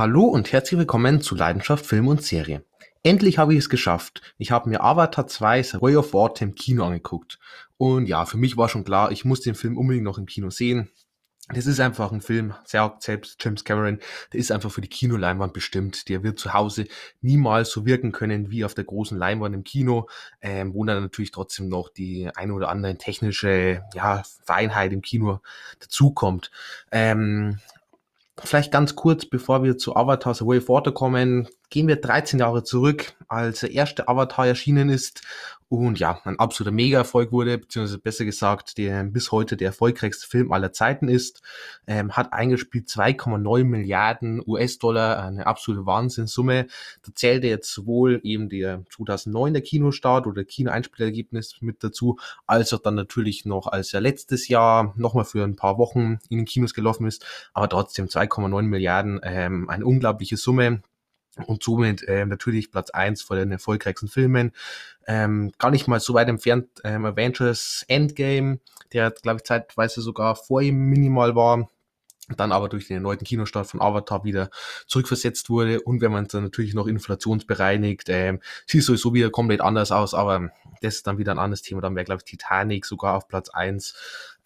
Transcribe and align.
Hallo 0.00 0.22
und 0.22 0.50
herzlich 0.50 0.78
willkommen 0.78 1.20
zu 1.20 1.34
Leidenschaft 1.34 1.84
Film 1.84 2.08
und 2.08 2.22
Serie. 2.22 2.64
Endlich 3.02 3.36
habe 3.36 3.52
ich 3.52 3.58
es 3.58 3.68
geschafft. 3.68 4.22
Ich 4.38 4.50
habe 4.50 4.70
mir 4.70 4.82
Avatar 4.82 5.26
2 5.26 5.62
The 5.62 5.82
Way 5.82 5.96
of 5.96 6.14
Water 6.14 6.42
im 6.42 6.54
Kino 6.54 6.86
angeguckt. 6.86 7.38
Und 7.76 8.06
ja, 8.06 8.24
für 8.24 8.38
mich 8.38 8.56
war 8.56 8.70
schon 8.70 8.84
klar, 8.84 9.12
ich 9.12 9.26
muss 9.26 9.42
den 9.42 9.54
Film 9.54 9.76
unbedingt 9.76 10.06
noch 10.06 10.16
im 10.16 10.24
Kino 10.24 10.48
sehen. 10.48 10.88
Das 11.52 11.66
ist 11.66 11.80
einfach 11.80 12.12
ein 12.12 12.22
Film, 12.22 12.54
selbst 12.64 13.36
James 13.44 13.62
Cameron, 13.62 13.98
der 14.32 14.40
ist 14.40 14.50
einfach 14.50 14.70
für 14.70 14.80
die 14.80 14.88
Kinoleinwand 14.88 15.52
bestimmt. 15.52 16.08
Der 16.08 16.22
wird 16.22 16.38
zu 16.38 16.54
Hause 16.54 16.86
niemals 17.20 17.70
so 17.70 17.84
wirken 17.84 18.10
können 18.10 18.50
wie 18.50 18.64
auf 18.64 18.72
der 18.72 18.84
großen 18.84 19.18
Leinwand 19.18 19.54
im 19.54 19.64
Kino, 19.64 20.08
ähm, 20.40 20.72
wo 20.72 20.82
dann 20.86 21.02
natürlich 21.02 21.30
trotzdem 21.30 21.68
noch 21.68 21.90
die 21.90 22.30
eine 22.34 22.54
oder 22.54 22.70
andere 22.70 22.96
technische 22.96 23.82
ja, 23.92 24.22
Feinheit 24.46 24.94
im 24.94 25.02
Kino 25.02 25.40
dazukommt. 25.78 26.50
Ähm, 26.90 27.58
Vielleicht 28.42 28.72
ganz 28.72 28.96
kurz, 28.96 29.26
bevor 29.26 29.62
wir 29.62 29.76
zu 29.76 29.96
Avatar 29.96 30.34
The 30.34 30.46
Way 30.46 30.58
of 30.58 30.68
Water 30.68 30.92
kommen, 30.92 31.48
gehen 31.68 31.88
wir 31.88 31.96
13 31.96 32.38
Jahre 32.38 32.64
zurück, 32.64 33.14
als 33.28 33.60
der 33.60 33.72
erste 33.72 34.08
Avatar 34.08 34.46
erschienen 34.46 34.88
ist 34.88 35.22
und 35.70 36.00
ja, 36.00 36.20
ein 36.24 36.36
absoluter 36.40 36.74
Mega-Erfolg 36.74 37.30
wurde, 37.30 37.56
beziehungsweise 37.56 37.98
besser 37.98 38.24
gesagt, 38.24 38.76
der 38.76 39.04
bis 39.04 39.30
heute 39.30 39.56
der 39.56 39.68
erfolgreichste 39.68 40.26
Film 40.26 40.50
aller 40.50 40.72
Zeiten 40.72 41.06
ist, 41.06 41.42
ähm, 41.86 42.10
hat 42.16 42.32
eingespielt 42.32 42.88
2,9 42.88 43.62
Milliarden 43.62 44.42
US-Dollar, 44.44 45.24
eine 45.24 45.46
absolute 45.46 45.86
Wahnsinnssumme. 45.86 46.66
Da 47.06 47.14
zählte 47.14 47.46
jetzt 47.46 47.72
sowohl 47.72 48.20
eben 48.24 48.48
der 48.48 48.82
2009 48.90 49.52
der 49.52 49.62
Kinostart 49.62 50.26
oder 50.26 50.42
Kino-Einspielergebnis 50.42 51.58
mit 51.60 51.84
dazu, 51.84 52.18
als 52.48 52.72
auch 52.72 52.80
dann 52.80 52.96
natürlich 52.96 53.44
noch, 53.44 53.68
als 53.68 53.94
er 53.94 54.00
letztes 54.00 54.48
Jahr 54.48 54.92
nochmal 54.96 55.24
für 55.24 55.44
ein 55.44 55.54
paar 55.54 55.78
Wochen 55.78 56.18
in 56.28 56.38
den 56.38 56.46
Kinos 56.46 56.74
gelaufen 56.74 57.06
ist, 57.06 57.24
aber 57.54 57.68
trotzdem 57.68 58.08
2,9 58.08 58.62
Milliarden, 58.62 59.20
ähm, 59.22 59.70
eine 59.70 59.86
unglaubliche 59.86 60.36
Summe 60.36 60.82
und 61.42 61.62
somit 61.62 62.02
äh, 62.08 62.24
natürlich 62.26 62.70
Platz 62.70 62.90
eins 62.90 63.22
vor 63.22 63.36
den 63.36 63.52
erfolgreichsten 63.52 64.08
Filmen. 64.08 64.52
Ähm, 65.06 65.52
gar 65.58 65.70
nicht 65.70 65.88
mal 65.88 66.00
so 66.00 66.14
weit 66.14 66.28
entfernt 66.28 66.68
ähm, 66.84 67.04
Avengers 67.04 67.84
Endgame, 67.88 68.60
der 68.92 69.10
glaube 69.10 69.38
ich 69.38 69.44
zeitweise 69.44 70.02
sogar 70.02 70.36
vor 70.36 70.62
ihm 70.62 70.76
minimal 70.76 71.34
war 71.34 71.68
dann 72.36 72.52
aber 72.52 72.68
durch 72.68 72.88
den 72.88 72.96
erneuten 72.96 73.24
Kinostart 73.24 73.66
von 73.66 73.80
Avatar 73.80 74.24
wieder 74.24 74.50
zurückversetzt 74.86 75.50
wurde. 75.50 75.80
Und 75.80 76.00
wenn 76.00 76.12
man 76.12 76.24
es 76.24 76.32
dann 76.32 76.44
natürlich 76.44 76.74
noch 76.74 76.86
inflationsbereinigt, 76.86 78.08
ähm, 78.08 78.40
sieht 78.66 78.82
sowieso 78.82 79.14
wieder 79.14 79.30
komplett 79.30 79.60
anders 79.60 79.92
aus, 79.92 80.14
aber 80.14 80.50
das 80.80 80.96
ist 80.96 81.06
dann 81.06 81.18
wieder 81.18 81.32
ein 81.32 81.38
anderes 81.38 81.62
Thema, 81.62 81.80
dann 81.80 81.94
wäre 81.94 82.04
glaube 82.04 82.22
ich 82.24 82.30
Titanic 82.30 82.86
sogar 82.86 83.16
auf 83.16 83.28
Platz 83.28 83.48
eins. 83.50 83.94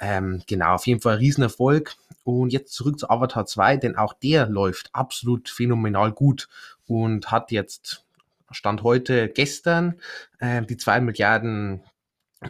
Ähm, 0.00 0.42
genau, 0.46 0.74
auf 0.74 0.86
jeden 0.86 1.00
Fall 1.00 1.14
ein 1.14 1.18
Riesenerfolg. 1.18 1.94
Und 2.24 2.52
jetzt 2.52 2.72
zurück 2.72 2.98
zu 2.98 3.10
Avatar 3.10 3.46
2, 3.46 3.76
denn 3.76 3.96
auch 3.96 4.14
der 4.14 4.48
läuft 4.48 4.90
absolut 4.92 5.48
phänomenal 5.48 6.12
gut 6.12 6.48
und 6.86 7.30
hat 7.30 7.50
jetzt 7.50 8.04
Stand 8.50 8.82
heute 8.82 9.28
gestern 9.28 10.00
äh, 10.38 10.62
die 10.62 10.76
2 10.76 11.00
Milliarden 11.00 11.82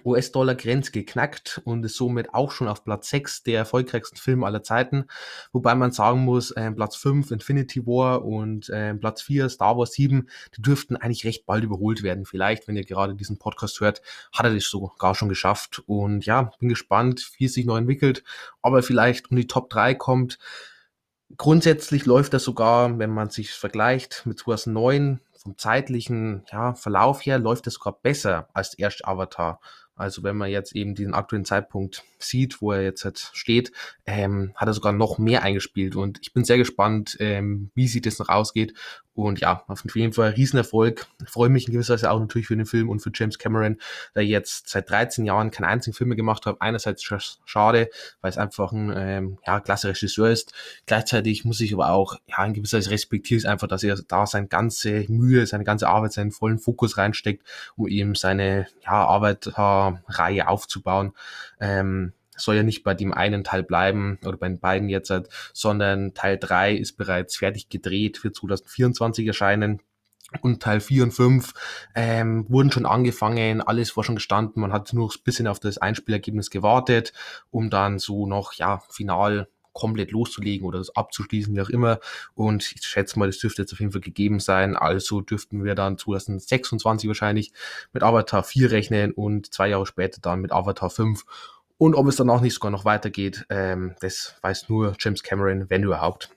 US-Dollar-Grenze 0.05 0.92
geknackt 0.92 1.61
und 1.64 1.84
ist 1.84 1.97
somit 1.97 2.33
auch 2.34 2.50
schon 2.50 2.69
auf 2.69 2.84
Platz 2.84 3.11
6 3.11 3.42
der 3.42 3.59
erfolgreichsten 3.59 4.17
Filme 4.17 4.47
aller 4.47 4.62
Zeiten. 4.62 5.06
Wobei 5.53 5.75
man 5.75 5.92
sagen 5.92 6.25
muss, 6.25 6.50
äh, 6.53 6.70
Platz 6.73 6.97
5 6.97 7.31
Infinity 7.31 7.87
War 7.87 8.25
und 8.25 8.69
äh, 8.70 8.95
Platz 8.95 9.22
4 9.22 9.48
Star 9.48 9.77
Wars 9.77 9.92
7, 9.92 10.28
die 10.56 10.62
dürften 10.62 10.97
eigentlich 10.97 11.25
recht 11.25 11.47
bald 11.47 11.65
überholt 11.65 12.03
werden. 12.03 12.25
Vielleicht, 12.25 12.67
wenn 12.69 12.77
ihr 12.77 12.84
gerade 12.84 13.15
diesen 13.15 13.39
Podcast 13.39 13.81
hört, 13.81 14.03
hat 14.33 14.47
er 14.47 14.55
das 14.55 14.65
sogar 14.65 15.15
schon 15.15 15.28
geschafft. 15.28 15.83
Und 15.87 16.27
ja, 16.27 16.50
bin 16.59 16.69
gespannt, 16.69 17.33
wie 17.39 17.47
es 17.47 17.55
sich 17.55 17.67
noch 17.67 17.77
entwickelt, 17.77 18.25
ob 18.62 18.75
er 18.75 18.83
vielleicht 18.83 19.31
um 19.31 19.37
die 19.37 19.47
Top 19.47 19.70
3 19.70 19.95
kommt. 19.95 20.39
Grundsätzlich 21.37 22.06
läuft 22.06 22.33
das 22.34 22.45
sogar, 22.45 22.98
wenn 22.98 23.11
man 23.11 23.31
sich 23.31 23.50
vergleicht 23.50 24.22
mit 24.25 24.39
2009, 24.39 25.20
vom 25.45 25.59
zeitlichen 25.59 26.45
ja, 26.50 26.75
Verlauf 26.75 27.25
her 27.25 27.39
läuft 27.39 27.67
es 27.67 27.75
sogar 27.75 27.98
besser 28.00 28.48
als 28.55 28.70
der 28.70 28.84
erste 28.84 29.06
Avatar. 29.06 29.61
Also 29.97 30.23
wenn 30.23 30.37
man 30.37 30.50
jetzt 30.50 30.75
eben 30.75 30.94
diesen 30.94 31.15
aktuellen 31.15 31.44
Zeitpunkt 31.44 32.05
sieht, 32.19 32.60
wo 32.60 32.72
er 32.72 32.82
jetzt 32.82 33.05
halt 33.05 33.31
steht, 33.32 33.72
ähm, 34.06 34.53
hat 34.56 34.69
er 34.69 34.75
sogar 34.75 34.93
noch 34.93 35.19
mehr 35.19 35.43
eingespielt. 35.43 35.94
Und 35.94 36.19
ich 36.22 36.32
bin 36.32 36.44
sehr 36.44 36.59
gespannt, 36.59 37.16
ähm, 37.21 37.71
wie 37.75 37.87
sich 37.87 38.03
das 38.03 38.19
noch 38.19 38.28
ausgeht. 38.28 38.75
Und 39.14 39.41
ja, 39.41 39.62
auf 39.69 39.84
jeden 39.94 40.12
Fall 40.12 40.28
ein 40.28 40.34
Riesenerfolg. 40.34 41.06
Ich 41.22 41.30
freue 41.30 41.48
mich 41.48 41.69
in 41.69 41.72
gewisser 41.72 41.94
Weise 41.94 42.10
auch 42.10 42.19
natürlich 42.19 42.48
für 42.48 42.56
den 42.56 42.66
Film 42.66 42.88
und 42.88 43.00
für 43.00 43.12
James 43.14 43.38
Cameron, 43.38 43.78
der 44.14 44.25
jetzt 44.25 44.69
seit 44.69 44.91
13 44.91 45.25
Jahren 45.25 45.52
keinen 45.52 45.66
einzigen 45.66 45.94
Film 45.94 46.08
mehr 46.08 46.16
gemacht 46.16 46.47
hat. 46.47 46.56
Einerseits 46.60 47.04
schade, 47.44 47.91
weil 48.20 48.30
es 48.30 48.38
einfach 48.38 48.72
ein 48.72 48.92
ähm, 48.97 49.38
ja, 49.47 49.60
klasse 49.60 49.88
Regisseur 49.88 50.30
ist. 50.30 50.53
Gleichzeitig 50.86 51.44
muss 51.44 51.60
ich 51.60 51.72
aber 51.74 51.91
auch, 51.91 52.16
ja, 52.26 52.44
in 52.44 52.54
gewisser 52.54 52.78
Weise 52.78 52.91
respektiere 52.91 53.38
ich 53.38 53.48
einfach, 53.48 53.69
dass 53.69 53.84
er 53.84 53.97
da 54.08 54.26
seine 54.26 54.48
ganze 54.48 55.04
Mühe, 55.08 55.47
seine 55.47 55.64
ganze 55.64 55.88
Arbeit, 55.88 56.12
seinen 56.12 56.32
vollen 56.32 56.58
Fokus 56.58 56.98
reinsteckt, 56.98 57.47
um 57.76 57.86
eben 57.86 58.16
seine 58.16 58.66
ja, 58.84 59.06
Arbeiterreihe 59.06 60.48
aufzubauen. 60.48 61.12
Ähm, 61.60 62.12
soll 62.37 62.56
ja 62.56 62.62
nicht 62.62 62.84
bei 62.84 62.95
dem 62.95 63.12
einen 63.12 63.45
Teil 63.45 63.62
bleiben 63.62 64.19
oder 64.25 64.37
bei 64.37 64.49
den 64.49 64.61
beiden 64.61 64.89
jetzt, 64.89 65.11
halt, 65.11 65.28
sondern 65.53 66.15
Teil 66.15 66.39
3 66.39 66.75
ist 66.75 66.97
bereits 66.97 67.37
fertig 67.37 67.69
gedreht, 67.69 68.19
für 68.19 68.33
2024 68.33 69.27
erscheinen. 69.27 69.81
Und 70.41 70.62
Teil 70.62 70.81
4 70.81 71.05
und 71.05 71.12
5 71.12 71.53
ähm, 71.95 72.47
wurden 72.49 72.72
schon 72.72 72.87
angefangen, 72.87 73.61
alles 73.61 73.97
war 73.97 74.03
schon 74.03 74.17
gestanden, 74.17 74.62
man 74.62 74.72
hat 74.72 74.93
nur 74.93 75.09
ein 75.09 75.22
bisschen 75.22 75.47
auf 75.47 75.61
das 75.61 75.78
Einspielergebnis 75.78 76.50
gewartet, 76.50 77.12
um 77.50 77.71
dann 77.71 78.00
so 78.00 78.27
noch, 78.27 78.55
ja, 78.55 78.83
final 78.91 79.47
komplett 79.75 80.12
loszulegen 80.12 80.66
oder 80.66 80.78
das 80.78 80.97
abzuschließen, 80.97 81.55
wie 81.55 81.61
auch 81.61 81.69
immer. 81.69 82.01
Und 82.34 82.72
ich 82.75 82.83
schätze 82.87 83.19
mal, 83.19 83.27
das 83.27 83.39
dürfte 83.39 83.62
jetzt 83.62 83.72
auf 83.72 83.81
jeden 83.81 83.93
Fall 83.93 84.01
gegeben 84.01 84.41
sein. 84.41 84.77
Also 84.77 85.21
dürften 85.21 85.65
wir 85.65 85.75
dann 85.75 85.99
2026 85.99 87.09
wahrscheinlich 87.09 87.53
mit 87.93 88.03
Avatar 88.03 88.43
4 88.43 88.71
rechnen 88.71 89.12
und 89.12 89.53
zwei 89.53 89.69
Jahre 89.69 89.84
später 89.84 90.21
dann 90.22 90.41
mit 90.41 90.53
Avatar 90.53 90.89
5. 90.89 91.25
Und 91.78 91.94
ob 91.94 92.06
es 92.06 92.16
danach 92.16 92.40
nicht 92.40 92.54
sogar 92.54 92.70
noch 92.70 92.84
weitergeht, 92.84 93.46
ähm, 93.50 93.94
das 94.00 94.36
weiß 94.42 94.68
nur 94.68 94.94
James 94.98 95.22
Cameron, 95.22 95.68
wenn 95.68 95.82
überhaupt. 95.82 96.30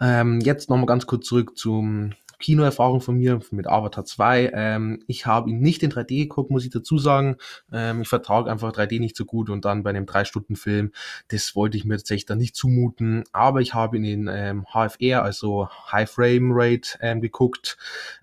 Ähm, 0.00 0.40
jetzt 0.40 0.70
nochmal 0.70 0.86
ganz 0.86 1.06
kurz 1.06 1.26
zurück 1.26 1.56
zum 1.56 2.12
Kinoerfahrung 2.38 3.00
von 3.00 3.16
mir 3.16 3.40
mit 3.50 3.66
Avatar 3.66 4.04
2. 4.04 4.52
Ähm, 4.54 5.02
ich 5.06 5.26
habe 5.26 5.50
ihn 5.50 5.60
nicht 5.60 5.82
in 5.82 5.90
3D 5.90 6.22
geguckt, 6.22 6.50
muss 6.50 6.64
ich 6.64 6.70
dazu 6.70 6.98
sagen. 6.98 7.36
Ähm, 7.72 8.02
ich 8.02 8.08
vertrage 8.08 8.50
einfach 8.50 8.72
3D 8.72 9.00
nicht 9.00 9.16
so 9.16 9.24
gut 9.24 9.50
und 9.50 9.64
dann 9.64 9.82
bei 9.82 9.90
einem 9.90 10.04
3-Stunden-Film, 10.04 10.92
das 11.28 11.56
wollte 11.56 11.76
ich 11.76 11.84
mir 11.84 11.96
tatsächlich 11.96 12.26
dann 12.26 12.38
nicht 12.38 12.54
zumuten. 12.54 13.24
Aber 13.32 13.60
ich 13.60 13.74
habe 13.74 13.96
ihn 13.96 14.04
in 14.04 14.30
ähm, 14.32 14.66
HFR, 14.72 15.22
also 15.22 15.68
High 15.90 16.08
Frame 16.08 16.50
Rate, 16.52 16.98
ähm, 17.00 17.20
geguckt. 17.20 17.76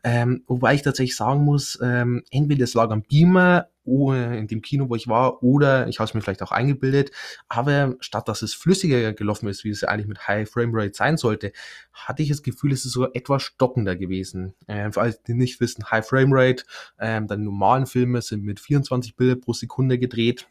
Ähm, 0.03 0.43
wobei 0.47 0.75
ich 0.75 0.81
tatsächlich 0.81 1.17
sagen 1.17 1.43
muss, 1.43 1.77
ähm, 1.81 2.23
entweder 2.31 2.63
es 2.63 2.73
lag 2.73 2.91
am 2.91 3.01
Beamer 3.01 3.67
in 3.85 4.47
dem 4.47 4.61
Kino, 4.61 4.89
wo 4.89 4.95
ich 4.95 5.07
war, 5.07 5.43
oder 5.43 5.87
ich 5.87 5.99
habe 5.99 6.07
es 6.07 6.13
mir 6.13 6.21
vielleicht 6.21 6.43
auch 6.43 6.51
eingebildet, 6.51 7.11
aber 7.47 7.95
statt 7.99 8.27
dass 8.27 8.41
es 8.41 8.53
flüssiger 8.53 9.13
gelaufen 9.13 9.47
ist, 9.47 9.63
wie 9.63 9.69
es 9.69 9.83
eigentlich 9.83 10.07
mit 10.07 10.27
High 10.27 10.49
Frame 10.49 10.71
Rate 10.73 10.93
sein 10.93 11.17
sollte, 11.17 11.51
hatte 11.93 12.23
ich 12.23 12.29
das 12.29 12.43
Gefühl, 12.43 12.71
es 12.71 12.85
ist 12.85 12.93
sogar 12.93 13.11
etwas 13.13 13.43
stockender 13.43 13.95
gewesen. 13.95 14.53
Ähm, 14.67 14.93
für 14.93 15.01
alle, 15.01 15.17
die 15.27 15.33
nicht 15.33 15.59
wissen, 15.59 15.89
High 15.91 16.05
Frame 16.05 16.33
Rate, 16.33 16.63
ähm, 16.99 17.27
dann 17.27 17.43
normalen 17.43 17.85
Filme 17.85 18.21
sind 18.21 18.43
mit 18.43 18.59
24 18.59 19.15
Bilder 19.15 19.35
pro 19.35 19.53
Sekunde 19.53 19.99
gedreht. 19.99 20.47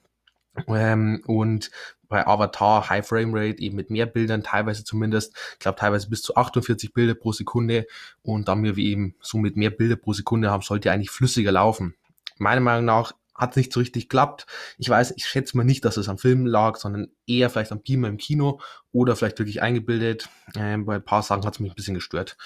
Ähm, 0.68 1.22
und 1.26 1.70
bei 2.08 2.26
Avatar 2.26 2.88
High 2.88 3.06
Frame 3.06 3.34
Rate 3.34 3.60
eben 3.60 3.76
mit 3.76 3.90
mehr 3.90 4.06
Bildern, 4.06 4.42
teilweise 4.42 4.84
zumindest, 4.84 5.36
ich 5.54 5.58
glaube 5.58 5.78
teilweise 5.78 6.08
bis 6.08 6.22
zu 6.22 6.36
48 6.36 6.92
Bilder 6.92 7.14
pro 7.14 7.32
Sekunde 7.32 7.86
und 8.22 8.48
dann 8.48 8.62
wir 8.62 8.76
eben 8.78 9.16
so 9.20 9.38
mit 9.38 9.56
mehr 9.56 9.70
Bilder 9.70 9.96
pro 9.96 10.12
Sekunde 10.12 10.50
haben, 10.50 10.62
sollte 10.62 10.92
eigentlich 10.92 11.10
flüssiger 11.10 11.52
laufen. 11.52 11.94
Meiner 12.38 12.60
Meinung 12.60 12.84
nach 12.84 13.12
hat 13.34 13.56
nicht 13.56 13.72
so 13.72 13.80
richtig 13.80 14.04
geklappt. 14.04 14.46
Ich 14.78 14.88
weiß, 14.88 15.14
ich 15.16 15.26
schätze 15.26 15.56
mal 15.56 15.64
nicht, 15.64 15.84
dass 15.84 15.96
es 15.96 16.08
am 16.08 16.18
Film 16.18 16.46
lag, 16.46 16.76
sondern 16.76 17.08
eher 17.26 17.50
vielleicht 17.50 17.72
am 17.72 17.82
Beamer 17.82 18.08
im 18.08 18.16
Kino 18.16 18.60
oder 18.92 19.16
vielleicht 19.16 19.38
wirklich 19.38 19.62
eingebildet. 19.62 20.28
Ähm, 20.56 20.86
bei 20.86 20.96
ein 20.96 21.04
paar 21.04 21.22
Sachen 21.22 21.44
hat 21.44 21.54
es 21.54 21.60
mich 21.60 21.72
ein 21.72 21.76
bisschen 21.76 21.94
gestört. 21.94 22.36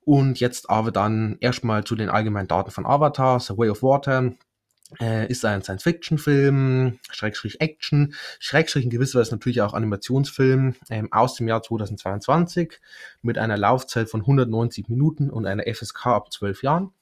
Und 0.00 0.40
jetzt 0.40 0.68
aber 0.68 0.90
dann 0.90 1.38
erstmal 1.40 1.84
zu 1.84 1.94
den 1.94 2.10
allgemeinen 2.10 2.48
Daten 2.48 2.70
von 2.70 2.84
Avatar, 2.84 3.40
The 3.40 3.56
Way 3.56 3.70
of 3.70 3.82
Water. 3.82 4.34
Äh, 5.00 5.28
ist 5.28 5.44
ein 5.44 5.62
Science-Fiction-Film, 5.62 6.98
Schrägstrich 7.10 7.60
Action, 7.60 8.14
Schrägstrich 8.38 8.84
in 8.84 8.90
gewisser 8.90 9.18
Weise 9.18 9.32
natürlich 9.32 9.62
auch 9.62 9.72
Animationsfilm 9.72 10.74
ähm, 10.90 11.12
aus 11.12 11.34
dem 11.34 11.48
Jahr 11.48 11.62
2022 11.62 12.80
mit 13.22 13.38
einer 13.38 13.56
Laufzeit 13.56 14.08
von 14.08 14.20
190 14.20 14.88
Minuten 14.88 15.30
und 15.30 15.46
einer 15.46 15.64
FSK 15.64 16.06
ab 16.06 16.32
12 16.32 16.62
Jahren. 16.62 16.92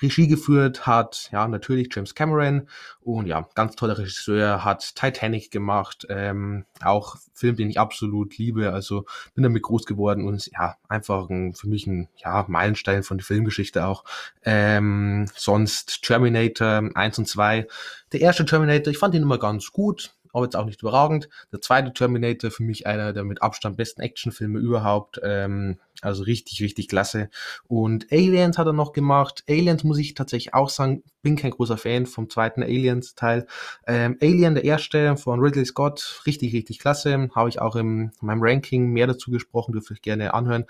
Regie 0.00 0.28
geführt 0.28 0.86
hat, 0.86 1.28
ja, 1.32 1.46
natürlich 1.48 1.88
James 1.94 2.14
Cameron 2.14 2.68
und 3.00 3.26
ja, 3.26 3.48
ganz 3.54 3.76
toller 3.76 3.98
Regisseur, 3.98 4.64
hat 4.64 4.94
Titanic 4.94 5.50
gemacht, 5.50 6.06
ähm, 6.08 6.64
auch 6.82 7.16
Film, 7.32 7.56
den 7.56 7.70
ich 7.70 7.80
absolut 7.80 8.36
liebe, 8.38 8.72
also 8.72 9.06
bin 9.34 9.42
damit 9.42 9.62
groß 9.62 9.86
geworden 9.86 10.26
und 10.26 10.50
ja, 10.52 10.76
einfach 10.88 11.28
ein, 11.30 11.54
für 11.54 11.68
mich 11.68 11.86
ein, 11.86 12.08
ja, 12.16 12.44
Meilenstein 12.48 13.02
von 13.02 13.18
der 13.18 13.24
Filmgeschichte 13.24 13.86
auch. 13.86 14.04
Ähm, 14.42 15.26
sonst 15.34 16.02
Terminator 16.02 16.90
1 16.94 17.18
und 17.18 17.26
2. 17.26 17.66
Der 18.12 18.20
erste 18.20 18.44
Terminator, 18.44 18.90
ich 18.90 18.98
fand 18.98 19.14
ihn 19.14 19.22
immer 19.22 19.38
ganz 19.38 19.70
gut, 19.72 20.14
aber 20.32 20.44
jetzt 20.44 20.56
auch 20.56 20.64
nicht 20.64 20.82
überragend. 20.82 21.28
Der 21.52 21.60
zweite 21.60 21.92
Terminator 21.92 22.50
für 22.50 22.62
mich 22.62 22.86
einer 22.86 23.12
der 23.12 23.24
mit 23.24 23.42
Abstand 23.42 23.76
besten 23.76 24.00
Actionfilme 24.00 24.58
überhaupt. 24.58 25.20
Ähm, 25.22 25.78
also 26.02 26.22
richtig, 26.22 26.62
richtig 26.62 26.88
klasse. 26.88 27.28
Und 27.68 28.10
Aliens 28.10 28.56
hat 28.56 28.66
er 28.66 28.72
noch 28.72 28.92
gemacht. 28.92 29.44
Aliens 29.48 29.84
muss 29.84 29.98
ich 29.98 30.14
tatsächlich 30.14 30.54
auch 30.54 30.70
sagen, 30.70 31.02
bin 31.22 31.36
kein 31.36 31.50
großer 31.50 31.76
Fan 31.76 32.06
vom 32.06 32.30
zweiten 32.30 32.62
Aliens-Teil. 32.62 33.46
Ähm, 33.86 34.16
Alien, 34.22 34.54
der 34.54 34.64
erste 34.64 35.16
von 35.16 35.40
Ridley 35.40 35.66
Scott, 35.66 36.22
richtig, 36.26 36.54
richtig 36.54 36.78
klasse. 36.78 37.28
Habe 37.34 37.50
ich 37.50 37.60
auch 37.60 37.76
in 37.76 38.12
meinem 38.20 38.42
Ranking 38.42 38.86
mehr 38.86 39.06
dazu 39.06 39.30
gesprochen, 39.30 39.72
dürfte 39.72 39.94
ich 39.94 40.02
gerne 40.02 40.32
anhören. 40.32 40.64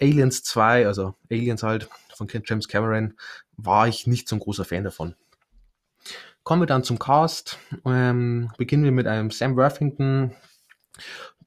Aliens 0.00 0.42
2, 0.42 0.86
also 0.86 1.14
Aliens 1.30 1.62
halt 1.62 1.88
von 2.14 2.28
James 2.44 2.68
Cameron, 2.68 3.14
war 3.56 3.86
ich 3.88 4.06
nicht 4.06 4.28
so 4.28 4.36
ein 4.36 4.40
großer 4.40 4.64
Fan 4.64 4.84
davon. 4.84 5.14
Kommen 6.42 6.62
wir 6.62 6.66
dann 6.66 6.84
zum 6.84 6.98
Cast. 6.98 7.58
Ähm, 7.84 8.50
beginnen 8.56 8.84
wir 8.84 8.92
mit 8.92 9.06
einem 9.06 9.30
Sam 9.30 9.56
Worthington. 9.56 10.34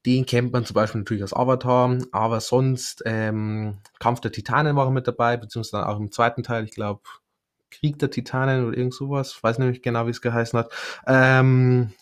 Den 0.05 0.25
kennt 0.25 0.51
man 0.51 0.65
zum 0.65 0.73
Beispiel 0.73 0.99
natürlich 0.99 1.23
als 1.23 1.33
Avatar, 1.33 1.97
aber 2.11 2.41
sonst 2.41 3.03
ähm, 3.05 3.77
Kampf 3.99 4.19
der 4.19 4.33
Titanen 4.33 4.75
war 4.75 4.87
er 4.87 4.91
mit 4.91 5.07
dabei, 5.07 5.37
beziehungsweise 5.37 5.87
auch 5.87 5.97
im 5.97 6.11
zweiten 6.11 6.43
Teil, 6.43 6.65
ich 6.65 6.71
glaube, 6.71 7.01
Krieg 7.71 7.97
der 7.99 8.11
Titanen 8.11 8.67
oder 8.67 8.77
irgend 8.77 8.93
sowas. 8.93 9.41
Weiß 9.41 9.59
nämlich 9.59 9.81
genau, 9.81 10.05
wie 10.05 10.11
es 10.11 10.21
geheißen 10.21 10.59
hat. 10.59 10.71
Ähm, 11.07 11.93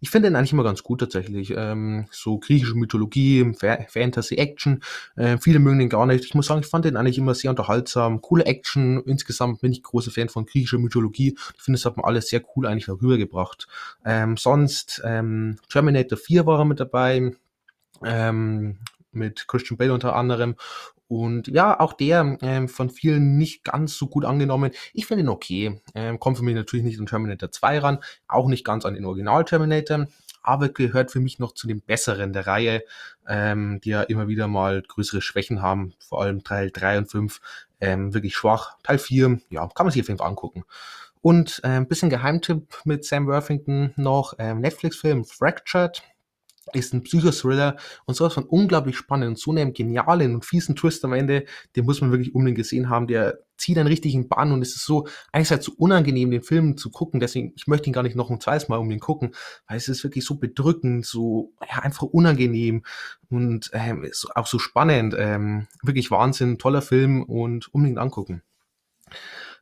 ich 0.00 0.10
finde 0.10 0.28
den 0.28 0.36
eigentlich 0.36 0.52
immer 0.52 0.64
ganz 0.64 0.82
gut 0.82 1.00
tatsächlich. 1.00 1.52
Ähm, 1.56 2.06
so 2.10 2.38
griechische 2.38 2.74
Mythologie, 2.74 3.52
Fantasy, 3.54 4.36
Action. 4.36 4.82
Äh, 5.16 5.38
viele 5.38 5.58
mögen 5.58 5.78
den 5.78 5.88
gar 5.88 6.06
nicht. 6.06 6.24
Ich 6.24 6.34
muss 6.34 6.46
sagen, 6.46 6.60
ich 6.62 6.66
fand 6.66 6.86
den 6.86 6.96
eigentlich 6.96 7.18
immer 7.18 7.34
sehr 7.34 7.50
unterhaltsam. 7.50 8.20
Coole 8.20 8.46
Action. 8.46 9.02
Insgesamt 9.04 9.60
bin 9.60 9.72
ich 9.72 9.82
großer 9.82 10.10
Fan 10.10 10.28
von 10.28 10.46
griechischer 10.46 10.78
Mythologie. 10.78 11.36
Ich 11.56 11.62
finde, 11.62 11.78
das 11.78 11.84
hat 11.84 11.96
man 11.96 12.06
alles 12.06 12.28
sehr 12.28 12.42
cool 12.56 12.66
eigentlich 12.66 12.88
rübergebracht. 12.88 13.68
Ähm, 14.04 14.36
sonst 14.36 15.02
ähm, 15.04 15.58
Terminator 15.68 16.18
4 16.18 16.46
war 16.46 16.60
er 16.60 16.64
mit 16.64 16.80
dabei. 16.80 17.32
Ähm, 18.02 18.78
mit 19.12 19.48
Christian 19.48 19.76
Bale 19.76 19.92
unter 19.92 20.14
anderem. 20.14 20.54
Und 21.10 21.48
ja, 21.48 21.80
auch 21.80 21.92
der 21.92 22.38
ähm, 22.40 22.68
von 22.68 22.88
vielen 22.88 23.36
nicht 23.36 23.64
ganz 23.64 23.96
so 23.96 24.06
gut 24.06 24.24
angenommen. 24.24 24.70
Ich 24.94 25.06
finde 25.06 25.24
ihn 25.24 25.28
okay. 25.28 25.82
Ähm, 25.96 26.20
kommt 26.20 26.38
für 26.38 26.44
mich 26.44 26.54
natürlich 26.54 26.84
nicht 26.84 27.00
an 27.00 27.06
Terminator 27.06 27.50
2 27.50 27.80
ran, 27.80 27.98
auch 28.28 28.46
nicht 28.46 28.64
ganz 28.64 28.84
an 28.84 28.94
den 28.94 29.04
Original 29.04 29.44
Terminator, 29.44 30.06
aber 30.40 30.68
gehört 30.68 31.10
für 31.10 31.18
mich 31.18 31.40
noch 31.40 31.52
zu 31.52 31.66
den 31.66 31.80
besseren 31.80 32.32
der 32.32 32.46
Reihe, 32.46 32.84
ähm, 33.26 33.80
die 33.82 33.90
ja 33.90 34.02
immer 34.02 34.28
wieder 34.28 34.46
mal 34.46 34.82
größere 34.82 35.20
Schwächen 35.20 35.60
haben, 35.60 35.94
vor 35.98 36.22
allem 36.22 36.44
Teil 36.44 36.70
3 36.70 36.98
und 36.98 37.10
5 37.10 37.40
ähm, 37.80 38.14
wirklich 38.14 38.36
schwach. 38.36 38.76
Teil 38.84 38.98
4, 38.98 39.40
ja, 39.50 39.66
kann 39.74 39.86
man 39.86 39.92
sich 39.92 40.02
auf 40.02 40.08
jeden 40.08 40.18
Fall 40.18 40.28
angucken. 40.28 40.62
Und 41.22 41.60
äh, 41.64 41.70
ein 41.70 41.88
bisschen 41.88 42.08
Geheimtipp 42.08 42.82
mit 42.84 43.04
Sam 43.04 43.26
Worthington 43.26 43.94
noch, 43.96 44.34
ähm, 44.38 44.60
Netflix-Film 44.60 45.24
Fractured, 45.24 46.04
ist 46.72 46.94
ein 46.94 47.02
Psychothriller 47.02 47.76
und 48.06 48.14
sowas 48.14 48.34
von 48.34 48.44
unglaublich 48.44 48.96
spannend 48.96 49.28
und 49.28 49.38
so 49.38 49.50
einem 49.50 49.72
genialen 49.72 50.34
und 50.34 50.44
fiesen 50.44 50.76
Twist 50.76 51.04
am 51.04 51.12
Ende, 51.12 51.44
den 51.76 51.84
muss 51.84 52.00
man 52.00 52.10
wirklich 52.10 52.34
unbedingt 52.34 52.58
gesehen 52.58 52.88
haben, 52.88 53.06
der 53.06 53.40
zieht 53.56 53.76
einen 53.78 53.88
richtigen 53.88 54.28
Bann 54.28 54.52
und 54.52 54.62
es 54.62 54.74
ist 54.74 54.86
so, 54.86 55.06
einerseits 55.32 55.66
so 55.66 55.72
unangenehm, 55.76 56.30
den 56.30 56.42
Film 56.42 56.76
zu 56.76 56.90
gucken, 56.90 57.20
deswegen, 57.20 57.52
ich 57.56 57.66
möchte 57.66 57.88
ihn 57.88 57.92
gar 57.92 58.02
nicht 58.02 58.16
noch 58.16 58.30
ein 58.30 58.40
zweites 58.40 58.68
Mal 58.68 58.78
um 58.78 58.88
den 58.88 59.00
gucken, 59.00 59.34
weil 59.68 59.76
es 59.76 59.88
ist 59.88 60.02
wirklich 60.02 60.24
so 60.24 60.36
bedrückend, 60.36 61.04
so, 61.04 61.52
ja, 61.68 61.80
einfach 61.80 62.06
unangenehm 62.06 62.82
und 63.28 63.70
ähm, 63.74 64.04
ist 64.04 64.26
auch 64.34 64.46
so 64.46 64.58
spannend, 64.58 65.14
ähm, 65.18 65.66
wirklich 65.82 66.10
Wahnsinn, 66.10 66.58
toller 66.58 66.82
Film 66.82 67.22
und 67.22 67.72
unbedingt 67.74 67.98
angucken. 67.98 68.42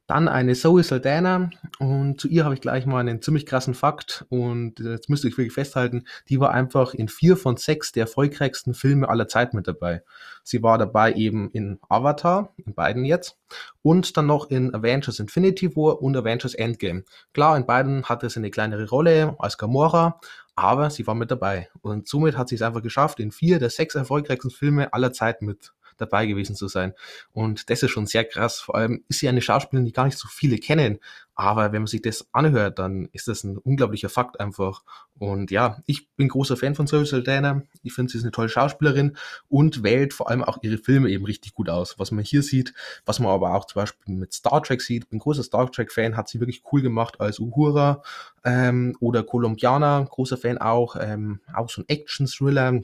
Dann 0.08 0.26
eine 0.26 0.54
Zoe 0.54 0.82
Saldana 0.82 1.50
und 1.78 2.18
zu 2.18 2.28
ihr 2.28 2.46
habe 2.46 2.54
ich 2.54 2.62
gleich 2.62 2.86
mal 2.86 2.98
einen 2.98 3.20
ziemlich 3.20 3.44
krassen 3.44 3.74
Fakt 3.74 4.24
und 4.30 4.80
jetzt 4.80 5.10
müsste 5.10 5.28
ich 5.28 5.36
wirklich 5.36 5.52
festhalten, 5.52 6.04
die 6.30 6.40
war 6.40 6.50
einfach 6.50 6.94
in 6.94 7.08
vier 7.08 7.36
von 7.36 7.58
sechs 7.58 7.92
der 7.92 8.04
erfolgreichsten 8.04 8.72
Filme 8.72 9.10
aller 9.10 9.28
Zeit 9.28 9.52
mit 9.52 9.68
dabei. 9.68 10.02
Sie 10.42 10.62
war 10.62 10.78
dabei 10.78 11.12
eben 11.12 11.50
in 11.50 11.78
Avatar, 11.90 12.54
in 12.56 12.74
beiden 12.74 13.04
jetzt, 13.04 13.36
und 13.82 14.16
dann 14.16 14.24
noch 14.24 14.48
in 14.48 14.74
Avengers 14.74 15.18
Infinity 15.18 15.76
War 15.76 16.00
und 16.00 16.16
Avengers 16.16 16.54
Endgame. 16.54 17.04
Klar, 17.34 17.58
in 17.58 17.66
beiden 17.66 18.06
hatte 18.06 18.30
sie 18.30 18.40
eine 18.40 18.50
kleinere 18.50 18.88
Rolle 18.88 19.36
als 19.38 19.58
Gamora, 19.58 20.18
aber 20.56 20.88
sie 20.88 21.06
war 21.06 21.16
mit 21.16 21.30
dabei 21.30 21.68
und 21.82 22.08
somit 22.08 22.38
hat 22.38 22.48
sie 22.48 22.54
es 22.54 22.62
einfach 22.62 22.82
geschafft, 22.82 23.20
in 23.20 23.30
vier 23.30 23.58
der 23.58 23.68
sechs 23.68 23.94
erfolgreichsten 23.94 24.50
Filme 24.50 24.90
aller 24.94 25.12
Zeit 25.12 25.42
mit 25.42 25.74
dabei 26.00 26.26
gewesen 26.26 26.56
zu 26.56 26.68
sein. 26.68 26.94
Und 27.32 27.70
das 27.70 27.82
ist 27.82 27.90
schon 27.90 28.06
sehr 28.06 28.24
krass. 28.24 28.60
Vor 28.60 28.76
allem 28.76 29.04
ist 29.08 29.20
sie 29.20 29.28
eine 29.28 29.42
Schauspielerin, 29.42 29.86
die 29.86 29.92
gar 29.92 30.04
nicht 30.04 30.18
so 30.18 30.28
viele 30.28 30.58
kennen. 30.58 30.98
Aber 31.40 31.70
wenn 31.70 31.82
man 31.82 31.86
sich 31.86 32.02
das 32.02 32.26
anhört, 32.32 32.80
dann 32.80 33.08
ist 33.12 33.28
das 33.28 33.44
ein 33.44 33.58
unglaublicher 33.58 34.08
Fakt 34.08 34.40
einfach. 34.40 34.82
Und 35.20 35.52
ja, 35.52 35.80
ich 35.86 36.10
bin 36.16 36.26
großer 36.26 36.56
Fan 36.56 36.74
von 36.74 36.88
Zoe 36.88 37.06
Saldana. 37.06 37.62
Ich 37.84 37.92
finde, 37.92 38.10
sie 38.10 38.18
ist 38.18 38.24
eine 38.24 38.32
tolle 38.32 38.48
Schauspielerin 38.48 39.16
und 39.48 39.84
wählt 39.84 40.14
vor 40.14 40.28
allem 40.28 40.42
auch 40.42 40.58
ihre 40.62 40.78
Filme 40.78 41.08
eben 41.10 41.24
richtig 41.24 41.54
gut 41.54 41.68
aus. 41.68 41.96
Was 41.96 42.10
man 42.10 42.24
hier 42.24 42.42
sieht, 42.42 42.74
was 43.06 43.20
man 43.20 43.30
aber 43.30 43.54
auch 43.54 43.66
zum 43.66 43.82
Beispiel 43.82 44.16
mit 44.16 44.32
Star 44.32 44.60
Trek 44.64 44.82
sieht. 44.82 45.10
Bin 45.10 45.20
großer 45.20 45.44
Star 45.44 45.70
Trek-Fan, 45.70 46.16
hat 46.16 46.28
sie 46.28 46.40
wirklich 46.40 46.64
cool 46.72 46.82
gemacht 46.82 47.20
als 47.20 47.38
Uhura 47.38 48.02
ähm, 48.42 48.96
oder 48.98 49.22
Colombiana. 49.22 50.08
Großer 50.10 50.38
Fan 50.38 50.58
auch. 50.58 50.96
Ähm, 51.00 51.40
auch 51.54 51.70
so 51.70 51.82
ein 51.82 51.88
Action-Thriller 51.88 52.80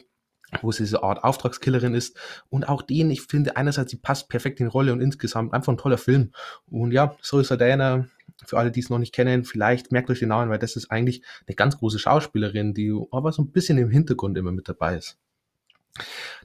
wo 0.62 0.72
sie 0.72 0.86
so 0.86 0.98
eine 0.98 1.08
Art 1.08 1.24
Auftragskillerin 1.24 1.94
ist. 1.94 2.16
Und 2.50 2.68
auch 2.68 2.82
den, 2.82 3.10
ich 3.10 3.22
finde 3.22 3.56
einerseits, 3.56 3.90
sie 3.90 3.96
passt 3.96 4.28
perfekt 4.28 4.60
in 4.60 4.66
die 4.66 4.72
Rolle 4.72 4.92
und 4.92 5.00
insgesamt 5.00 5.52
einfach 5.52 5.72
ein 5.72 5.78
toller 5.78 5.98
Film. 5.98 6.32
Und 6.70 6.92
ja, 6.92 7.16
ist 7.20 7.50
Diana, 7.50 8.06
für 8.44 8.58
alle, 8.58 8.70
die 8.70 8.80
es 8.80 8.90
noch 8.90 8.98
nicht 8.98 9.14
kennen, 9.14 9.44
vielleicht 9.44 9.92
merkt 9.92 10.10
euch 10.10 10.18
den 10.18 10.28
Namen, 10.28 10.50
weil 10.50 10.58
das 10.58 10.76
ist 10.76 10.90
eigentlich 10.90 11.22
eine 11.46 11.54
ganz 11.54 11.78
große 11.78 11.98
Schauspielerin, 11.98 12.74
die 12.74 12.94
aber 13.10 13.32
so 13.32 13.42
ein 13.42 13.52
bisschen 13.52 13.78
im 13.78 13.90
Hintergrund 13.90 14.36
immer 14.36 14.52
mit 14.52 14.68
dabei 14.68 14.96
ist. 14.96 15.18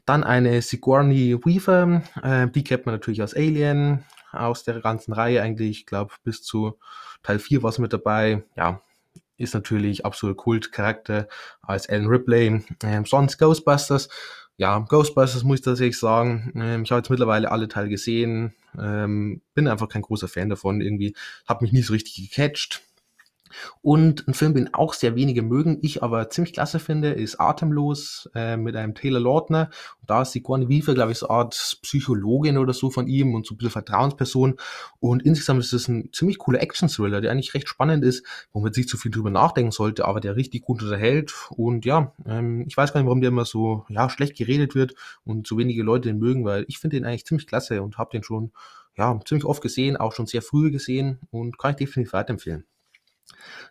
Dann 0.06 0.24
eine 0.24 0.62
Sigourney 0.62 1.38
Weaver, 1.44 2.04
äh, 2.22 2.48
die 2.50 2.64
kennt 2.64 2.86
man 2.86 2.96
natürlich 2.96 3.24
aus 3.24 3.34
Alien, 3.34 4.04
aus 4.32 4.64
der 4.64 4.80
ganzen 4.80 5.12
Reihe 5.14 5.42
eigentlich, 5.42 5.80
ich 5.80 5.86
glaube 5.86 6.14
bis 6.24 6.44
zu 6.44 6.78
Teil 7.24 7.40
4 7.40 7.64
war 7.64 7.70
es 7.70 7.80
mit 7.80 7.92
dabei. 7.92 8.44
Ja, 8.56 8.82
ist 9.40 9.54
natürlich 9.54 10.06
absolut 10.06 10.38
Kultcharakter 10.38 11.28
als 11.62 11.90
Alan 11.90 12.08
Ripley. 12.08 12.64
Ähm, 12.84 13.06
sonst 13.06 13.38
Ghostbusters. 13.38 14.10
Ja, 14.58 14.80
Ghostbusters 14.80 15.44
muss 15.44 15.60
ich 15.60 15.66
tatsächlich 15.66 15.98
sagen. 15.98 16.52
Ähm, 16.56 16.84
ich 16.84 16.92
habe 16.92 17.00
jetzt 17.00 17.10
mittlerweile 17.10 17.52
alle 17.52 17.68
Teile 17.68 17.90
gesehen. 17.90 18.54
Ähm, 18.78 19.42
bin 19.54 19.68
einfach 19.68 19.88
kein 19.88 20.02
großer 20.02 20.28
Fan 20.28 20.50
davon. 20.50 20.82
Irgendwie 20.82 21.16
hat 21.48 21.62
mich 21.62 21.72
nie 21.72 21.82
so 21.82 21.94
richtig 21.94 22.16
gecatcht. 22.30 22.82
Und 23.82 24.28
ein 24.28 24.34
Film, 24.34 24.54
den 24.54 24.74
auch 24.74 24.94
sehr 24.94 25.16
wenige 25.16 25.42
mögen, 25.42 25.80
ich 25.82 26.04
aber 26.04 26.30
ziemlich 26.30 26.54
klasse 26.54 26.80
finde, 26.80 27.12
ist 27.12 27.40
Atemlos 27.40 28.30
äh, 28.36 28.58
mit 28.58 28.76
einem 28.76 28.96
Taylor 28.96 29.20
Lautner. 29.20 29.70
Und 30.02 30.10
da 30.10 30.22
ist 30.22 30.32
Sigourney 30.32 30.70
Weaver, 30.70 30.94
glaube 30.94 31.12
ich, 31.12 31.18
so 31.18 31.28
eine 31.28 31.40
Art 31.40 31.80
Psychologin 31.82 32.58
oder 32.58 32.74
so 32.74 32.90
von 32.90 33.08
ihm 33.08 33.34
und 33.34 33.46
so 33.46 33.54
ein 33.54 33.58
bisschen 33.58 33.72
Vertrauensperson. 33.72 34.56
Und 35.00 35.24
insgesamt 35.24 35.60
ist 35.60 35.74
es 35.74 35.88
ein 35.88 36.10
ziemlich 36.14 36.38
cooler 36.38 36.62
Action-Thriller, 36.62 37.22
der 37.22 37.32
eigentlich 37.32 37.54
recht 37.54 37.70
spannend 37.70 38.04
ist, 38.04 38.26
wo 38.52 38.60
man 38.60 38.74
sich 38.74 38.88
zu 38.88 38.98
viel 38.98 39.12
drüber 39.12 39.30
nachdenken 39.30 39.72
sollte, 39.72 40.06
aber 40.06 40.20
der 40.20 40.36
richtig 40.36 40.64
gut 40.64 40.82
unterhält. 40.82 41.34
Und 41.50 41.86
ja, 41.86 42.14
ähm, 42.26 42.66
ich 42.68 42.76
weiß 42.76 42.94
gar 42.94 43.00
nicht, 43.00 43.08
warum 43.08 43.22
der 43.22 43.30
immer 43.30 43.46
so 43.46 43.86
ja, 43.90 44.10
schlecht 44.10 44.38
geredet 44.38 44.76
wird 44.76 44.96
und 45.24 45.48
so 45.48 45.58
wenige 45.58 45.84
Leute 45.84 46.10
den 46.10 46.20
mögen, 46.20 46.46
weil 46.46 46.66
ich 46.68 46.80
finde 46.80 46.98
den 46.98 47.06
eigentlich 47.06 47.26
ziemlich 47.26 47.48
klasse 47.48 47.82
und 47.82 47.98
habe 47.98 48.12
den 48.12 48.24
schon 48.24 48.52
ja, 48.98 49.18
ziemlich 49.26 49.46
oft 49.46 49.62
gesehen, 49.62 49.98
auch 49.98 50.14
schon 50.14 50.28
sehr 50.28 50.42
früh 50.42 50.72
gesehen 50.72 51.20
und 51.32 51.58
kann 51.58 51.72
ich 51.72 51.78
definitiv 51.78 52.14
weiterempfehlen. 52.14 52.66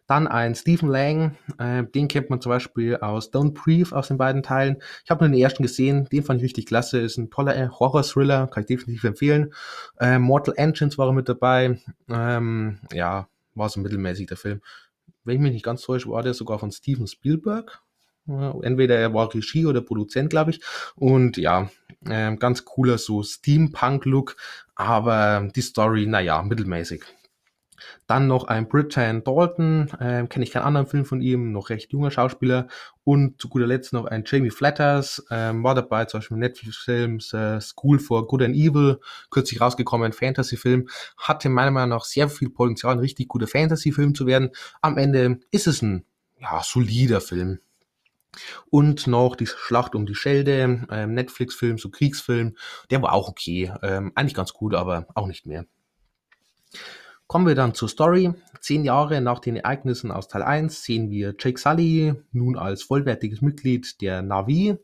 Dann 0.07 0.27
ein 0.27 0.55
Stephen 0.55 0.88
Lang, 0.88 1.37
äh, 1.59 1.85
den 1.85 2.09
kennt 2.09 2.31
man 2.31 2.41
zum 2.41 2.50
Beispiel 2.50 2.97
aus 2.97 3.33
Don't 3.33 3.53
Breathe 3.53 3.95
aus 3.95 4.09
den 4.09 4.19
beiden 4.19 4.43
Teilen. 4.43 4.79
Ich 5.05 5.11
habe 5.11 5.25
nur 5.25 5.33
den 5.33 5.43
ersten 5.43 5.62
gesehen, 5.62 6.09
den 6.11 6.23
fand 6.23 6.41
ich 6.41 6.45
richtig 6.45 6.67
klasse, 6.67 6.99
ist 6.99 7.19
ein 7.19 7.31
toller 7.31 7.57
äh, 7.57 7.69
Horror-Thriller, 7.69 8.49
kann 8.49 8.62
ich 8.62 8.69
definitiv 8.69 9.05
empfehlen. 9.05 9.53
Äh, 10.00 10.19
Mortal 10.19 10.55
Engines 10.57 10.99
war 10.99 11.12
mit 11.12 11.29
dabei, 11.29 11.79
ähm, 12.09 12.81
ja, 12.93 13.29
war 13.55 13.69
so 13.69 13.81
mittelmäßig 13.81 14.27
der 14.29 14.37
Film. 14.37 14.61
Wenn 15.25 15.37
ich 15.37 15.43
mich 15.43 15.53
nicht 15.53 15.65
ganz 15.65 15.83
täusche, 15.83 16.09
war 16.09 16.23
der 16.23 16.35
sogar 16.35 16.59
von 16.59 16.73
Steven 16.73 17.07
Spielberg. 17.07 17.83
Entweder 18.62 18.97
er 18.97 19.15
war 19.15 19.35
Regie 19.35 19.65
oder 19.65 19.81
Produzent, 19.81 20.29
glaube 20.29 20.50
ich. 20.50 20.61
Und 20.97 21.38
ja, 21.38 21.71
äh, 22.05 22.37
ganz 22.37 22.67
cooler 22.67 22.99
so 22.99 23.23
Steampunk-Look, 23.23 24.37
aber 24.75 25.49
die 25.57 25.62
Story, 25.62 26.07
naja, 26.07 26.43
mittelmäßig. 26.43 27.05
Dann 28.07 28.27
noch 28.27 28.45
ein 28.45 28.69
Britain 28.69 29.25
Dalton, 29.25 29.89
äh, 30.01 30.27
kenne 30.27 30.45
ich 30.45 30.51
keinen 30.51 30.65
anderen 30.65 30.87
Film 30.87 31.05
von 31.05 31.21
ihm, 31.21 31.53
noch 31.53 31.71
recht 31.71 31.93
junger 31.93 32.11
Schauspieler. 32.11 32.69
Und 33.05 33.41
zu 33.41 33.49
guter 33.49 33.67
Letzt 33.67 33.93
noch 33.93 34.05
ein 34.05 34.25
Jamie 34.27 34.51
Flatters, 34.51 35.25
ähm, 35.31 35.65
war 35.65 35.75
dabei 35.75 36.05
zum 36.05 36.19
Beispiel 36.19 36.37
Netflix-Film 36.37 37.19
äh, 37.33 37.61
School 37.61 37.99
for 37.99 38.27
Good 38.27 38.43
and 38.43 38.55
Evil, 38.55 39.01
kürzlich 39.31 39.61
rausgekommen, 39.61 40.13
Fantasy-Film. 40.13 40.89
Hatte 41.17 41.49
meiner 41.49 41.71
Meinung 41.71 41.91
nach 41.91 42.05
sehr 42.05 42.29
viel 42.29 42.51
Potenzial, 42.51 42.93
ein 42.93 42.99
richtig 42.99 43.29
guter 43.29 43.47
Fantasy-Film 43.47 44.15
zu 44.15 44.27
werden. 44.27 44.51
Am 44.83 44.99
Ende 44.99 45.41
ist 45.51 45.67
es 45.67 45.83
ein 45.83 46.05
ja, 46.41 46.63
solider 46.63 47.21
Film. 47.21 47.61
Und 48.71 49.07
noch 49.07 49.37
die 49.37 49.47
Schlacht 49.47 49.95
um 49.95 50.07
die 50.07 50.15
Schelde, 50.15 50.87
ähm, 50.91 51.15
Netflix-Film, 51.15 51.79
so 51.79 51.91
Kriegsfilm, 51.91 52.57
der 52.91 53.03
war 53.03 53.13
auch 53.13 53.29
okay. 53.29 53.73
Ähm, 53.83 54.13
eigentlich 54.15 54.35
ganz 54.35 54.53
gut, 54.53 54.75
aber 54.75 55.07
auch 55.15 55.27
nicht 55.27 55.47
mehr. 55.47 55.65
Kommen 57.29 57.47
wir 57.47 57.55
dann 57.55 57.75
zur 57.75 57.91
Story. 57.91 58.33
Zehn 58.61 58.85
Jahre 58.85 59.21
nach 59.21 59.39
den 59.39 59.57
Ereignissen 59.57 60.11
aus 60.11 60.29
Teil 60.29 60.43
1 60.43 60.83
sehen 60.83 61.11
wir 61.11 61.35
Jake 61.39 61.61
Sully 61.61 62.15
nun 62.33 62.57
als 62.57 62.83
vollwertiges 62.85 63.43
Mitglied 63.43 64.01
der 64.01 64.23
Navi. 64.23 64.79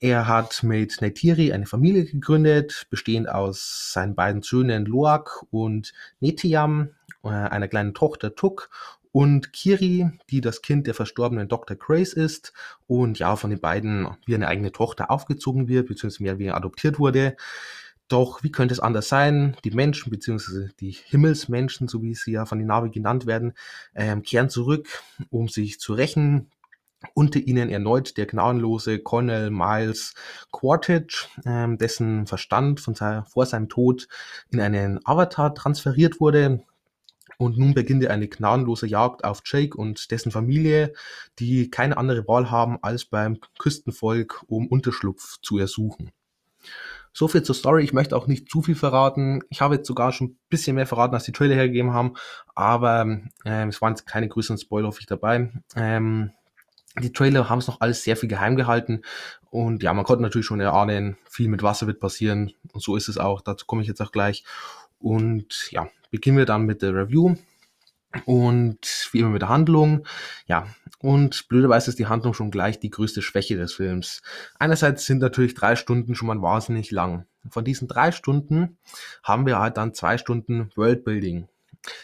Er 0.00 0.26
hat 0.26 0.64
mit 0.64 1.00
Neytiri 1.00 1.52
eine 1.52 1.66
Familie 1.66 2.04
gegründet, 2.04 2.88
bestehend 2.90 3.28
aus 3.28 3.92
seinen 3.92 4.16
beiden 4.16 4.42
Söhnen 4.42 4.86
Loak 4.86 5.46
und 5.50 5.92
Netiam, 6.18 6.90
äh, 7.22 7.28
einer 7.28 7.68
kleinen 7.68 7.94
Tochter 7.94 8.34
Tuk 8.34 8.70
und 9.12 9.52
Kiri, 9.52 10.10
die 10.30 10.40
das 10.40 10.62
Kind 10.62 10.88
der 10.88 10.94
verstorbenen 10.94 11.46
Dr. 11.46 11.76
Grace 11.76 12.12
ist 12.12 12.52
und 12.88 13.20
ja, 13.20 13.36
von 13.36 13.50
den 13.50 13.60
beiden 13.60 14.08
wie 14.26 14.34
eine 14.34 14.48
eigene 14.48 14.72
Tochter 14.72 15.12
aufgezogen 15.12 15.68
wird, 15.68 15.86
beziehungsweise 15.86 16.24
mehr 16.24 16.38
wie 16.40 16.50
adoptiert 16.50 16.98
wurde. 16.98 17.36
Doch 18.08 18.42
wie 18.42 18.50
könnte 18.50 18.72
es 18.72 18.80
anders 18.80 19.08
sein? 19.08 19.56
Die 19.64 19.70
Menschen, 19.70 20.10
beziehungsweise 20.10 20.70
die 20.80 20.92
Himmelsmenschen, 20.92 21.88
so 21.88 22.02
wie 22.02 22.14
sie 22.14 22.32
ja 22.32 22.46
von 22.46 22.58
den 22.58 22.68
Navi 22.68 22.90
genannt 22.90 23.26
werden, 23.26 23.52
ähm, 23.94 24.22
kehren 24.22 24.48
zurück, 24.48 24.88
um 25.30 25.48
sich 25.48 25.78
zu 25.78 25.92
rächen. 25.92 26.50
Unter 27.14 27.38
ihnen 27.38 27.68
erneut 27.68 28.16
der 28.16 28.26
gnadenlose 28.26 28.98
Colonel 28.98 29.50
Miles 29.50 30.14
Quartage, 30.50 31.28
ähm, 31.44 31.78
dessen 31.78 32.26
Verstand 32.26 32.80
von 32.80 32.94
sein, 32.94 33.24
vor 33.24 33.46
seinem 33.46 33.68
Tod 33.68 34.08
in 34.50 34.60
einen 34.60 35.00
Avatar 35.04 35.54
transferiert 35.54 36.18
wurde. 36.18 36.64
Und 37.36 37.56
nun 37.56 37.74
beginnt 37.74 38.04
eine 38.06 38.26
gnadenlose 38.26 38.88
Jagd 38.88 39.22
auf 39.22 39.42
Jake 39.44 39.76
und 39.76 40.10
dessen 40.10 40.32
Familie, 40.32 40.92
die 41.38 41.70
keine 41.70 41.96
andere 41.96 42.26
Wahl 42.26 42.50
haben, 42.50 42.78
als 42.82 43.04
beim 43.04 43.38
Küstenvolk 43.58 44.44
um 44.48 44.66
Unterschlupf 44.66 45.38
zu 45.40 45.58
ersuchen. 45.58 46.10
So 47.18 47.26
viel 47.26 47.42
zur 47.42 47.56
Story. 47.56 47.82
Ich 47.82 47.92
möchte 47.92 48.16
auch 48.16 48.28
nicht 48.28 48.48
zu 48.48 48.62
viel 48.62 48.76
verraten. 48.76 49.42
Ich 49.48 49.60
habe 49.60 49.74
jetzt 49.74 49.88
sogar 49.88 50.12
schon 50.12 50.28
ein 50.28 50.38
bisschen 50.50 50.76
mehr 50.76 50.86
verraten, 50.86 51.16
als 51.16 51.24
die 51.24 51.32
Trailer 51.32 51.56
hergegeben 51.56 51.92
haben. 51.92 52.14
Aber 52.54 53.18
äh, 53.44 53.66
es 53.66 53.82
waren 53.82 53.94
jetzt 53.94 54.06
keine 54.06 54.28
größeren 54.28 54.56
Spoiler 54.56 54.86
hoffe 54.86 55.00
ich 55.00 55.06
dabei. 55.06 55.50
Ähm, 55.74 56.30
die 56.96 57.12
Trailer 57.12 57.50
haben 57.50 57.58
es 57.58 57.66
noch 57.66 57.80
alles 57.80 58.04
sehr 58.04 58.16
viel 58.16 58.28
geheim 58.28 58.54
gehalten. 58.54 59.02
Und 59.50 59.82
ja, 59.82 59.92
man 59.94 60.04
konnte 60.04 60.22
natürlich 60.22 60.46
schon 60.46 60.60
erahnen, 60.60 61.16
viel 61.28 61.48
mit 61.48 61.64
Wasser 61.64 61.88
wird 61.88 61.98
passieren. 61.98 62.52
Und 62.72 62.84
so 62.84 62.94
ist 62.94 63.08
es 63.08 63.18
auch. 63.18 63.40
Dazu 63.40 63.66
komme 63.66 63.82
ich 63.82 63.88
jetzt 63.88 64.00
auch 64.00 64.12
gleich. 64.12 64.44
Und 65.00 65.72
ja, 65.72 65.88
beginnen 66.12 66.38
wir 66.38 66.46
dann 66.46 66.66
mit 66.66 66.82
der 66.82 66.94
Review. 66.94 67.34
Und 68.24 69.08
wie 69.12 69.20
immer 69.20 69.30
mit 69.30 69.42
der 69.42 69.50
Handlung. 69.50 70.06
Ja, 70.46 70.66
und 70.98 71.48
blöderweise 71.48 71.90
ist 71.90 71.98
die 71.98 72.06
Handlung 72.06 72.34
schon 72.34 72.50
gleich 72.50 72.80
die 72.80 72.90
größte 72.90 73.22
Schwäche 73.22 73.56
des 73.56 73.74
Films. 73.74 74.22
Einerseits 74.58 75.04
sind 75.04 75.18
natürlich 75.18 75.54
drei 75.54 75.76
Stunden 75.76 76.14
schon 76.14 76.28
mal 76.28 76.40
wahnsinnig 76.40 76.90
lang. 76.90 77.26
Von 77.50 77.64
diesen 77.64 77.86
drei 77.86 78.10
Stunden 78.10 78.78
haben 79.22 79.46
wir 79.46 79.58
halt 79.58 79.76
dann 79.76 79.94
zwei 79.94 80.18
Stunden 80.18 80.70
Worldbuilding. 80.74 81.48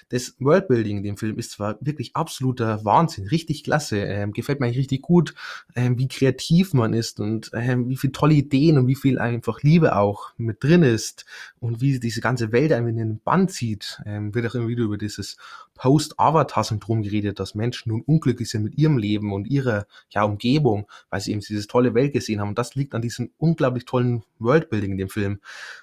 Das 0.09 0.35
Worldbuilding 0.39 0.99
in 0.99 1.03
dem 1.03 1.17
Film 1.17 1.39
ist 1.39 1.53
zwar 1.53 1.77
wirklich 1.81 2.15
absoluter 2.15 2.85
Wahnsinn, 2.85 3.27
richtig 3.27 3.65
klasse, 3.65 3.99
ähm, 3.99 4.33
gefällt 4.33 4.61
mir 4.61 4.69
richtig 4.69 5.03
gut, 5.03 5.35
ähm, 5.75 5.99
wie 5.99 6.09
kreativ 6.09 6.75
man 6.75 6.93
ist 6.93 7.21
und 7.21 7.51
ähm, 7.55 7.89
wie 7.89 7.97
viele 7.97 8.13
tolle 8.13 8.35
Ideen 8.35 8.79
und 8.79 8.87
wie 8.87 8.95
viel 8.95 9.19
einfach 9.19 9.63
Liebe 9.63 9.97
auch 9.97 10.33
mit 10.37 10.63
drin 10.63 10.83
ist 10.83 11.27
und 11.61 11.81
wie 11.81 11.99
diese 11.99 12.21
ganze 12.21 12.53
Welt 12.53 12.73
einem 12.73 12.89
in 12.89 12.97
den 12.97 13.19
Bann 13.19 13.49
zieht. 13.49 14.01
Ähm, 14.07 14.35
wird 14.35 14.47
auch 14.47 14.55
immer 14.55 14.69
wieder 14.69 14.85
über 14.85 14.99
dieses 14.99 15.37
Post-Avatar-Syndrom 15.75 17.03
geredet, 17.03 17.41
dass 17.41 17.55
Menschen 17.55 17.91
nun 17.91 18.03
unglücklich 18.03 18.49
sind 18.49 18.63
mit 18.63 18.79
ihrem 18.79 18.97
Leben 18.97 19.33
und 19.33 19.49
ihrer 19.49 19.87
ja, 20.11 20.23
Umgebung, 20.23 20.87
weil 21.11 21.21
sie 21.21 21.33
eben 21.33 21.41
diese 21.41 21.67
tolle 21.67 21.95
Welt 21.95 22.13
gesehen 22.13 22.41
haben. 22.41 22.51
Und 22.51 22.59
das 22.59 22.75
liegt 22.75 22.95
an 22.95 23.03
diesem 23.03 23.33
unglaublich 23.39 23.85
tollen 23.85 24.23
Worldbuilding 24.39 24.93
in 24.93 24.99
dem 24.99 25.09
Film. 25.09 25.41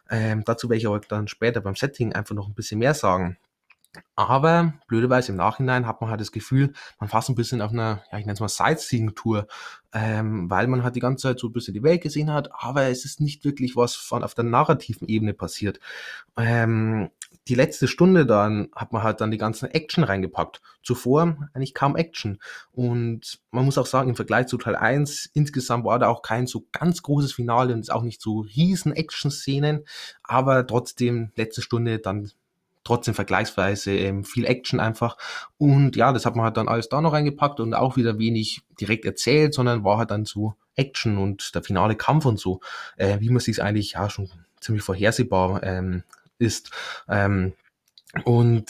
Ähm, 0.10 0.44
dazu 0.46 0.70
werde 0.70 0.78
ich 0.78 0.88
aber 0.88 1.00
dann 1.02 1.28
später 1.28 1.62
beim 1.62 1.76
Setting 1.76 2.14
einfach 2.14 2.36
noch 2.36 2.48
ein 2.48 2.54
bisschen 2.54 2.80
mehr 2.80 2.94
sagen. 2.94 3.38
Aber 4.16 4.74
blöderweise 4.88 5.32
im 5.32 5.38
Nachhinein 5.38 5.86
hat 5.86 6.00
man 6.00 6.10
halt 6.10 6.22
das 6.22 6.32
Gefühl, 6.32 6.74
man 7.00 7.10
fast 7.10 7.30
ein 7.30 7.36
bisschen 7.36 7.62
auf 7.62 7.72
einer, 7.72 8.04
ja, 8.12 8.20
ich 8.20 8.26
nenne 8.26 8.34
es 8.34 8.40
mal 8.40 8.48
Sightseeing-Tour, 8.48 9.48
ähm, 9.94 10.50
weil 10.50 10.68
man 10.68 10.84
halt 10.84 10.96
die 10.96 11.02
ganze 11.02 11.24
Zeit 11.24 11.40
so 11.40 11.48
ein 11.48 11.54
bisschen 11.54 11.74
die 11.74 11.84
Welt 11.84 12.02
gesehen 12.02 12.32
hat, 12.32 12.50
aber 12.54 12.84
es 12.84 13.04
ist 13.04 13.20
nicht 13.20 13.44
wirklich 13.44 13.76
was 13.76 13.96
von 13.96 14.24
auf 14.24 14.34
der 14.34 14.46
narrativen 14.46 15.10
Ebene 15.10 15.34
passiert. 15.34 15.80
Ähm, 16.38 17.10
die 17.48 17.56
letzte 17.56 17.88
Stunde 17.88 18.26
dann 18.26 18.70
hat 18.76 18.94
man 18.94 19.04
halt 19.04 19.20
dann 19.20 19.32
die 19.32 19.38
ganzen 19.38 19.70
Action 19.70 20.04
reingepackt. 20.04 20.62
Zuvor 20.84 21.50
eigentlich 21.54 21.74
kaum 21.74 21.96
Action. 21.96 22.40
Und 22.72 23.42
man 23.52 23.66
muss 23.66 23.78
auch 23.78 23.86
sagen, 23.86 24.10
im 24.10 24.16
Vergleich 24.16 24.48
zu 24.48 24.58
Teil 24.58 24.76
1, 24.76 25.32
insgesamt 25.34 25.84
war 25.84 26.00
da 26.00 26.08
auch 26.08 26.22
kein 26.22 26.48
so 26.48 26.68
ganz 26.72 27.02
großes 27.02 27.34
Finale 27.34 27.74
und 27.74 27.92
auch 27.92 28.04
nicht 28.04 28.22
so 28.22 28.40
riesen 28.40 28.94
Action-Szenen, 28.94 29.86
aber 30.24 30.66
trotzdem 30.66 31.32
letzte 31.36 31.62
Stunde 31.62 32.00
dann 32.00 32.32
trotzdem 32.92 33.14
vergleichsweise 33.14 33.96
ähm, 33.96 34.26
viel 34.26 34.44
Action 34.44 34.82
einfach. 34.82 35.16
Und 35.58 35.96
ja, 35.96 36.12
das 36.12 36.26
hat 36.26 36.36
man 36.36 36.44
halt 36.44 36.58
dann 36.58 36.68
alles 36.68 36.90
da 36.90 37.00
noch 37.00 37.14
reingepackt 37.14 37.62
und 37.62 37.74
auch 37.74 37.96
wieder 37.96 38.20
wenig 38.20 38.64
direkt 38.82 39.06
erzählt, 39.06 39.54
sondern 39.54 39.86
war 39.86 39.98
halt 39.98 40.12
dann 40.12 40.26
so 40.26 40.56
Action 40.76 41.18
und 41.18 41.56
der 41.56 41.64
finale 41.64 41.96
Kampf 41.96 42.26
und 42.26 42.38
so, 42.38 42.60
äh, 42.98 43.22
wie 43.22 43.30
man 43.30 43.40
sich 43.40 43.64
eigentlich 43.64 43.94
ja 43.94 44.10
schon 44.10 44.30
ziemlich 44.60 44.84
vorhersehbar 44.84 45.64
ähm, 45.64 46.04
ist. 46.38 46.72
Ähm, 47.08 47.54
und 48.26 48.66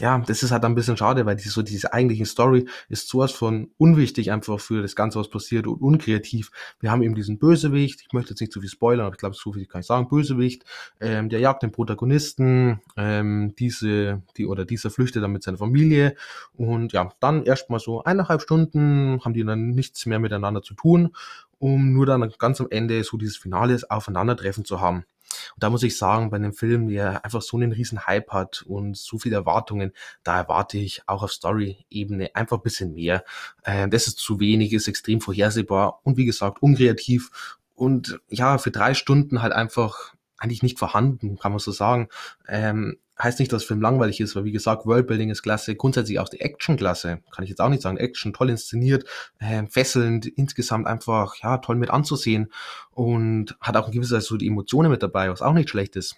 ja, 0.00 0.18
das 0.18 0.42
ist 0.42 0.50
halt 0.50 0.64
ein 0.64 0.74
bisschen 0.74 0.96
schade, 0.96 1.24
weil 1.24 1.36
die, 1.36 1.48
so 1.48 1.62
diese 1.62 1.92
eigentliche 1.92 2.26
Story 2.26 2.68
ist 2.88 3.08
sowas 3.08 3.32
von 3.32 3.70
unwichtig 3.78 4.32
einfach 4.32 4.60
für 4.60 4.82
das 4.82 4.96
Ganze, 4.96 5.18
was 5.18 5.30
passiert 5.30 5.66
und 5.66 5.80
unkreativ. 5.80 6.50
Wir 6.80 6.90
haben 6.90 7.02
eben 7.02 7.14
diesen 7.14 7.38
Bösewicht, 7.38 8.02
ich 8.02 8.12
möchte 8.12 8.30
jetzt 8.30 8.40
nicht 8.40 8.52
zu 8.52 8.60
viel 8.60 8.68
spoilern, 8.68 9.06
aber 9.06 9.14
ich 9.14 9.20
glaube, 9.20 9.36
so 9.36 9.52
viel 9.52 9.66
kann 9.66 9.80
ich 9.80 9.86
sagen, 9.86 10.08
Bösewicht, 10.08 10.64
ähm, 11.00 11.28
der 11.28 11.40
jagt 11.40 11.62
den 11.62 11.72
Protagonisten, 11.72 12.80
ähm, 12.96 13.54
diese, 13.58 14.22
die 14.36 14.46
oder 14.46 14.64
dieser 14.64 14.90
flüchtet 14.90 15.22
dann 15.22 15.32
mit 15.32 15.44
seiner 15.44 15.58
Familie 15.58 16.16
und 16.54 16.92
ja, 16.92 17.10
dann 17.20 17.44
erstmal 17.44 17.80
so 17.80 18.02
eineinhalb 18.04 18.42
Stunden 18.42 19.20
haben 19.24 19.34
die 19.34 19.44
dann 19.44 19.70
nichts 19.70 20.04
mehr 20.06 20.18
miteinander 20.18 20.62
zu 20.62 20.74
tun, 20.74 21.14
um 21.58 21.92
nur 21.92 22.04
dann 22.04 22.32
ganz 22.38 22.60
am 22.60 22.66
Ende 22.70 23.02
so 23.04 23.16
dieses 23.16 23.36
finales 23.36 23.88
Aufeinandertreffen 23.88 24.64
zu 24.64 24.80
haben. 24.80 25.04
Und 25.54 25.62
da 25.62 25.70
muss 25.70 25.82
ich 25.82 25.96
sagen, 25.96 26.30
bei 26.30 26.36
einem 26.36 26.52
Film, 26.52 26.88
der 26.88 27.24
einfach 27.24 27.42
so 27.42 27.56
einen 27.56 27.72
riesen 27.72 28.06
Hype 28.06 28.30
hat 28.30 28.62
und 28.62 28.96
so 28.96 29.18
viele 29.18 29.36
Erwartungen, 29.36 29.92
da 30.22 30.36
erwarte 30.38 30.78
ich 30.78 31.02
auch 31.06 31.22
auf 31.22 31.32
Story-Ebene 31.32 32.34
einfach 32.34 32.58
ein 32.58 32.62
bisschen 32.62 32.94
mehr. 32.94 33.24
Äh, 33.62 33.88
das 33.88 34.06
ist 34.06 34.18
zu 34.18 34.40
wenig, 34.40 34.72
ist 34.72 34.88
extrem 34.88 35.20
vorhersehbar 35.20 36.00
und 36.02 36.16
wie 36.16 36.26
gesagt, 36.26 36.62
unkreativ 36.62 37.30
und 37.74 38.20
ja, 38.28 38.58
für 38.58 38.70
drei 38.70 38.94
Stunden 38.94 39.42
halt 39.42 39.52
einfach 39.52 40.14
eigentlich 40.36 40.62
nicht 40.62 40.78
vorhanden, 40.78 41.38
kann 41.38 41.52
man 41.52 41.58
so 41.58 41.72
sagen. 41.72 42.08
Ähm, 42.48 42.98
heißt 43.22 43.38
nicht, 43.38 43.52
dass 43.52 43.62
der 43.62 43.68
Film 43.68 43.80
langweilig 43.80 44.20
ist, 44.20 44.34
weil 44.34 44.44
wie 44.44 44.52
gesagt, 44.52 44.86
Worldbuilding 44.86 45.30
ist 45.30 45.42
klasse, 45.42 45.76
grundsätzlich 45.76 46.18
auch 46.18 46.28
die 46.28 46.40
Action 46.40 46.76
klasse, 46.76 47.20
kann 47.30 47.44
ich 47.44 47.50
jetzt 47.50 47.60
auch 47.60 47.68
nicht 47.68 47.82
sagen. 47.82 47.96
Action 47.96 48.32
toll 48.32 48.50
inszeniert, 48.50 49.04
äh, 49.38 49.64
fesselnd, 49.66 50.26
insgesamt 50.26 50.86
einfach 50.86 51.36
ja 51.36 51.58
toll 51.58 51.76
mit 51.76 51.90
anzusehen 51.90 52.52
und 52.90 53.56
hat 53.60 53.76
auch 53.76 53.86
in 53.86 53.92
gewisser 53.92 54.16
Weise 54.16 54.26
so 54.26 54.36
die 54.36 54.48
Emotionen 54.48 54.90
mit 54.90 55.02
dabei, 55.02 55.30
was 55.30 55.42
auch 55.42 55.52
nicht 55.52 55.70
schlecht 55.70 55.96
ist. 55.96 56.16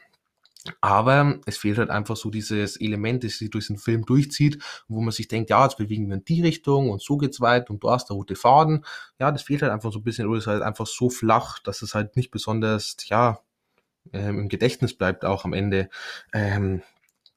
Aber 0.80 1.38
es 1.46 1.58
fehlt 1.58 1.78
halt 1.78 1.90
einfach 1.90 2.16
so 2.16 2.30
dieses 2.30 2.76
Element, 2.76 3.24
das 3.24 3.38
sich 3.38 3.50
durch 3.50 3.68
den 3.68 3.78
Film 3.78 4.04
durchzieht, 4.04 4.62
wo 4.88 5.00
man 5.00 5.12
sich 5.12 5.28
denkt, 5.28 5.50
ja, 5.50 5.64
jetzt 5.64 5.76
bewegen 5.76 6.08
wir 6.08 6.16
in 6.16 6.24
die 6.24 6.42
Richtung 6.42 6.90
und 6.90 7.02
so 7.02 7.16
geht's 7.16 7.40
weit 7.40 7.70
und 7.70 7.82
du 7.82 7.90
hast 7.90 8.08
der 8.08 8.16
rote 8.16 8.34
Faden. 8.34 8.84
Ja, 9.20 9.30
das 9.30 9.42
fehlt 9.42 9.62
halt 9.62 9.72
einfach 9.72 9.92
so 9.92 10.00
ein 10.00 10.04
bisschen 10.04 10.26
oder 10.26 10.38
ist 10.38 10.46
halt 10.46 10.62
einfach 10.62 10.86
so 10.86 11.10
flach, 11.10 11.58
dass 11.60 11.82
es 11.82 11.94
halt 11.94 12.16
nicht 12.16 12.30
besonders, 12.30 12.96
ja, 13.04 13.40
ähm, 14.12 14.40
im 14.40 14.48
Gedächtnis 14.48 14.94
bleibt 14.94 15.24
auch 15.24 15.44
am 15.44 15.52
Ende. 15.52 15.88
Ähm, 16.32 16.82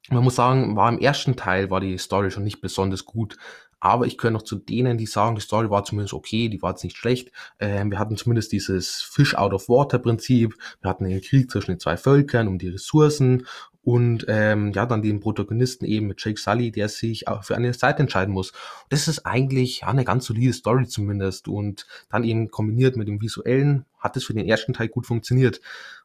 man 0.09 0.23
muss 0.23 0.35
sagen, 0.35 0.75
war 0.75 0.89
im 0.89 0.99
ersten 0.99 1.35
Teil 1.35 1.69
war 1.69 1.79
die 1.79 1.97
Story 1.97 2.31
schon 2.31 2.43
nicht 2.43 2.61
besonders 2.61 3.05
gut. 3.05 3.37
Aber 3.81 4.05
ich 4.05 4.17
gehöre 4.17 4.31
noch 4.31 4.41
zu 4.41 4.57
denen, 4.57 4.97
die 4.97 5.05
sagen, 5.05 5.35
die 5.35 5.41
Story 5.41 5.69
war 5.69 5.85
zumindest 5.85 6.13
okay, 6.13 6.49
die 6.49 6.61
war 6.61 6.71
jetzt 6.71 6.83
nicht 6.83 6.97
schlecht. 6.97 7.31
Ähm, 7.59 7.91
wir 7.91 7.99
hatten 7.99 8.17
zumindest 8.17 8.51
dieses 8.51 9.01
Fish 9.01 9.35
out 9.35 9.53
of 9.53 9.69
Water 9.69 9.99
Prinzip. 9.99 10.55
Wir 10.81 10.89
hatten 10.89 11.05
den 11.05 11.21
Krieg 11.21 11.49
zwischen 11.49 11.71
den 11.71 11.79
zwei 11.79 11.95
Völkern 11.95 12.47
um 12.49 12.57
die 12.57 12.69
Ressourcen 12.69 13.45
und 13.81 14.25
ähm, 14.27 14.73
ja, 14.73 14.85
dann 14.85 15.01
den 15.01 15.21
Protagonisten 15.21 15.85
eben 15.85 16.07
mit 16.07 16.23
Jake 16.23 16.39
Sully, 16.39 16.71
der 16.71 16.89
sich 16.89 17.29
auch 17.29 17.45
für 17.45 17.55
eine 17.55 17.73
Seite 17.73 18.01
entscheiden 18.01 18.33
muss. 18.33 18.51
Das 18.89 19.07
ist 19.07 19.25
eigentlich 19.25 19.81
ja, 19.81 19.87
eine 19.87 20.03
ganz 20.03 20.25
solide 20.25 20.53
Story 20.53 20.85
zumindest 20.87 21.47
und 21.47 21.87
dann 22.09 22.25
eben 22.25 22.51
kombiniert 22.51 22.97
mit 22.97 23.07
dem 23.07 23.21
visuellen 23.21 23.85
hat 23.97 24.15
es 24.15 24.23
für 24.23 24.33
den 24.33 24.47
ersten 24.47 24.73
Teil 24.73 24.87
gut 24.87 25.05
funktioniert. 25.05 25.61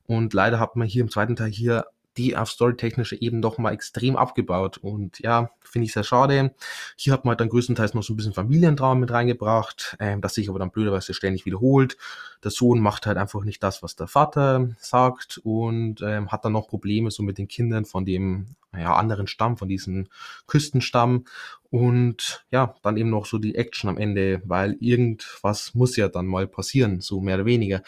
Und 0.06 0.34
leider 0.34 0.60
hat 0.60 0.76
man 0.76 0.86
hier 0.86 1.02
im 1.02 1.10
zweiten 1.10 1.36
Teil 1.36 1.50
hier 1.50 1.86
die 2.16 2.36
auf 2.36 2.50
storytechnische 2.50 3.20
eben 3.20 3.42
doch 3.42 3.58
mal 3.58 3.72
extrem 3.72 4.16
abgebaut. 4.16 4.78
Und 4.78 5.18
ja, 5.20 5.50
finde 5.62 5.86
ich 5.86 5.92
sehr 5.92 6.04
schade. 6.04 6.54
Hier 6.96 7.12
hat 7.12 7.24
man 7.24 7.30
halt 7.30 7.40
dann 7.40 7.48
größtenteils 7.48 7.94
noch 7.94 8.02
so 8.02 8.12
ein 8.12 8.16
bisschen 8.16 8.32
Familientraum 8.32 9.00
mit 9.00 9.10
reingebracht, 9.10 9.96
ähm, 9.98 10.20
das 10.20 10.34
sich 10.34 10.48
aber 10.48 10.58
dann 10.58 10.70
blöderweise 10.70 11.14
ständig 11.14 11.44
wiederholt. 11.44 11.96
Der 12.42 12.50
Sohn 12.50 12.80
macht 12.80 13.06
halt 13.06 13.18
einfach 13.18 13.42
nicht 13.44 13.62
das, 13.62 13.82
was 13.82 13.96
der 13.96 14.06
Vater 14.06 14.68
sagt 14.78 15.38
und 15.42 16.02
ähm, 16.02 16.30
hat 16.30 16.44
dann 16.44 16.52
noch 16.52 16.68
Probleme 16.68 17.10
so 17.10 17.22
mit 17.22 17.38
den 17.38 17.48
Kindern 17.48 17.84
von 17.84 18.04
dem 18.04 18.54
ja, 18.72 18.94
anderen 18.94 19.26
Stamm, 19.26 19.56
von 19.56 19.68
diesem 19.68 20.08
Küstenstamm. 20.46 21.24
Und 21.70 22.44
ja, 22.50 22.74
dann 22.82 22.96
eben 22.96 23.10
noch 23.10 23.26
so 23.26 23.38
die 23.38 23.56
Action 23.56 23.90
am 23.90 23.98
Ende, 23.98 24.40
weil 24.44 24.76
irgendwas 24.78 25.74
muss 25.74 25.96
ja 25.96 26.08
dann 26.08 26.26
mal 26.26 26.46
passieren, 26.46 27.00
so 27.00 27.20
mehr 27.20 27.36
oder 27.36 27.46
weniger. 27.46 27.82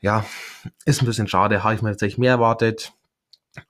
Ja, 0.00 0.24
ist 0.86 1.02
ein 1.02 1.06
bisschen 1.06 1.28
schade, 1.28 1.62
habe 1.62 1.74
ich 1.74 1.82
mir 1.82 1.90
tatsächlich 1.90 2.18
mehr 2.18 2.32
erwartet 2.32 2.92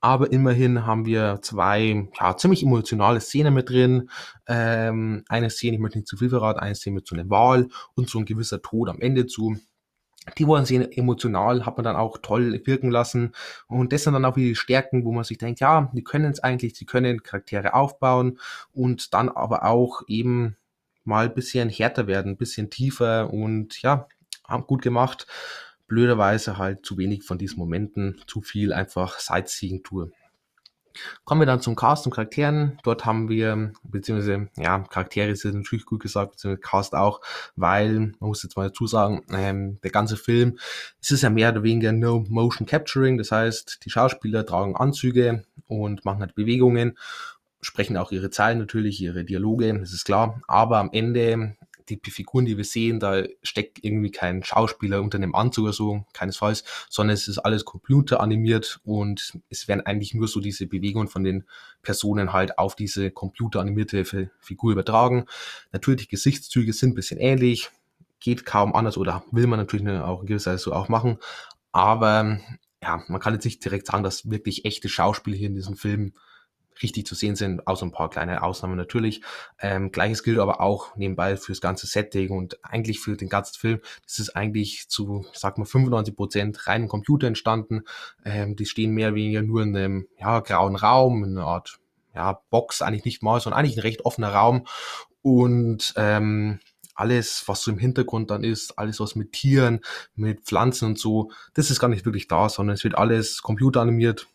Aber 0.01 0.33
immerhin 0.33 0.87
haben 0.87 1.07
wir 1.07 1.41
zwei 1.43 2.09
ja, 2.21 2.37
ziemlich 2.37 2.63
emotionale 2.63 3.21
Szenen 3.21 3.55
mit 3.55 3.71
drin. 3.71 4.11
Ähm, 4.47 5.25
eine 5.29 5.51
Szene, 5.51 5.77
ich 5.77 5.83
möchte 5.83 5.99
nicht 5.99 6.09
zu 6.09 6.17
viel 6.19 6.31
verraten, 6.31 6.61
eine 6.61 6.75
Szene 6.75 6.97
mit 6.97 7.07
so 7.09 7.17
einem 7.17 7.31
Wahl 7.31 7.69
und 7.95 8.11
so 8.11 8.19
ein 8.19 8.27
gewisser 8.27 8.63
Tod 8.63 8.89
am 8.91 9.01
Ende 9.01 9.27
zu. 9.27 9.57
Die 10.39 10.47
waren 10.49 10.67
sehr 10.67 10.97
emotional, 10.99 11.67
hat 11.67 11.77
man 11.79 11.85
dann 11.85 11.97
auch 11.97 12.19
toll 12.23 12.61
wirken 12.67 12.91
lassen. 12.91 13.33
Und 13.69 13.93
das 13.93 14.05
sind 14.05 14.15
dann 14.15 14.25
auch 14.27 14.35
die 14.35 14.55
Stärken, 14.57 15.05
wo 15.05 15.13
man 15.13 15.25
sich 15.25 15.39
denkt, 15.39 15.61
ja, 15.61 15.91
die 15.95 16.05
können 16.05 16.33
es 16.33 16.41
eigentlich, 16.41 16.77
sie 16.77 16.87
können 16.87 17.23
Charaktere 17.23 17.75
aufbauen 17.75 18.39
und 18.73 19.15
dann 19.15 19.31
aber 19.31 19.65
auch 19.65 20.03
eben 20.09 20.57
mal 21.05 21.27
ein 21.27 21.35
bisschen 21.35 21.71
härter 21.71 22.07
werden, 22.07 22.33
ein 22.33 22.39
bisschen 22.39 22.71
tiefer 22.71 23.33
und 23.33 23.83
ja, 23.83 24.09
haben 24.47 24.67
gut 24.67 24.83
gemacht 24.83 25.27
blöderweise 25.91 26.57
halt 26.57 26.87
zu 26.87 26.97
wenig 26.97 27.25
von 27.25 27.37
diesen 27.37 27.59
Momenten, 27.59 28.23
zu 28.27 28.41
viel 28.41 28.73
einfach 28.73 29.19
Sightseeing-Tour. 29.19 30.13
Kommen 31.25 31.41
wir 31.41 31.47
dann 31.47 31.61
zum 31.61 31.77
Cast 31.77 32.07
und 32.07 32.13
Charakteren. 32.13 32.79
Dort 32.85 33.05
haben 33.05 33.29
wir, 33.29 33.73
beziehungsweise, 33.83 34.49
ja, 34.57 34.79
Charaktere 34.85 35.35
sind 35.35 35.57
natürlich 35.57 35.85
gut 35.85 36.01
gesagt, 36.01 36.33
beziehungsweise 36.33 36.61
Cast 36.61 36.95
auch, 36.95 37.21
weil, 37.57 37.99
man 37.99 38.15
muss 38.21 38.43
jetzt 38.43 38.57
mal 38.57 38.69
dazu 38.69 38.87
sagen, 38.87 39.25
ähm, 39.33 39.81
der 39.83 39.91
ganze 39.91 40.17
Film, 40.17 40.59
es 41.01 41.11
ist 41.11 41.23
ja 41.23 41.31
mehr 41.31 41.51
oder 41.51 41.63
weniger 41.63 41.93
No 41.93 42.25
Motion 42.29 42.67
Capturing, 42.67 43.19
das 43.19 43.33
heißt, 43.33 43.81
die 43.85 43.91
Schauspieler 43.91 44.47
tragen 44.47 44.77
Anzüge 44.77 45.45
und 45.67 46.05
machen 46.05 46.21
halt 46.21 46.35
Bewegungen, 46.35 46.97
sprechen 47.61 47.97
auch 47.97 48.13
ihre 48.13 48.31
Zeilen 48.31 48.59
natürlich, 48.59 49.01
ihre 49.01 49.25
Dialoge, 49.25 49.79
das 49.79 49.93
ist 49.93 50.05
klar, 50.05 50.41
aber 50.47 50.79
am 50.79 50.91
Ende 50.93 51.57
die 51.97 52.11
Figuren, 52.11 52.45
die 52.45 52.57
wir 52.57 52.65
sehen, 52.65 53.01
da 53.01 53.23
steckt 53.43 53.85
irgendwie 53.85 54.11
kein 54.11 54.43
Schauspieler 54.43 55.03
unter 55.03 55.19
einem 55.19 55.35
Anzug 55.35 55.65
oder 55.65 55.73
so, 55.73 56.05
keinesfalls, 56.13 56.65
sondern 56.89 57.15
es 57.15 57.29
ist 57.29 57.39
alles 57.39 57.65
computeranimiert 57.65 58.81
und 58.85 59.39
es 59.49 59.69
werden 59.69 59.85
eigentlich 59.87 60.15
nur 60.15 60.29
so 60.29 60.41
diese 60.41 60.67
Bewegungen 60.67 61.09
von 61.09 61.25
den 61.25 61.45
Personen 61.83 62.33
halt 62.33 62.59
auf 62.59 62.77
diese 62.77 63.11
computeranimierte 63.11 64.31
Figur 64.41 64.73
übertragen. 64.73 65.27
Natürlich, 65.73 66.09
Gesichtszüge 66.09 66.73
sind 66.73 66.91
ein 66.91 66.95
bisschen 66.95 67.19
ähnlich, 67.19 67.71
geht 68.21 68.45
kaum 68.45 68.75
anders 68.75 68.99
oder 68.99 69.25
will 69.31 69.47
man 69.47 69.59
natürlich 69.59 69.89
auch 69.89 70.21
in 70.21 70.27
gewisser 70.27 70.53
Weise 70.53 70.65
so 70.65 70.73
auch 70.73 70.89
machen, 70.89 71.19
aber 71.73 72.41
ja, 72.83 73.03
man 73.09 73.21
kann 73.21 73.35
jetzt 73.35 73.45
nicht 73.45 73.65
direkt 73.65 73.87
sagen, 73.87 74.03
dass 74.03 74.31
wirklich 74.31 74.65
echte 74.65 74.89
Schauspieler 74.89 75.37
hier 75.37 75.49
in 75.49 75.55
diesem 75.55 75.77
Film 75.77 76.15
richtig 76.83 77.07
zu 77.07 77.15
sehen 77.15 77.37
sind, 77.37 77.67
außer 77.67 77.87
ein 77.87 77.93
paar 77.93 78.11
kleine 78.11 78.43
Ausnahmen 78.43 78.77
natürlich. 78.77 79.23
Ähm, 79.59 79.93
Gleiches 79.93 80.23
gilt 80.23 80.39
aber 80.39 80.61
auch 80.61 80.97
nebenbei 80.97 81.37
fürs 81.37 81.61
ganze 81.61 81.87
Setting 81.87 82.31
und 82.31 82.65
eigentlich 82.65 83.01
für 83.01 83.17
den 83.17 83.29
ganzen 83.29 83.59
Film. 83.59 83.81
Das 84.05 84.19
ist 84.19 84.31
eigentlich 84.31 84.89
zu, 84.89 85.27
sag 85.33 85.59
mal, 85.59 85.65
95 85.65 86.17
Prozent 86.17 86.67
reinen 86.67 86.89
Computer 86.89 87.27
entstanden. 87.27 87.83
Ähm, 88.25 88.57
die 88.57 88.67
stehen 88.67 88.93
mehr 88.93 89.09
oder 89.09 89.17
weniger 89.17 89.43
nur 89.43 89.63
in 89.63 89.77
einem 89.77 90.07
ja, 90.19 90.41
grauen 90.41 90.77
Raum, 90.77 91.25
in 91.25 91.37
einer 91.37 91.47
Art 91.47 91.79
ja, 92.15 92.41
Box, 92.51 92.83
eigentlich 92.83 93.05
nicht 93.05 93.23
mal, 93.23 93.41
sondern 93.41 93.61
eigentlich 93.61 93.77
ein 93.77 93.83
recht 93.83 94.05
offener 94.05 94.33
Raum. 94.33 94.67
Und 95.23 95.93
ähm, 95.97 96.61
alles, 96.95 97.45
was 97.47 97.63
so 97.63 97.71
im 97.71 97.79
Hintergrund 97.79 98.31
dann 98.31 98.45
ist, 98.45 98.79
alles 98.79 99.01
was 99.01 99.15
mit 99.15 99.33
Tieren, 99.33 99.81
mit 100.15 100.43
Pflanzen 100.43 100.87
und 100.87 100.99
so, 100.99 101.31
das 101.55 101.71
ist 101.71 101.81
gar 101.81 101.89
nicht 101.89 102.05
wirklich 102.05 102.29
da, 102.29 102.49
sondern 102.49 102.75
es 102.75 102.85
wird 102.85 102.97
alles 102.97 103.43
computeranimiert. 103.43 104.27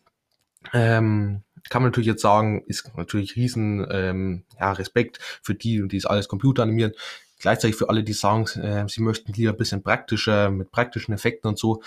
Ähm, 0.72 1.42
kann 1.70 1.82
man 1.82 1.90
natürlich 1.90 2.08
jetzt 2.08 2.22
sagen, 2.22 2.62
ist 2.66 2.96
natürlich 2.96 3.36
riesen 3.36 3.86
ähm, 3.90 4.44
ja, 4.58 4.72
Respekt 4.72 5.18
für 5.42 5.54
die, 5.54 5.86
die 5.88 5.96
es 5.96 6.06
alles 6.06 6.28
computeranimieren. 6.28 6.92
Gleichzeitig 7.38 7.76
für 7.76 7.88
alle, 7.88 8.02
die 8.02 8.12
sagen, 8.12 8.46
äh, 8.60 8.88
sie 8.88 9.02
möchten 9.02 9.32
lieber 9.32 9.52
ein 9.52 9.56
bisschen 9.56 9.82
praktischer, 9.82 10.50
mit 10.50 10.70
praktischen 10.70 11.12
Effekten 11.12 11.48
und 11.48 11.58
so. 11.58 11.82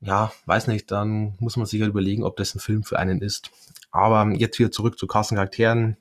Ja, 0.00 0.32
weiß 0.46 0.66
nicht, 0.66 0.90
dann 0.90 1.34
muss 1.38 1.56
man 1.56 1.66
sich 1.66 1.80
halt 1.80 1.90
überlegen, 1.90 2.24
ob 2.24 2.36
das 2.36 2.54
ein 2.54 2.60
Film 2.60 2.82
für 2.82 2.98
einen 2.98 3.22
ist. 3.22 3.50
Aber 3.90 4.30
jetzt 4.32 4.58
wieder 4.58 4.70
zurück 4.70 4.98
zu 4.98 5.06
Kassencharakteren. 5.06 5.96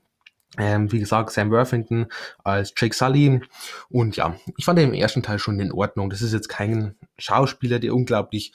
Ähm, 0.57 0.91
wie 0.91 0.99
gesagt, 0.99 1.31
Sam 1.31 1.51
Worthington 1.51 2.07
als 2.43 2.73
Jake 2.77 2.95
Sully. 2.95 3.41
Und 3.89 4.15
ja, 4.15 4.35
ich 4.57 4.65
fand 4.65 4.77
den 4.77 4.89
im 4.89 4.93
ersten 4.93 5.23
Teil 5.23 5.39
schon 5.39 5.59
in 5.59 5.71
Ordnung. 5.71 6.09
Das 6.09 6.21
ist 6.21 6.33
jetzt 6.33 6.49
kein 6.49 6.95
Schauspieler, 7.17 7.79
der 7.79 7.95
unglaublich 7.95 8.53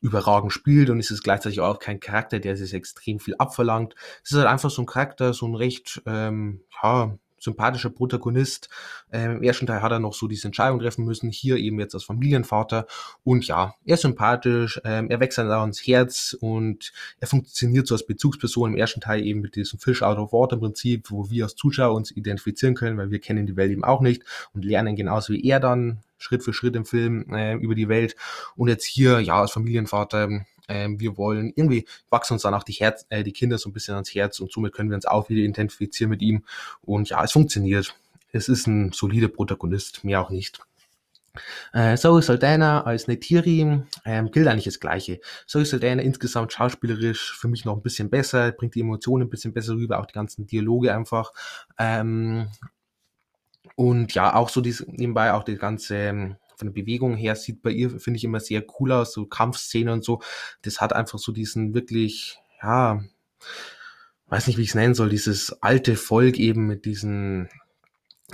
überragend 0.00 0.52
spielt 0.52 0.90
und 0.90 1.00
es 1.00 1.10
ist 1.10 1.24
gleichzeitig 1.24 1.60
auch 1.60 1.80
kein 1.80 1.98
Charakter, 1.98 2.38
der 2.38 2.56
sich 2.56 2.72
extrem 2.72 3.18
viel 3.18 3.34
abverlangt. 3.38 3.94
Es 4.22 4.30
ist 4.30 4.38
halt 4.38 4.46
einfach 4.46 4.70
so 4.70 4.82
ein 4.82 4.86
Charakter, 4.86 5.34
so 5.34 5.46
ein 5.46 5.56
recht, 5.56 6.02
ähm, 6.06 6.62
ja, 6.82 7.18
sympathischer 7.46 7.90
Protagonist. 7.90 8.68
Ähm, 9.10 9.38
Im 9.38 9.42
ersten 9.42 9.66
Teil 9.66 9.82
hat 9.82 9.92
er 9.92 9.98
noch 9.98 10.14
so 10.14 10.28
diese 10.28 10.48
Entscheidung 10.48 10.78
treffen 10.78 11.04
müssen, 11.04 11.30
hier 11.30 11.56
eben 11.56 11.80
jetzt 11.80 11.94
als 11.94 12.04
Familienvater. 12.04 12.86
Und 13.24 13.46
ja, 13.46 13.74
er 13.84 13.94
ist 13.94 14.02
sympathisch, 14.02 14.80
ähm, 14.84 15.08
er 15.08 15.20
wächst 15.20 15.38
dann 15.38 15.68
ins 15.68 15.86
Herz 15.86 16.36
und 16.38 16.92
er 17.20 17.28
funktioniert 17.28 17.86
so 17.86 17.94
als 17.94 18.06
Bezugsperson 18.06 18.72
im 18.72 18.76
ersten 18.76 19.00
Teil 19.00 19.24
eben 19.24 19.40
mit 19.40 19.56
diesem 19.56 19.78
Fish 19.78 20.02
out 20.02 20.18
of 20.18 20.32
water 20.32 20.56
Prinzip, 20.56 21.10
wo 21.10 21.30
wir 21.30 21.44
als 21.44 21.56
Zuschauer 21.56 21.94
uns 21.94 22.10
identifizieren 22.10 22.74
können, 22.74 22.98
weil 22.98 23.10
wir 23.10 23.20
kennen 23.20 23.46
die 23.46 23.56
Welt 23.56 23.72
eben 23.72 23.84
auch 23.84 24.00
nicht 24.00 24.22
und 24.52 24.64
lernen 24.64 24.96
genauso 24.96 25.32
wie 25.32 25.44
er 25.44 25.60
dann 25.60 26.02
Schritt 26.18 26.42
für 26.42 26.52
Schritt 26.52 26.76
im 26.76 26.84
Film 26.84 27.32
äh, 27.32 27.54
über 27.54 27.74
die 27.74 27.88
Welt. 27.88 28.16
Und 28.56 28.68
jetzt 28.68 28.86
hier, 28.86 29.20
ja, 29.20 29.40
als 29.40 29.52
Familienvater, 29.52 30.44
ähm, 30.68 31.00
wir 31.00 31.16
wollen 31.16 31.52
irgendwie 31.54 31.86
wachsen 32.10 32.34
uns 32.34 32.42
dann 32.42 32.54
auch 32.54 32.64
die, 32.64 32.72
Herz, 32.72 33.06
äh, 33.08 33.22
die 33.22 33.32
Kinder 33.32 33.58
so 33.58 33.68
ein 33.68 33.72
bisschen 33.72 33.94
ans 33.94 34.14
Herz 34.14 34.40
und 34.40 34.52
somit 34.52 34.72
können 34.72 34.90
wir 34.90 34.96
uns 34.96 35.06
auch 35.06 35.28
wieder 35.28 35.42
identifizieren 35.42 36.10
mit 36.10 36.22
ihm. 36.22 36.44
Und 36.82 37.08
ja, 37.08 37.22
es 37.22 37.32
funktioniert. 37.32 37.94
Es 38.32 38.48
ist 38.48 38.66
ein 38.66 38.92
solider 38.92 39.28
Protagonist, 39.28 40.04
mehr 40.04 40.20
auch 40.20 40.30
nicht. 40.30 40.60
Äh, 41.72 41.96
Zoe 41.96 42.22
Saldana 42.22 42.84
als 42.84 43.08
Netiri 43.08 43.82
ähm, 44.04 44.30
gilt 44.30 44.48
eigentlich 44.48 44.64
das 44.64 44.80
Gleiche. 44.80 45.20
Zoe 45.46 45.64
Saldana 45.64 46.02
insgesamt 46.02 46.52
schauspielerisch 46.52 47.36
für 47.36 47.48
mich 47.48 47.64
noch 47.64 47.76
ein 47.76 47.82
bisschen 47.82 48.10
besser, 48.10 48.52
bringt 48.52 48.74
die 48.74 48.80
Emotionen 48.80 49.26
ein 49.26 49.30
bisschen 49.30 49.52
besser 49.52 49.74
rüber, 49.74 50.00
auch 50.00 50.06
die 50.06 50.14
ganzen 50.14 50.46
Dialoge 50.46 50.94
einfach. 50.94 51.32
Ähm, 51.78 52.48
und 53.74 54.14
ja, 54.14 54.34
auch 54.34 54.48
so 54.48 54.60
diese, 54.60 54.84
nebenbei 54.88 55.32
auch 55.32 55.44
die 55.44 55.56
ganze 55.56 55.96
ähm, 55.96 56.36
von 56.56 56.68
der 56.68 56.72
Bewegung 56.82 57.16
her 57.16 57.36
sieht 57.36 57.62
bei 57.62 57.70
ihr, 57.70 57.90
finde 58.00 58.18
ich, 58.18 58.24
immer 58.24 58.40
sehr 58.40 58.64
cool 58.78 58.92
aus, 58.92 59.12
so 59.12 59.26
Kampfszenen 59.26 59.92
und 59.92 60.04
so. 60.04 60.20
Das 60.62 60.80
hat 60.80 60.92
einfach 60.92 61.18
so 61.18 61.32
diesen 61.32 61.74
wirklich, 61.74 62.38
ja, 62.62 63.02
weiß 64.28 64.46
nicht, 64.46 64.58
wie 64.58 64.62
ich 64.62 64.70
es 64.70 64.74
nennen 64.74 64.94
soll, 64.94 65.10
dieses 65.10 65.62
alte 65.62 65.96
Volk 65.96 66.38
eben 66.38 66.66
mit 66.66 66.84
diesen 66.84 67.48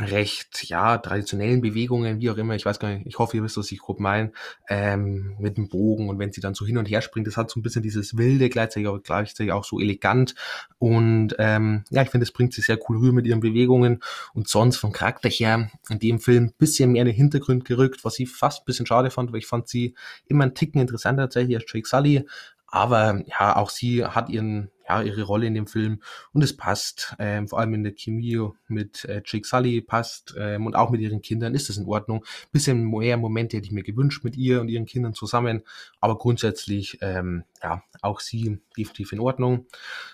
recht, 0.01 0.65
ja, 0.71 0.97
traditionellen 0.97 1.61
Bewegungen, 1.61 2.21
wie 2.21 2.31
auch 2.31 2.39
immer, 2.39 2.55
ich 2.55 2.65
weiß 2.65 2.79
gar 2.79 2.89
nicht, 2.89 3.07
ich 3.07 3.19
hoffe, 3.19 3.37
ihr 3.37 3.43
wisst, 3.43 3.59
was 3.59 3.71
ich 3.73 3.79
grob 3.79 4.01
meine, 4.01 4.33
ähm, 4.69 5.37
mit 5.39 5.59
dem 5.59 5.69
Bogen 5.69 6.09
und 6.09 6.19
wenn 6.19 6.33
sie 6.33 6.41
dann 6.41 6.55
so 6.55 6.65
hin 6.65 6.79
und 6.79 6.87
her 6.87 7.03
springt, 7.03 7.27
das 7.27 7.37
hat 7.37 7.51
so 7.51 7.61
ein 7.61 7.63
bisschen 7.63 7.83
dieses 7.83 8.17
Wilde, 8.17 8.49
gleichzeitig 8.49 8.89
aber 8.89 9.01
gleichzeitig 9.01 9.53
auch 9.53 9.65
so 9.65 9.79
elegant. 9.79 10.35
Und 10.79 11.37
ähm, 11.39 11.85
ja, 11.91 12.03
ich 12.03 12.09
finde, 12.09 12.25
das 12.25 12.33
bringt 12.33 12.55
sie 12.55 12.63
sehr 12.63 12.79
cool 12.89 12.97
rüber 12.97 13.13
mit 13.13 13.27
ihren 13.27 13.41
Bewegungen. 13.41 14.01
Und 14.33 14.49
sonst 14.49 14.79
vom 14.79 14.93
Charakter 14.93 15.29
her 15.29 15.71
in 15.91 15.99
dem 15.99 16.21
Film 16.21 16.53
bisschen 16.57 16.93
mehr 16.93 17.03
in 17.03 17.09
den 17.09 17.17
Hintergrund 17.17 17.67
gerückt, 17.67 18.03
was 18.03 18.19
ich 18.19 18.31
fast 18.31 18.63
ein 18.63 18.65
bisschen 18.65 18.87
schade 18.87 19.11
fand, 19.11 19.31
weil 19.31 19.41
ich 19.41 19.47
fand 19.47 19.69
sie 19.69 19.95
immer 20.27 20.45
einen 20.45 20.55
Ticken 20.55 20.81
interessanter 20.81 21.25
tatsächlich 21.25 21.57
als 21.57 21.71
Jake 21.71 21.87
Sully, 21.87 22.25
aber 22.73 23.23
ja, 23.27 23.57
auch 23.57 23.69
sie 23.69 24.03
hat 24.03 24.31
ihren, 24.31 24.71
ja, 24.93 25.03
ihre 25.03 25.23
Rolle 25.23 25.47
in 25.47 25.55
dem 25.55 25.67
Film 25.67 26.03
und 26.33 26.43
es 26.43 26.57
passt. 26.57 27.15
Ähm, 27.19 27.49
vor 27.49 27.59
allem 27.59 27.75
in 27.75 27.85
der 27.85 27.95
Chemie 27.95 28.49
mit 28.69 29.05
äh, 29.07 29.23
Jake 29.25 29.47
Sully 29.47 29.81
passt 29.81 30.35
ähm, 30.39 30.67
und 30.67 30.77
auch 30.77 30.91
mit 30.91 31.01
ihren 31.01 31.23
Kindern 31.23 31.55
ist 31.55 31.71
es 31.71 31.77
in 31.79 31.87
Ordnung. 31.87 32.25
Bisschen 32.53 32.91
mehr 32.91 33.17
Momente 33.17 33.57
hätte 33.57 33.67
ich 33.67 33.73
mir 33.73 33.83
gewünscht 33.83 34.25
mit 34.25 34.37
ihr 34.37 34.61
und 34.61 34.69
ihren 34.69 34.87
Kindern 34.87 35.15
zusammen, 35.15 35.63
aber 36.01 36.19
grundsätzlich, 36.19 36.99
ähm, 37.01 37.45
ja, 37.63 37.83
auch 38.03 38.21
sie 38.21 38.59
definitiv 38.77 39.13
in 39.13 39.21
Ordnung. 39.21 39.67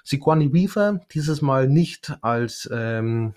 Sigourney 0.04 0.52
Weaver, 0.52 1.00
dieses 1.12 1.42
Mal 1.42 1.68
nicht 1.68 2.16
als 2.22 2.68
ähm, 2.72 3.34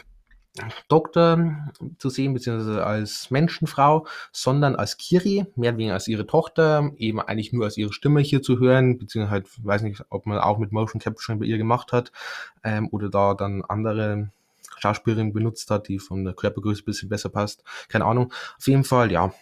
Doktor 0.89 1.71
zu 1.97 2.09
sehen, 2.09 2.33
beziehungsweise 2.33 2.85
als 2.85 3.31
Menschenfrau, 3.31 4.05
sondern 4.33 4.75
als 4.75 4.97
Kiri, 4.97 5.45
mehr 5.55 5.71
oder 5.71 5.77
weniger 5.77 5.93
als 5.93 6.07
ihre 6.07 6.27
Tochter, 6.27 6.91
eben 6.97 7.21
eigentlich 7.21 7.53
nur 7.53 7.65
als 7.65 7.77
ihre 7.77 7.93
Stimme 7.93 8.19
hier 8.19 8.41
zu 8.41 8.59
hören, 8.59 8.97
beziehungsweise 8.97 9.31
halt, 9.31 9.65
weiß 9.65 9.81
nicht, 9.83 10.03
ob 10.09 10.25
man 10.25 10.39
auch 10.39 10.57
mit 10.57 10.71
Motion 10.73 10.99
Capture 10.99 11.37
bei 11.37 11.45
ihr 11.45 11.57
gemacht 11.57 11.93
hat, 11.93 12.11
ähm, 12.63 12.89
oder 12.91 13.09
da 13.09 13.33
dann 13.33 13.63
andere 13.63 14.29
Schauspielerinnen 14.79 15.31
benutzt 15.31 15.69
hat, 15.71 15.87
die 15.87 15.99
von 15.99 16.25
der 16.25 16.33
Körpergröße 16.33 16.81
ein 16.81 16.85
bisschen 16.85 17.09
besser 17.09 17.29
passt. 17.29 17.63
Keine 17.87 18.05
Ahnung. 18.05 18.33
Auf 18.57 18.67
jeden 18.67 18.83
Fall, 18.83 19.11
ja, 19.11 19.33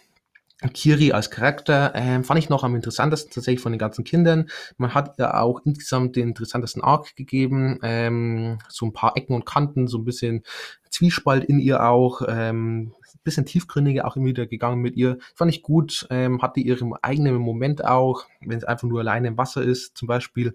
Kiri 0.74 1.12
als 1.12 1.30
Charakter 1.30 1.92
ähm, 1.94 2.22
fand 2.22 2.38
ich 2.38 2.50
noch 2.50 2.64
am 2.64 2.74
interessantesten 2.74 3.32
tatsächlich 3.32 3.62
von 3.62 3.72
den 3.72 3.78
ganzen 3.78 4.04
Kindern. 4.04 4.50
Man 4.76 4.92
hat 4.92 5.18
ihr 5.18 5.40
auch 5.40 5.60
insgesamt 5.64 6.16
den 6.16 6.28
interessantesten 6.28 6.82
Arc 6.82 7.16
gegeben, 7.16 7.78
ähm, 7.82 8.58
so 8.68 8.86
ein 8.86 8.92
paar 8.92 9.16
Ecken 9.16 9.34
und 9.34 9.46
Kanten, 9.46 9.88
so 9.88 9.98
ein 9.98 10.04
bisschen 10.04 10.42
Zwiespalt 10.90 11.44
in 11.44 11.60
ihr 11.60 11.84
auch, 11.84 12.22
ähm, 12.28 12.92
bisschen 13.22 13.46
tiefgründiger 13.46 14.06
auch 14.06 14.16
immer 14.16 14.26
wieder 14.26 14.46
gegangen 14.46 14.80
mit 14.80 14.96
ihr. 14.96 15.18
Fand 15.34 15.50
ich 15.54 15.62
gut, 15.62 16.06
ähm, 16.10 16.42
hatte 16.42 16.60
ihre 16.60 16.90
eigenen 17.02 17.36
Moment 17.36 17.84
auch, 17.84 18.24
wenn 18.40 18.58
es 18.58 18.64
einfach 18.64 18.88
nur 18.88 19.00
alleine 19.00 19.28
im 19.28 19.38
Wasser 19.38 19.62
ist 19.62 19.96
zum 19.96 20.08
Beispiel. 20.08 20.54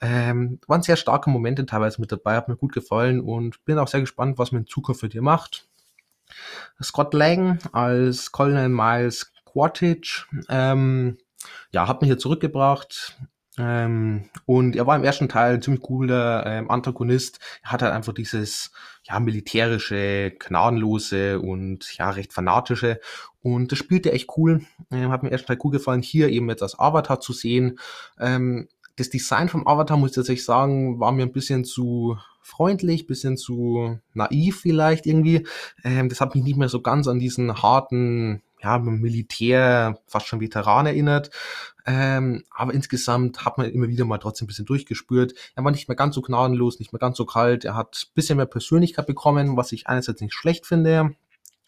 Ähm, 0.00 0.60
waren 0.66 0.82
sehr 0.82 0.96
starke 0.96 1.30
Momente 1.30 1.66
teilweise 1.66 2.00
mit 2.00 2.12
dabei, 2.12 2.36
hat 2.36 2.48
mir 2.48 2.56
gut 2.56 2.72
gefallen 2.72 3.20
und 3.20 3.64
bin 3.64 3.78
auch 3.78 3.88
sehr 3.88 4.00
gespannt, 4.00 4.38
was 4.38 4.52
man 4.52 4.62
in 4.62 4.68
Zukunft 4.68 5.00
für 5.00 5.08
dir 5.08 5.22
macht. 5.22 5.68
Scott 6.82 7.14
Lang 7.14 7.58
als 7.72 8.32
Colonel 8.32 8.68
Miles 8.68 9.33
Quartage. 9.54 10.26
Ähm, 10.48 11.16
ja, 11.70 11.88
hat 11.88 12.02
mich 12.02 12.08
hier 12.08 12.18
zurückgebracht. 12.18 13.16
Ähm, 13.56 14.30
und 14.46 14.74
er 14.74 14.86
war 14.86 14.96
im 14.96 15.04
ersten 15.04 15.28
Teil 15.28 15.54
ein 15.54 15.62
ziemlich 15.62 15.82
cooler 15.82 16.44
ähm, 16.44 16.70
Antagonist. 16.70 17.38
Er 17.62 17.72
hat 17.72 17.82
halt 17.82 17.92
einfach 17.92 18.12
dieses 18.12 18.72
ja 19.04 19.20
militärische, 19.20 20.32
gnadenlose 20.38 21.40
und 21.40 21.96
ja 21.96 22.10
recht 22.10 22.32
fanatische. 22.32 23.00
Und 23.42 23.70
das 23.70 23.78
spielte 23.78 24.12
echt 24.12 24.28
cool. 24.36 24.64
Ähm, 24.90 25.10
hat 25.10 25.22
mir 25.22 25.28
im 25.28 25.32
ersten 25.32 25.46
Teil 25.46 25.58
cool 25.62 25.70
gefallen, 25.70 26.02
hier 26.02 26.30
eben 26.30 26.48
jetzt 26.48 26.62
als 26.62 26.78
Avatar 26.78 27.20
zu 27.20 27.32
sehen. 27.32 27.78
Ähm, 28.18 28.68
das 28.96 29.10
Design 29.10 29.48
vom 29.48 29.66
Avatar, 29.66 29.96
muss 29.96 30.10
ich 30.10 30.16
tatsächlich 30.16 30.44
sagen, 30.44 31.00
war 31.00 31.12
mir 31.12 31.22
ein 31.22 31.32
bisschen 31.32 31.64
zu 31.64 32.18
freundlich, 32.40 33.06
bisschen 33.06 33.36
zu 33.36 33.98
naiv 34.12 34.60
vielleicht 34.60 35.06
irgendwie. 35.06 35.46
Ähm, 35.82 36.08
das 36.08 36.20
hat 36.20 36.34
mich 36.34 36.44
nicht 36.44 36.56
mehr 36.56 36.68
so 36.68 36.80
ganz 36.80 37.08
an 37.08 37.18
diesen 37.18 37.62
harten, 37.62 38.42
ja, 38.62 38.78
Militär, 38.78 39.98
fast 40.06 40.26
schon 40.26 40.40
Veteran 40.40 40.86
erinnert. 40.86 41.30
Ähm, 41.86 42.44
aber 42.50 42.72
insgesamt 42.72 43.44
hat 43.44 43.58
man 43.58 43.70
immer 43.70 43.88
wieder 43.88 44.06
mal 44.06 44.18
trotzdem 44.18 44.46
ein 44.46 44.48
bisschen 44.48 44.64
durchgespürt. 44.64 45.34
Er 45.54 45.64
war 45.64 45.70
nicht 45.70 45.88
mehr 45.88 45.96
ganz 45.96 46.14
so 46.14 46.22
gnadenlos, 46.22 46.78
nicht 46.78 46.92
mehr 46.92 47.00
ganz 47.00 47.18
so 47.18 47.26
kalt. 47.26 47.64
Er 47.64 47.76
hat 47.76 48.06
ein 48.08 48.14
bisschen 48.14 48.36
mehr 48.36 48.46
Persönlichkeit 48.46 49.06
bekommen, 49.06 49.56
was 49.56 49.72
ich 49.72 49.86
einerseits 49.86 50.20
nicht 50.20 50.34
schlecht 50.34 50.66
finde 50.66 51.14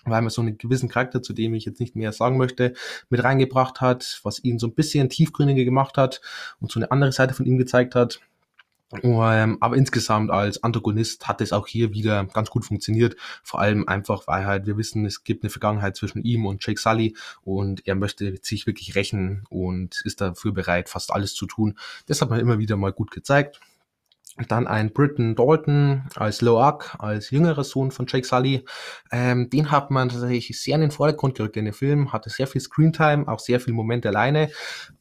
weil 0.06 0.22
man 0.22 0.30
so 0.30 0.40
einen 0.40 0.56
gewissen 0.56 0.88
Charakter, 0.88 1.22
zu 1.22 1.32
dem 1.32 1.54
ich 1.54 1.64
jetzt 1.64 1.80
nicht 1.80 1.96
mehr 1.96 2.12
sagen 2.12 2.38
möchte, 2.38 2.74
mit 3.10 3.22
reingebracht 3.22 3.80
hat, 3.80 4.20
was 4.22 4.42
ihn 4.42 4.58
so 4.58 4.68
ein 4.68 4.74
bisschen 4.74 5.08
tiefgründiger 5.08 5.64
gemacht 5.64 5.98
hat 5.98 6.20
und 6.60 6.70
so 6.70 6.78
eine 6.78 6.90
andere 6.90 7.12
Seite 7.12 7.34
von 7.34 7.46
ihm 7.46 7.58
gezeigt 7.58 7.94
hat. 7.94 8.20
Ähm, 9.02 9.58
aber 9.60 9.76
insgesamt 9.76 10.30
als 10.30 10.62
Antagonist 10.62 11.26
hat 11.26 11.40
es 11.40 11.52
auch 11.52 11.66
hier 11.66 11.92
wieder 11.92 12.24
ganz 12.26 12.50
gut 12.50 12.64
funktioniert. 12.64 13.16
Vor 13.42 13.60
allem 13.60 13.88
einfach, 13.88 14.26
weil 14.26 14.46
halt 14.46 14.66
wir 14.66 14.76
wissen, 14.76 15.04
es 15.04 15.24
gibt 15.24 15.42
eine 15.42 15.50
Vergangenheit 15.50 15.96
zwischen 15.96 16.22
ihm 16.22 16.46
und 16.46 16.64
Jake 16.64 16.80
Sully 16.80 17.16
und 17.42 17.86
er 17.86 17.96
möchte 17.96 18.38
sich 18.42 18.66
wirklich 18.66 18.94
rächen 18.94 19.44
und 19.48 20.00
ist 20.04 20.20
dafür 20.20 20.52
bereit, 20.52 20.88
fast 20.88 21.12
alles 21.12 21.34
zu 21.34 21.46
tun. 21.46 21.76
Das 22.06 22.22
hat 22.22 22.30
man 22.30 22.40
immer 22.40 22.58
wieder 22.58 22.76
mal 22.76 22.92
gut 22.92 23.10
gezeigt. 23.10 23.60
Dann 24.48 24.66
ein 24.66 24.92
Britton 24.92 25.34
Dalton 25.34 26.04
als 26.14 26.42
Loak, 26.42 26.94
als 26.98 27.30
jüngerer 27.30 27.64
Sohn 27.64 27.90
von 27.90 28.06
Jake 28.06 28.26
Sully. 28.26 28.66
Ähm, 29.10 29.48
den 29.48 29.70
hat 29.70 29.90
man 29.90 30.10
tatsächlich 30.10 30.60
sehr 30.60 30.74
in 30.74 30.82
den 30.82 30.90
Vordergrund 30.90 31.36
gerückt 31.36 31.56
in 31.56 31.64
dem 31.64 31.72
Film, 31.72 32.12
hatte 32.12 32.28
sehr 32.28 32.46
viel 32.46 32.60
Screentime, 32.60 33.26
auch 33.28 33.40
sehr 33.40 33.60
viel 33.60 33.72
Momente 33.72 34.08
alleine. 34.08 34.50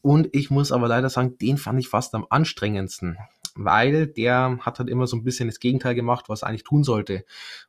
Und 0.00 0.28
ich 0.32 0.50
muss 0.50 0.72
aber 0.72 0.88
leider 0.88 1.10
sagen, 1.10 1.36
den 1.36 1.58
fand 1.58 1.78
ich 1.78 1.88
fast 1.88 2.14
am 2.14 2.26
anstrengendsten 2.30 3.18
weil 3.56 4.06
der 4.06 4.58
hat 4.60 4.78
halt 4.78 4.88
immer 4.88 5.06
so 5.06 5.16
ein 5.16 5.24
bisschen 5.24 5.48
das 5.48 5.60
Gegenteil 5.60 5.94
gemacht, 5.94 6.28
was 6.28 6.42
er 6.42 6.48
eigentlich 6.48 6.64
tun 6.64 6.84
sollte. 6.84 7.24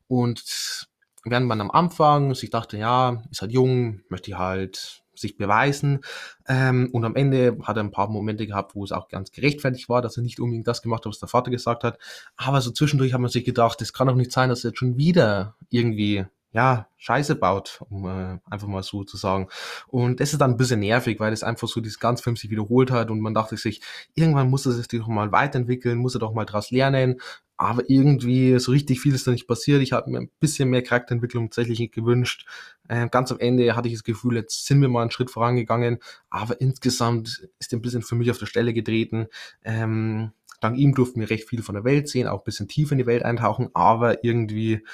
Und 0.06 0.88
während 1.24 1.46
man 1.46 1.60
am 1.60 1.70
Anfang 1.70 2.34
sich 2.34 2.50
dachte, 2.50 2.78
ja, 2.78 3.22
ist 3.30 3.42
halt 3.42 3.52
jung, 3.52 4.00
möchte 4.08 4.38
halt 4.38 5.02
sich 5.14 5.36
beweisen. 5.36 6.00
Ähm, 6.46 6.90
und 6.92 7.04
am 7.04 7.16
Ende 7.16 7.58
hat 7.64 7.76
er 7.76 7.82
ein 7.82 7.90
paar 7.90 8.08
Momente 8.08 8.46
gehabt, 8.46 8.74
wo 8.74 8.84
es 8.84 8.92
auch 8.92 9.08
ganz 9.08 9.32
gerechtfertigt 9.32 9.88
war, 9.88 10.00
dass 10.00 10.16
er 10.16 10.22
nicht 10.22 10.40
unbedingt 10.40 10.68
das 10.68 10.82
gemacht 10.82 11.04
hat, 11.04 11.10
was 11.10 11.18
der 11.18 11.28
Vater 11.28 11.50
gesagt 11.50 11.84
hat. 11.84 11.98
Aber 12.36 12.60
so 12.60 12.70
zwischendurch 12.70 13.12
hat 13.12 13.20
man 13.20 13.30
sich 13.30 13.44
gedacht, 13.44 13.82
es 13.82 13.92
kann 13.92 14.06
doch 14.06 14.14
nicht 14.14 14.32
sein, 14.32 14.48
dass 14.48 14.64
er 14.64 14.70
jetzt 14.70 14.78
schon 14.78 14.96
wieder 14.96 15.56
irgendwie 15.70 16.24
ja, 16.52 16.88
Scheiße 16.96 17.36
baut, 17.36 17.82
um 17.90 18.06
äh, 18.06 18.38
einfach 18.50 18.66
mal 18.68 18.82
so 18.82 19.04
zu 19.04 19.16
sagen. 19.16 19.48
Und 19.86 20.20
das 20.20 20.32
ist 20.32 20.40
dann 20.40 20.52
ein 20.52 20.56
bisschen 20.56 20.80
nervig, 20.80 21.20
weil 21.20 21.32
es 21.32 21.42
einfach 21.42 21.68
so 21.68 21.80
dieses 21.80 22.00
ganze 22.00 22.22
Film 22.22 22.36
sich 22.36 22.50
wiederholt 22.50 22.90
hat 22.90 23.10
und 23.10 23.20
man 23.20 23.34
dachte 23.34 23.56
sich, 23.56 23.82
irgendwann 24.14 24.48
muss 24.48 24.66
er 24.66 24.72
sich 24.72 24.88
doch 24.88 25.08
mal 25.08 25.30
weiterentwickeln, 25.30 25.98
muss 25.98 26.14
er 26.16 26.20
doch 26.20 26.32
mal 26.32 26.46
draus 26.46 26.70
lernen. 26.70 27.20
Aber 27.60 27.90
irgendwie 27.90 28.58
so 28.60 28.70
richtig 28.70 29.00
viel 29.00 29.14
ist 29.14 29.26
da 29.26 29.32
nicht 29.32 29.48
passiert. 29.48 29.82
Ich 29.82 29.92
habe 29.92 30.10
mir 30.10 30.18
ein 30.18 30.30
bisschen 30.38 30.70
mehr 30.70 30.82
Charakterentwicklung 30.82 31.50
tatsächlich 31.50 31.90
gewünscht. 31.90 32.46
Äh, 32.88 33.08
ganz 33.08 33.32
am 33.32 33.40
Ende 33.40 33.74
hatte 33.74 33.88
ich 33.88 33.94
das 33.94 34.04
Gefühl, 34.04 34.36
jetzt 34.36 34.66
sind 34.66 34.80
wir 34.80 34.88
mal 34.88 35.02
einen 35.02 35.10
Schritt 35.10 35.30
vorangegangen. 35.30 35.98
Aber 36.30 36.60
insgesamt 36.60 37.48
ist 37.58 37.72
ein 37.72 37.82
bisschen 37.82 38.02
für 38.02 38.14
mich 38.14 38.30
auf 38.30 38.38
der 38.38 38.46
Stelle 38.46 38.72
getreten. 38.72 39.26
Ähm, 39.64 40.30
dank 40.60 40.78
ihm 40.78 40.94
durften 40.94 41.20
wir 41.20 41.30
recht 41.30 41.48
viel 41.48 41.62
von 41.62 41.74
der 41.74 41.84
Welt 41.84 42.08
sehen, 42.08 42.28
auch 42.28 42.40
ein 42.40 42.44
bisschen 42.44 42.68
tief 42.68 42.92
in 42.92 42.98
die 42.98 43.06
Welt 43.06 43.24
eintauchen, 43.24 43.70
aber 43.74 44.24
irgendwie 44.24 44.84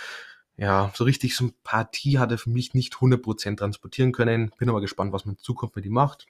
ja, 0.57 0.93
so 0.95 1.05
richtig 1.05 1.37
Sympathie 1.37 2.19
hat 2.19 2.31
er 2.31 2.39
für 2.39 2.51
mich 2.51 2.75
nicht 2.75 2.95
100% 2.95 3.57
transportieren 3.57 4.13
können. 4.13 4.53
Bin 4.59 4.69
aber 4.69 4.81
gespannt, 4.81 5.13
was 5.13 5.25
man 5.25 5.35
in 5.35 5.41
Zukunft 5.41 5.77
mit 5.77 5.85
ihm 5.85 5.93
macht. 5.93 6.27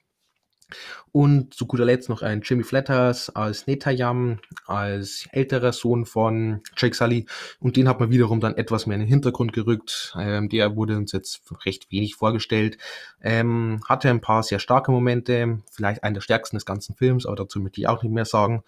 Und 1.11 1.53
zu 1.53 1.65
guter 1.65 1.85
Letzt 1.85 2.09
noch 2.09 2.21
ein 2.21 2.41
Jimmy 2.41 2.63
Flatters 2.63 3.29
als 3.29 3.67
Netayam, 3.67 4.39
als 4.65 5.27
älterer 5.31 5.71
Sohn 5.71 6.05
von 6.05 6.61
Jake 6.75 6.95
Sully. 6.95 7.25
Und 7.59 7.77
den 7.77 7.87
hat 7.87 7.99
man 7.99 8.09
wiederum 8.09 8.41
dann 8.41 8.57
etwas 8.57 8.85
mehr 8.85 8.95
in 8.95 9.01
den 9.01 9.09
Hintergrund 9.09 9.53
gerückt. 9.53 10.13
Ähm, 10.19 10.49
der 10.49 10.75
wurde 10.75 10.97
uns 10.97 11.13
jetzt 11.13 11.41
recht 11.65 11.91
wenig 11.91 12.15
vorgestellt. 12.15 12.77
Ähm, 13.21 13.81
hatte 13.87 14.09
ein 14.09 14.21
paar 14.21 14.43
sehr 14.43 14.59
starke 14.59 14.91
Momente, 14.91 15.59
vielleicht 15.71 16.03
einen 16.03 16.15
der 16.15 16.21
stärksten 16.21 16.57
des 16.57 16.65
ganzen 16.65 16.95
Films, 16.95 17.25
aber 17.25 17.37
dazu 17.37 17.59
möchte 17.59 17.79
ich 17.79 17.87
auch 17.87 18.03
nicht 18.03 18.11
mehr 18.11 18.25
sagen. 18.25 18.63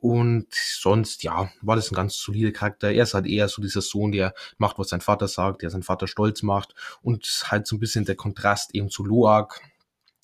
Und 0.00 0.48
sonst, 0.50 1.22
ja, 1.22 1.48
war 1.60 1.76
das 1.76 1.92
ein 1.92 1.94
ganz 1.94 2.16
solider 2.16 2.50
Charakter. 2.50 2.90
Er 2.90 3.04
ist 3.04 3.14
halt 3.14 3.26
eher 3.26 3.46
so 3.46 3.62
dieser 3.62 3.82
Sohn, 3.82 4.10
der 4.10 4.34
macht, 4.58 4.76
was 4.80 4.88
sein 4.88 5.00
Vater 5.00 5.28
sagt, 5.28 5.62
der 5.62 5.70
seinen 5.70 5.84
Vater 5.84 6.08
stolz 6.08 6.42
macht. 6.42 6.74
Und 7.02 7.24
halt 7.44 7.68
so 7.68 7.76
ein 7.76 7.78
bisschen 7.78 8.04
der 8.04 8.16
Kontrast 8.16 8.74
eben 8.74 8.90
zu 8.90 9.04
Loak 9.04 9.60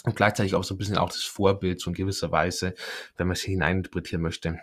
und 0.09 0.16
gleichzeitig 0.16 0.55
auch 0.55 0.64
so 0.64 0.75
ein 0.75 0.79
bisschen 0.79 0.99
auch 0.99 1.09
das 1.09 1.23
Vorbild 1.23 1.81
so 1.81 1.90
in 1.90 1.94
gewisser 1.94 2.33
Weise, 2.33 2.75
wenn 3.16 3.27
man 3.27 3.35
es 3.35 3.42
hineininterpretieren 3.42 4.23
möchte. 4.23 4.59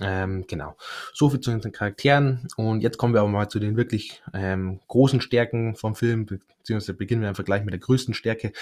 Ähm, 0.00 0.44
genau. 0.48 0.76
So 1.12 1.30
viel 1.30 1.40
zu 1.40 1.56
den 1.56 1.72
Charakteren. 1.72 2.48
Und 2.56 2.80
jetzt 2.80 2.96
kommen 2.96 3.12
wir 3.14 3.20
aber 3.20 3.28
mal 3.28 3.48
zu 3.48 3.58
den 3.58 3.76
wirklich 3.76 4.22
ähm, 4.32 4.80
großen 4.88 5.20
Stärken 5.20 5.74
vom 5.74 5.94
Film, 5.94 6.26
beziehungsweise 6.26 6.94
beginnen 6.94 7.22
wir 7.22 7.28
einfach 7.28 7.44
gleich 7.44 7.64
mit 7.64 7.72
der 7.72 7.80
größten 7.80 8.14
Stärke. 8.14 8.52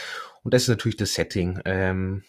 Und 0.42 0.55
das 0.55 0.62
ist 0.62 0.68
natürlich 0.68 0.97
das 0.97 1.14
Setting. 1.14 1.61
Ähm, 1.64 2.25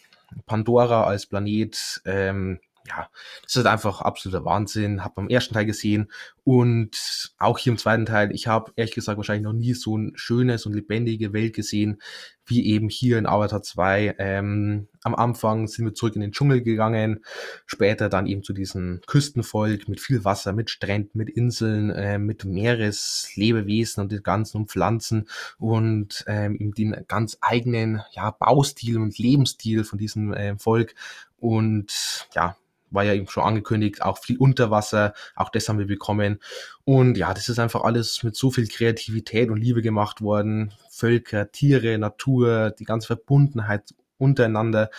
Pandora 0.45 1.03
als 1.03 1.25
Planet, 1.25 2.01
ähm, 2.05 2.59
ja, 2.87 3.09
das 3.43 3.55
ist 3.55 3.65
einfach 3.65 4.01
absoluter 4.01 4.45
Wahnsinn. 4.45 5.03
Hab 5.03 5.15
beim 5.15 5.29
ersten 5.29 5.53
Teil 5.53 5.65
gesehen 5.65 6.11
und 6.43 7.31
auch 7.37 7.57
hier 7.57 7.71
im 7.71 7.77
zweiten 7.77 8.05
Teil. 8.05 8.31
Ich 8.33 8.47
habe 8.47 8.71
ehrlich 8.75 8.95
gesagt 8.95 9.17
wahrscheinlich 9.17 9.43
noch 9.43 9.53
nie 9.53 9.73
so 9.73 9.97
ein 9.97 10.11
schönes 10.15 10.65
und 10.65 10.73
lebendige 10.73 11.33
Welt 11.33 11.53
gesehen 11.53 12.01
wie 12.45 12.65
eben 12.67 12.89
hier 12.89 13.17
in 13.17 13.25
Avatar 13.25 13.61
2. 13.61 14.15
Ähm, 14.17 14.87
am 15.03 15.15
Anfang 15.15 15.67
sind 15.67 15.85
wir 15.85 15.93
zurück 15.93 16.15
in 16.15 16.21
den 16.21 16.31
Dschungel 16.31 16.61
gegangen, 16.61 17.23
später 17.65 18.09
dann 18.09 18.27
eben 18.27 18.43
zu 18.43 18.53
diesem 18.53 19.01
Küstenvolk 19.05 19.87
mit 19.87 20.01
viel 20.01 20.25
Wasser, 20.25 20.53
mit 20.53 20.69
Stränden, 20.69 21.17
mit 21.17 21.29
Inseln, 21.29 21.89
äh, 21.91 22.19
mit 22.19 22.45
Meereslebewesen 22.45 24.03
und 24.03 24.11
den 24.11 24.23
ganzen 24.23 24.67
Pflanzen 24.67 25.27
und 25.57 26.23
ähm, 26.27 26.55
eben 26.55 26.73
den 26.73 26.95
ganz 27.07 27.37
eigenen 27.41 28.01
ja, 28.11 28.31
Baustil 28.31 28.99
und 28.99 29.17
Lebensstil 29.17 29.83
von 29.83 29.97
diesem 29.97 30.33
äh, 30.33 30.57
Volk. 30.57 30.95
Und 31.37 32.27
ja, 32.35 32.55
war 32.93 33.03
ja 33.03 33.13
eben 33.13 33.27
schon 33.27 33.43
angekündigt, 33.43 34.01
auch 34.01 34.19
viel 34.19 34.37
Unterwasser, 34.37 35.13
auch 35.35 35.49
das 35.49 35.67
haben 35.69 35.79
wir 35.79 35.87
bekommen. 35.87 36.39
Und 36.85 37.17
ja, 37.17 37.33
das 37.33 37.49
ist 37.49 37.59
einfach 37.59 37.83
alles 37.83 38.23
mit 38.23 38.35
so 38.35 38.51
viel 38.51 38.67
Kreativität 38.67 39.49
und 39.49 39.57
Liebe 39.57 39.81
gemacht 39.81 40.21
worden. 40.21 40.73
Völker, 40.89 41.51
Tiere, 41.51 41.97
Natur, 41.97 42.71
die 42.71 42.85
ganze 42.85 43.07
Verbundenheit 43.07 43.93
untereinander. 44.17 44.89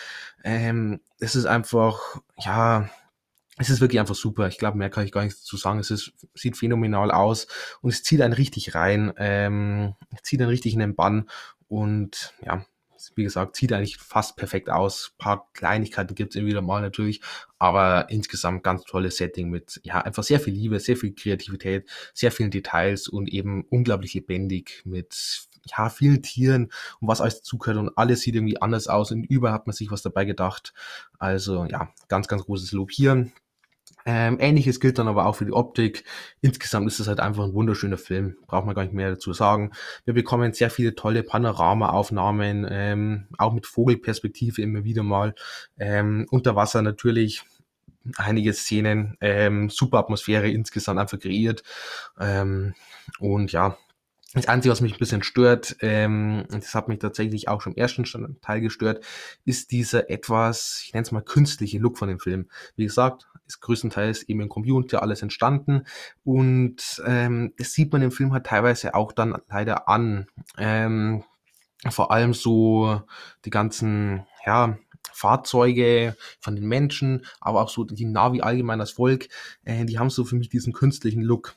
Ähm, 0.43 1.01
es 1.19 1.37
ist 1.37 1.47
einfach, 1.47 2.21
ja, 2.39 2.91
es 3.57 3.71
ist 3.71 3.81
wirklich 3.81 4.01
einfach 4.01 4.15
super. 4.15 4.49
Ich 4.49 4.59
glaube, 4.59 4.79
mehr 4.79 4.91
kann 4.91 5.05
ich 5.05 5.13
gar 5.13 5.25
nicht 5.25 5.39
dazu 5.39 5.57
sagen. 5.57 5.79
Es 5.79 5.91
ist, 5.91 6.13
sieht 6.35 6.57
phänomenal 6.57 7.11
aus 7.11 7.47
und 7.81 7.91
es 7.91 8.03
zieht 8.03 8.21
einen 8.21 8.33
richtig 8.33 8.75
rein, 8.75 9.13
ähm, 9.17 9.95
zieht 10.23 10.41
einen 10.41 10.51
richtig 10.51 10.75
in 10.75 10.81
den 10.81 10.97
Bann 10.97 11.29
und 11.69 12.35
ja, 12.45 12.65
wie 13.15 13.25
gesagt, 13.25 13.57
sieht 13.57 13.73
eigentlich 13.73 13.99
fast 13.99 14.37
perfekt 14.37 14.71
aus. 14.71 15.13
Ein 15.13 15.19
paar 15.19 15.51
Kleinigkeiten 15.53 16.15
gibt 16.15 16.35
es 16.35 16.37
immer 16.37 16.49
wieder 16.49 16.63
mal 16.63 16.83
natürlich, 16.83 17.21
aber 17.59 18.11
insgesamt 18.11 18.63
ganz 18.63 18.85
tolles 18.85 19.17
Setting 19.17 19.51
mit 19.51 19.81
ja 19.85 20.01
einfach 20.01 20.23
sehr 20.23 20.41
viel 20.41 20.55
Liebe, 20.55 20.81
sehr 20.81 20.97
viel 20.97 21.15
Kreativität, 21.15 21.89
sehr 22.13 22.33
vielen 22.33 22.51
Details 22.51 23.09
und 23.09 23.29
eben 23.29 23.65
unglaublich 23.71 24.15
lebendig 24.15 24.83
mit 24.85 25.49
ja 25.67 25.89
vielen 25.89 26.23
Tieren 26.23 26.71
und 27.01 27.09
was 27.09 27.21
alles 27.21 27.43
zugehört 27.43 27.79
und 27.79 27.97
alles 27.97 28.21
sieht 28.21 28.35
irgendwie 28.35 28.61
anders 28.61 28.89
aus 28.89 29.11
und 29.13 29.25
überall 29.25 29.55
hat 29.55 29.67
man 29.67 29.75
sich 29.75 29.91
was 29.91 30.03
dabei 30.03 30.25
gedacht. 30.25 30.75
Also 31.19 31.65
ja, 31.65 31.93
ganz, 32.09 32.29
ganz 32.29 32.45
großes 32.45 32.73
Lob 32.73 32.91
hier. 32.91 33.31
Ähm, 34.07 34.39
Ähnliches 34.41 34.81
gilt 34.81 34.99
dann 34.99 35.09
aber 35.09 35.27
auch 35.27 35.37
für 35.37 35.47
die 35.47 35.53
Optik. 35.53 36.05
Insgesamt 36.41 36.87
ist 36.87 37.01
es 37.01 37.09
halt 37.09 37.21
einfach 37.21 37.45
ein 37.45 37.55
wunderschöner 37.55 37.99
Film. 37.99 38.37
Braucht 38.47 38.67
man 38.67 38.75
gar 38.75 38.83
nicht 38.83 38.95
mehr 38.95 39.11
dazu 39.11 39.33
sagen. 39.33 39.73
Wir 40.05 40.15
bekommen 40.15 40.53
sehr 40.53 40.71
viele 40.71 40.95
tolle 40.95 41.23
Panoramaaufnahmen, 41.23 42.67
ähm, 42.71 43.29
auch 43.39 43.53
mit 43.53 43.67
Vogelperspektive 43.67 44.61
immer 44.63 44.85
wieder 44.85 45.03
mal. 45.03 45.35
Ähm, 45.79 46.27
unter 46.31 46.55
Wasser 46.57 46.83
natürlich 46.83 47.45
einige 48.17 48.53
Szenen, 48.53 49.17
ähm, 49.21 49.71
super 49.71 49.99
Atmosphäre 49.99 50.51
insgesamt 50.51 51.01
einfach 51.01 51.19
kreiert. 51.19 51.63
Ähm, 52.21 52.75
und 53.19 53.53
ja, 53.53 53.79
das 54.35 54.49
Einzige, 54.49 54.73
was 54.73 54.81
mich 54.81 54.95
ein 54.95 54.99
bisschen 54.99 55.23
stört, 55.23 55.77
ähm, 55.81 56.45
das 56.51 56.75
hat 56.75 56.89
mich 56.89 56.99
tatsächlich 56.99 57.49
auch 57.49 57.61
schon 57.61 57.73
im 57.73 57.79
ersten 57.79 58.05
Teil 58.41 58.61
gestört, 58.61 59.05
ist 59.45 59.71
dieser 59.71 60.11
etwas, 60.11 60.83
ich 60.85 60.93
nenne 60.93 61.03
es 61.03 61.13
mal 61.13 61.23
künstliche 61.23 61.79
Look 61.79 61.99
von 61.99 62.09
dem 62.09 62.19
Film. 62.19 62.49
Wie 62.77 62.85
gesagt, 62.85 63.29
ist 63.47 63.61
größtenteils 63.61 64.25
eben 64.25 64.41
im 64.41 64.49
Computer 64.49 65.03
alles 65.03 65.23
entstanden 65.23 65.85
und 66.25 67.03
ähm, 67.07 67.53
das 67.59 67.73
sieht 67.73 67.93
man 67.93 68.03
im 68.03 68.11
Film 68.11 68.33
halt 68.33 68.47
teilweise 68.47 68.95
auch 68.95 69.13
dann 69.13 69.37
leider 69.49 69.89
an. 69.89 70.27
Ähm, 70.59 71.25
vor 71.91 72.11
allem 72.11 72.33
so 72.33 73.03
die 73.45 73.51
ganzen, 73.51 74.27
ja, 74.47 74.79
Fahrzeuge, 75.13 76.17
von 76.41 76.57
den 76.57 76.67
Menschen, 76.67 77.25
aber 77.41 77.63
auch 77.63 77.69
so 77.69 77.85
die 77.85 78.05
Navi 78.05 78.41
allgemein 78.41 78.81
als 78.81 78.93
Volk, 78.93 79.29
äh, 79.65 79.85
die 79.85 79.99
haben 79.99 80.11
so 80.11 80.25
für 80.25 80.35
mich 80.35 80.49
diesen 80.49 80.73
künstlichen 80.73 81.23
Look. 81.23 81.55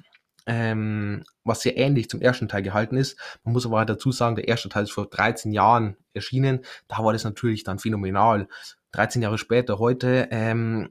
Ähm, 0.49 1.23
was 1.43 1.62
sehr 1.62 1.77
ähnlich 1.77 2.10
zum 2.10 2.21
ersten 2.21 2.47
Teil 2.47 2.63
gehalten 2.63 2.95
ist. 2.95 3.19
Man 3.43 3.53
muss 3.53 3.65
aber 3.65 3.83
dazu 3.83 4.13
sagen, 4.13 4.38
der 4.38 4.47
erste 4.47 4.69
Teil 4.69 4.83
ist 4.83 4.93
vor 4.93 5.07
13 5.07 5.51
Jahren 5.51 5.97
erschienen. 6.13 6.62
Da 6.88 7.03
war 7.03 7.12
das 7.12 7.25
natürlich 7.25 7.65
dann 7.65 7.79
phänomenal. 7.79 8.47
13 8.93 9.21
Jahre 9.21 9.38
später, 9.38 9.77
heute, 9.77 10.29
ähm, 10.31 10.89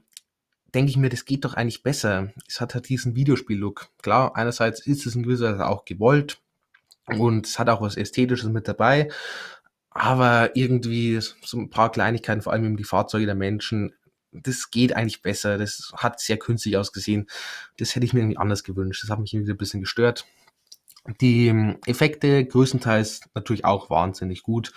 denke 0.74 0.90
ich 0.90 0.98
mir, 0.98 1.08
das 1.08 1.24
geht 1.24 1.44
doch 1.46 1.54
eigentlich 1.54 1.82
besser. 1.82 2.32
Es 2.46 2.60
hat 2.60 2.74
halt 2.74 2.88
diesen 2.90 3.16
Videospiel-Look. 3.16 3.88
Klar, 4.02 4.36
einerseits 4.36 4.86
ist 4.86 5.06
es 5.06 5.14
in 5.14 5.22
gewisser 5.22 5.52
Weise 5.52 5.66
auch 5.66 5.86
gewollt 5.86 6.38
und 7.06 7.46
es 7.46 7.58
hat 7.58 7.68
auch 7.68 7.80
was 7.80 7.96
Ästhetisches 7.96 8.48
mit 8.50 8.68
dabei, 8.68 9.08
aber 9.90 10.54
irgendwie 10.54 11.18
so 11.20 11.58
ein 11.58 11.70
paar 11.70 11.90
Kleinigkeiten, 11.90 12.42
vor 12.42 12.52
allem 12.52 12.76
die 12.76 12.84
Fahrzeuge 12.84 13.26
der 13.26 13.34
Menschen, 13.34 13.94
das 14.42 14.70
geht 14.70 14.94
eigentlich 14.94 15.22
besser. 15.22 15.58
Das 15.58 15.92
hat 15.96 16.20
sehr 16.20 16.38
künstlich 16.38 16.76
ausgesehen. 16.76 17.28
Das 17.78 17.94
hätte 17.94 18.06
ich 18.06 18.12
mir 18.12 18.20
irgendwie 18.20 18.38
anders 18.38 18.64
gewünscht. 18.64 19.02
Das 19.02 19.10
hat 19.10 19.18
mich 19.18 19.34
irgendwie 19.34 19.52
ein 19.52 19.58
bisschen 19.58 19.80
gestört. 19.80 20.26
Die 21.20 21.48
ähm, 21.48 21.78
Effekte 21.86 22.44
größtenteils 22.44 23.20
natürlich 23.34 23.64
auch 23.64 23.90
wahnsinnig 23.90 24.42
gut, 24.42 24.72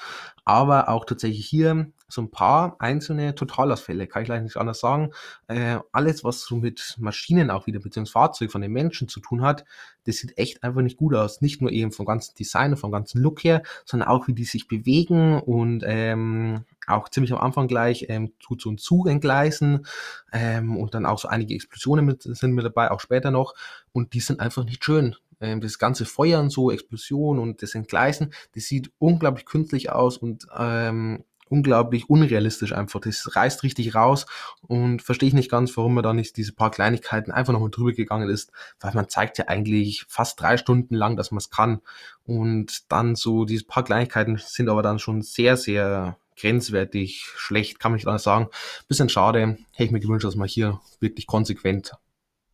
aber 0.46 0.90
auch 0.90 1.06
tatsächlich 1.06 1.46
hier 1.46 1.92
so 2.08 2.22
ein 2.22 2.32
paar 2.32 2.76
einzelne 2.80 3.36
Totalausfälle, 3.36 4.08
kann 4.08 4.24
ich 4.24 4.28
leider 4.28 4.44
nicht 4.44 4.58
anders 4.58 4.80
sagen. 4.80 5.12
Äh, 5.48 5.78
alles, 5.92 6.24
was 6.24 6.42
so 6.42 6.56
mit 6.56 6.96
Maschinen 6.98 7.52
auch 7.52 7.68
wieder, 7.68 7.80
beziehungsweise 7.80 8.14
Fahrzeugen 8.14 8.52
von 8.52 8.62
den 8.62 8.72
Menschen 8.72 9.08
zu 9.08 9.20
tun 9.20 9.44
hat, 9.44 9.64
das 10.06 10.18
sieht 10.18 10.38
echt 10.38 10.64
einfach 10.64 10.82
nicht 10.82 10.98
gut 10.98 11.14
aus. 11.14 11.42
Nicht 11.42 11.62
nur 11.62 11.72
eben 11.72 11.92
vom 11.92 12.06
ganzen 12.06 12.36
Design 12.36 12.72
und 12.72 12.78
vom 12.78 12.92
ganzen 12.92 13.22
Look 13.22 13.44
her, 13.44 13.62
sondern 13.86 14.10
auch 14.10 14.28
wie 14.28 14.34
die 14.34 14.44
sich 14.44 14.68
bewegen 14.68 15.40
und 15.40 15.84
ähm, 15.86 16.66
auch 16.88 17.10
ziemlich 17.10 17.32
am 17.32 17.40
Anfang 17.40 17.68
gleich 17.68 18.08
ähm, 18.10 18.34
tut 18.40 18.62
so 18.62 18.72
ein 18.72 18.80
Zug 18.80 19.08
entgleisen 19.08 19.86
ähm, 20.34 20.78
und 20.78 20.96
dann 20.96 21.06
auch 21.06 21.20
so 21.20 21.28
einige 21.28 21.54
Explosionen 21.54 22.06
mit, 22.06 22.24
sind 22.24 22.54
mit 22.54 22.66
dabei, 22.66 22.90
auch 22.90 23.00
später 23.00 23.30
noch 23.30 23.54
und 23.92 24.14
die 24.14 24.20
sind 24.20 24.40
einfach 24.40 24.64
nicht 24.64 24.84
schön 24.84 25.16
ähm, 25.42 25.62
das 25.62 25.80
ganze 25.80 26.06
Feuern 26.06 26.50
so, 26.50 26.72
Explosion 26.72 27.40
und 27.40 27.62
das 27.62 27.76
Entgleisen, 27.76 28.34
das 28.56 28.66
sieht 28.66 28.92
unglaublich 29.00 29.46
künstlich 29.46 29.92
aus 29.92 30.18
und 30.18 30.48
ähm, 30.58 31.24
unglaublich 31.50 32.10
unrealistisch 32.10 32.74
einfach. 32.74 33.02
Das 33.02 33.36
reißt 33.36 33.64
richtig 33.64 33.96
raus 33.96 34.26
und 34.62 35.02
verstehe 35.02 35.28
ich 35.28 35.34
nicht 35.34 35.52
ganz, 35.52 35.76
warum 35.76 35.96
man 35.96 36.04
da 36.04 36.14
nicht 36.14 36.38
diese 36.38 36.54
paar 36.54 36.72
Kleinigkeiten 36.72 37.32
einfach 37.32 37.54
nochmal 37.54 37.72
drüber 37.72 37.92
gegangen 37.92 38.30
ist, 38.30 38.52
weil 38.80 38.94
man 38.94 39.10
zeigt 39.10 39.38
ja 39.38 39.48
eigentlich 39.48 40.06
fast 40.08 40.40
drei 40.40 40.58
Stunden 40.58 40.96
lang, 40.96 41.18
dass 41.18 41.32
man 41.32 41.40
es 41.40 41.50
kann 41.50 41.82
und 42.24 42.92
dann 42.92 43.16
so 43.16 43.46
diese 43.46 43.66
paar 43.66 43.84
Kleinigkeiten 43.84 44.38
sind 44.38 44.70
aber 44.70 44.84
dann 44.84 45.00
schon 45.00 45.22
sehr, 45.22 45.58
sehr 45.58 46.18
grenzwertig 46.40 47.26
schlecht, 47.36 47.80
kann 47.80 47.92
man 47.92 47.98
nicht 47.98 48.08
anders 48.08 48.24
sagen. 48.24 48.48
Bisschen 48.88 49.10
schade, 49.10 49.58
hätte 49.72 49.84
ich 49.84 49.92
mir 49.92 50.00
gewünscht, 50.00 50.26
dass 50.26 50.36
man 50.36 50.48
hier 50.48 50.80
wirklich 51.00 51.28
konsequent, 51.28 51.94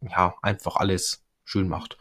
ja, 0.01 0.33
einfach 0.41 0.77
alles 0.77 1.23
schön 1.43 1.67
macht. 1.67 1.97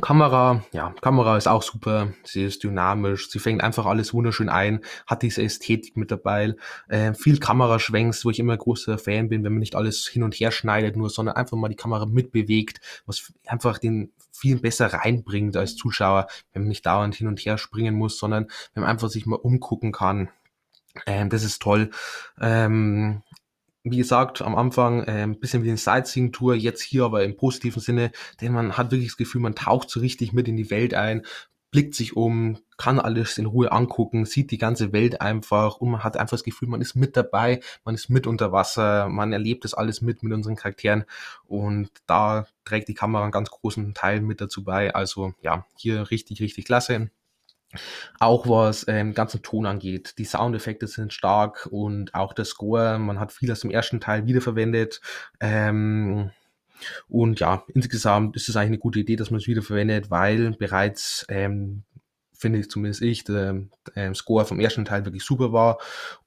Kamera, 0.00 0.64
ja, 0.72 0.94
Kamera 1.00 1.36
ist 1.36 1.48
auch 1.48 1.62
super. 1.62 2.12
Sie 2.24 2.44
ist 2.44 2.62
dynamisch. 2.62 3.30
Sie 3.30 3.38
fängt 3.38 3.62
einfach 3.62 3.86
alles 3.86 4.12
wunderschön 4.12 4.48
ein, 4.48 4.80
hat 5.06 5.22
diese 5.22 5.42
Ästhetik 5.42 5.96
mit 5.96 6.10
dabei. 6.10 6.54
Äh, 6.88 7.14
viel 7.14 7.38
Kameraschwenks, 7.38 8.24
wo 8.24 8.30
ich 8.30 8.38
immer 8.38 8.56
großer 8.56 8.98
Fan 8.98 9.28
bin, 9.28 9.44
wenn 9.44 9.52
man 9.52 9.60
nicht 9.60 9.74
alles 9.74 10.06
hin 10.06 10.22
und 10.22 10.34
her 10.34 10.52
schneidet, 10.52 10.96
nur, 10.96 11.10
sondern 11.10 11.36
einfach 11.36 11.56
mal 11.56 11.68
die 11.68 11.76
Kamera 11.76 12.06
mitbewegt, 12.06 12.80
was 13.06 13.32
einfach 13.46 13.78
den 13.78 14.12
viel 14.30 14.60
besser 14.60 14.92
reinbringt 14.92 15.56
als 15.56 15.76
Zuschauer, 15.76 16.26
wenn 16.52 16.62
man 16.62 16.68
nicht 16.68 16.86
dauernd 16.86 17.14
hin 17.14 17.26
und 17.26 17.40
her 17.40 17.58
springen 17.58 17.94
muss, 17.94 18.18
sondern 18.18 18.46
wenn 18.74 18.82
man 18.82 18.90
einfach 18.90 19.08
sich 19.08 19.26
mal 19.26 19.36
umgucken 19.36 19.92
kann. 19.92 20.28
Ähm, 21.06 21.28
das 21.28 21.42
ist 21.42 21.60
toll. 21.62 21.90
Ähm, 22.40 23.22
wie 23.90 23.98
gesagt, 23.98 24.42
am 24.42 24.54
Anfang 24.54 25.04
äh, 25.04 25.22
ein 25.22 25.38
bisschen 25.38 25.62
wie 25.62 25.68
eine 25.68 25.78
Sightseeing-Tour, 25.78 26.54
jetzt 26.54 26.82
hier 26.82 27.04
aber 27.04 27.24
im 27.24 27.36
positiven 27.36 27.80
Sinne, 27.80 28.10
denn 28.40 28.52
man 28.52 28.76
hat 28.76 28.90
wirklich 28.90 29.08
das 29.10 29.16
Gefühl, 29.16 29.40
man 29.40 29.54
taucht 29.54 29.90
so 29.90 30.00
richtig 30.00 30.32
mit 30.32 30.48
in 30.48 30.56
die 30.56 30.70
Welt 30.70 30.94
ein, 30.94 31.22
blickt 31.70 31.94
sich 31.94 32.16
um, 32.16 32.58
kann 32.78 32.98
alles 32.98 33.36
in 33.38 33.46
Ruhe 33.46 33.72
angucken, 33.72 34.24
sieht 34.24 34.50
die 34.50 34.58
ganze 34.58 34.92
Welt 34.92 35.20
einfach 35.20 35.76
und 35.76 35.90
man 35.90 36.04
hat 36.04 36.16
einfach 36.16 36.36
das 36.36 36.44
Gefühl, 36.44 36.68
man 36.68 36.80
ist 36.80 36.94
mit 36.94 37.16
dabei, 37.16 37.60
man 37.84 37.94
ist 37.94 38.08
mit 38.08 38.26
unter 38.26 38.52
Wasser, 38.52 39.08
man 39.08 39.32
erlebt 39.32 39.64
das 39.64 39.74
alles 39.74 40.00
mit 40.00 40.22
mit 40.22 40.32
unseren 40.32 40.56
Charakteren 40.56 41.04
und 41.44 41.90
da 42.06 42.46
trägt 42.64 42.88
die 42.88 42.94
Kamera 42.94 43.22
einen 43.22 43.32
ganz 43.32 43.50
großen 43.50 43.94
Teil 43.94 44.20
mit 44.20 44.40
dazu 44.40 44.64
bei. 44.64 44.94
Also 44.94 45.34
ja, 45.42 45.66
hier 45.76 46.10
richtig, 46.10 46.40
richtig 46.40 46.64
klasse. 46.64 47.10
Auch 48.18 48.48
was 48.48 48.86
ähm, 48.88 49.14
ganzen 49.14 49.42
Ton 49.42 49.66
angeht. 49.66 50.14
Die 50.18 50.24
Soundeffekte 50.24 50.86
sind 50.86 51.12
stark 51.12 51.68
und 51.70 52.14
auch 52.14 52.32
der 52.32 52.46
Score, 52.46 52.98
man 52.98 53.20
hat 53.20 53.32
viel 53.32 53.52
aus 53.52 53.60
dem 53.60 53.70
ersten 53.70 54.00
Teil 54.00 54.26
wiederverwendet. 54.26 55.00
Ähm, 55.40 56.30
und 57.08 57.40
ja, 57.40 57.64
insgesamt 57.74 58.36
ist 58.36 58.48
es 58.48 58.56
eigentlich 58.56 58.68
eine 58.68 58.78
gute 58.78 59.00
Idee, 59.00 59.16
dass 59.16 59.30
man 59.30 59.40
es 59.40 59.46
wiederverwendet, 59.46 60.10
weil 60.10 60.52
bereits 60.52 61.26
ähm, 61.28 61.82
finde 62.32 62.60
ich 62.60 62.70
zumindest 62.70 63.02
ich, 63.02 63.24
der 63.24 63.62
ähm, 63.96 64.14
Score 64.14 64.44
vom 64.44 64.60
ersten 64.60 64.84
Teil 64.84 65.04
wirklich 65.04 65.24
super 65.24 65.52
war. 65.52 65.78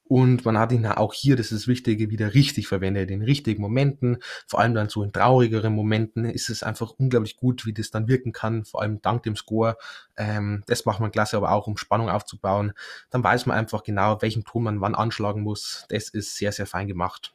Und 0.04 0.44
man 0.44 0.58
hat 0.58 0.72
ihn 0.72 0.84
auch 0.86 1.14
hier, 1.14 1.36
das 1.36 1.52
ist 1.52 1.62
das 1.62 1.68
Wichtige, 1.68 2.10
wieder 2.10 2.34
richtig 2.34 2.68
verwendet, 2.68 3.10
in 3.10 3.22
richtigen 3.22 3.62
Momenten, 3.62 4.18
vor 4.46 4.60
allem 4.60 4.74
dann 4.74 4.88
so 4.88 5.02
in 5.02 5.12
traurigeren 5.12 5.74
Momenten 5.74 6.24
ist 6.24 6.50
es 6.50 6.62
einfach 6.62 6.90
unglaublich 6.98 7.36
gut, 7.36 7.64
wie 7.66 7.72
das 7.72 7.90
dann 7.90 8.08
wirken 8.08 8.32
kann, 8.32 8.64
vor 8.64 8.82
allem 8.82 9.00
dank 9.00 9.22
dem 9.22 9.36
Score. 9.36 9.76
Ähm, 10.16 10.64
das 10.66 10.84
macht 10.84 11.00
man 11.00 11.12
klasse, 11.12 11.36
aber 11.36 11.52
auch 11.52 11.66
um 11.66 11.76
Spannung 11.76 12.10
aufzubauen. 12.10 12.72
Dann 13.10 13.24
weiß 13.24 13.46
man 13.46 13.56
einfach 13.56 13.84
genau, 13.84 14.20
welchen 14.20 14.44
Ton 14.44 14.64
man 14.64 14.80
wann 14.80 14.94
anschlagen 14.94 15.42
muss. 15.42 15.86
Das 15.88 16.08
ist 16.08 16.36
sehr, 16.36 16.52
sehr 16.52 16.66
fein 16.66 16.88
gemacht. 16.88 17.34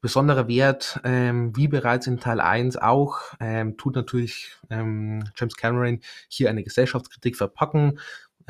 Besonderer 0.00 0.48
Wert, 0.48 1.00
ähm, 1.04 1.54
wie 1.56 1.68
bereits 1.68 2.06
in 2.06 2.18
Teil 2.18 2.40
1 2.40 2.76
auch, 2.76 3.20
ähm, 3.40 3.76
tut 3.76 3.94
natürlich 3.94 4.52
ähm, 4.70 5.24
James 5.36 5.56
Cameron 5.56 6.00
hier 6.28 6.48
eine 6.50 6.64
Gesellschaftskritik 6.64 7.36
verpacken, 7.36 7.98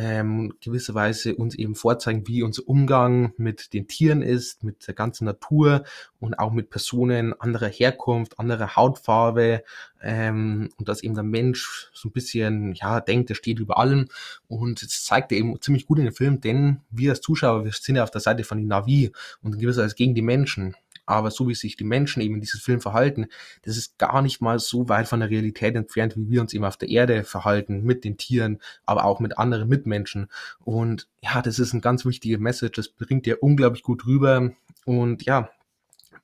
ähm, 0.01 0.55
gewisse 0.63 0.95
Weise 0.95 1.37
uns 1.37 1.55
eben 1.55 1.75
vorzeigen, 1.75 2.27
wie 2.27 2.43
unser 2.43 2.67
Umgang 2.67 3.35
mit 3.37 3.75
den 3.75 3.87
Tieren 3.87 4.23
ist, 4.23 4.65
mit 4.65 4.87
der 4.87 4.95
ganzen 4.95 5.27
Natur 5.27 5.85
und 6.21 6.39
auch 6.39 6.53
mit 6.53 6.71
Personen 6.71 7.39
anderer 7.41 7.69
Herkunft, 7.69 8.39
anderer 8.39 8.77
Hautfarbe 8.77 9.65
ähm, 10.03 10.71
und 10.77 10.89
dass 10.89 11.03
eben 11.03 11.15
der 11.15 11.25
Mensch 11.25 11.91
so 11.93 12.09
ein 12.09 12.13
bisschen, 12.13 12.75
ja, 12.75 13.01
denkt, 13.01 13.31
er 13.31 13.37
steht 13.37 13.59
über 13.59 13.79
allem 13.79 14.09
und 14.47 14.83
das 14.83 15.05
zeigt 15.05 15.33
er 15.33 15.39
eben 15.39 15.61
ziemlich 15.61 15.87
gut 15.87 15.99
in 15.99 16.05
dem 16.05 16.15
Film, 16.15 16.41
denn 16.41 16.83
wir 16.91 17.11
als 17.11 17.21
Zuschauer, 17.21 17.65
wir 17.65 17.73
sind 17.73 17.97
ja 17.97 18.05
auf 18.05 18.11
der 18.11 18.21
Seite 18.21 18.45
von 18.45 18.59
den 18.59 18.69
Navi 18.69 19.11
und 19.43 19.55
in 19.55 19.61
gewisser 19.61 19.83
Weise 19.83 19.95
gegen 19.95 20.15
die 20.15 20.23
Menschen 20.23 20.77
aber 21.11 21.31
so 21.31 21.49
wie 21.49 21.55
sich 21.55 21.77
die 21.77 21.85
Menschen 21.85 22.23
eben 22.23 22.35
in 22.35 22.41
diesem 22.41 22.61
Film 22.61 22.81
verhalten, 22.81 23.27
das 23.63 23.77
ist 23.77 23.99
gar 23.99 24.23
nicht 24.23 24.41
mal 24.41 24.59
so 24.59 24.89
weit 24.89 25.09
von 25.09 25.21
der 25.21 25.31
Realität 25.31 25.75
entfernt, 25.75 26.17
wie 26.17 26.31
wir 26.31 26.41
uns 26.41 26.55
eben 26.55 26.65
auf 26.65 26.77
der 26.77 26.89
Erde 26.89 27.25
verhalten, 27.25 27.83
mit 27.83 28.05
den 28.05 28.17
Tieren, 28.17 28.61
aber 28.87 29.05
auch 29.05 29.21
mit 29.21 29.37
anderen 29.37 29.69
Mitmenschen. 29.69 30.29
Und 30.61 31.09
ja, 31.21 31.43
das 31.43 31.59
ist 31.59 31.73
ein 31.73 31.81
ganz 31.81 32.05
wichtiger 32.05 32.39
Message, 32.39 32.77
das 32.77 32.89
bringt 32.89 33.27
ja 33.27 33.35
unglaublich 33.41 33.83
gut 33.83 34.07
rüber. 34.07 34.53
Und 34.85 35.25
ja, 35.25 35.51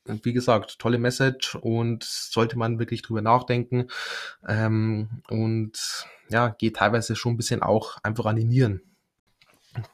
wie 0.07 0.33
gesagt, 0.33 0.79
tolle 0.79 0.99
Message 0.99 1.55
und 1.55 2.05
sollte 2.05 2.59
man 2.59 2.79
wirklich 2.79 3.03
drüber 3.03 3.23
nachdenken. 3.23 3.88
Ähm, 4.47 5.23
und 5.29 6.07
ja, 6.29 6.49
geht 6.49 6.77
teilweise 6.77 7.16
schon 7.16 7.35
ein 7.35 7.37
bisschen 7.37 7.62
auch 7.62 7.99
einfach 8.03 8.27
an 8.27 8.37
die 8.37 8.45
Nieren. 8.45 8.83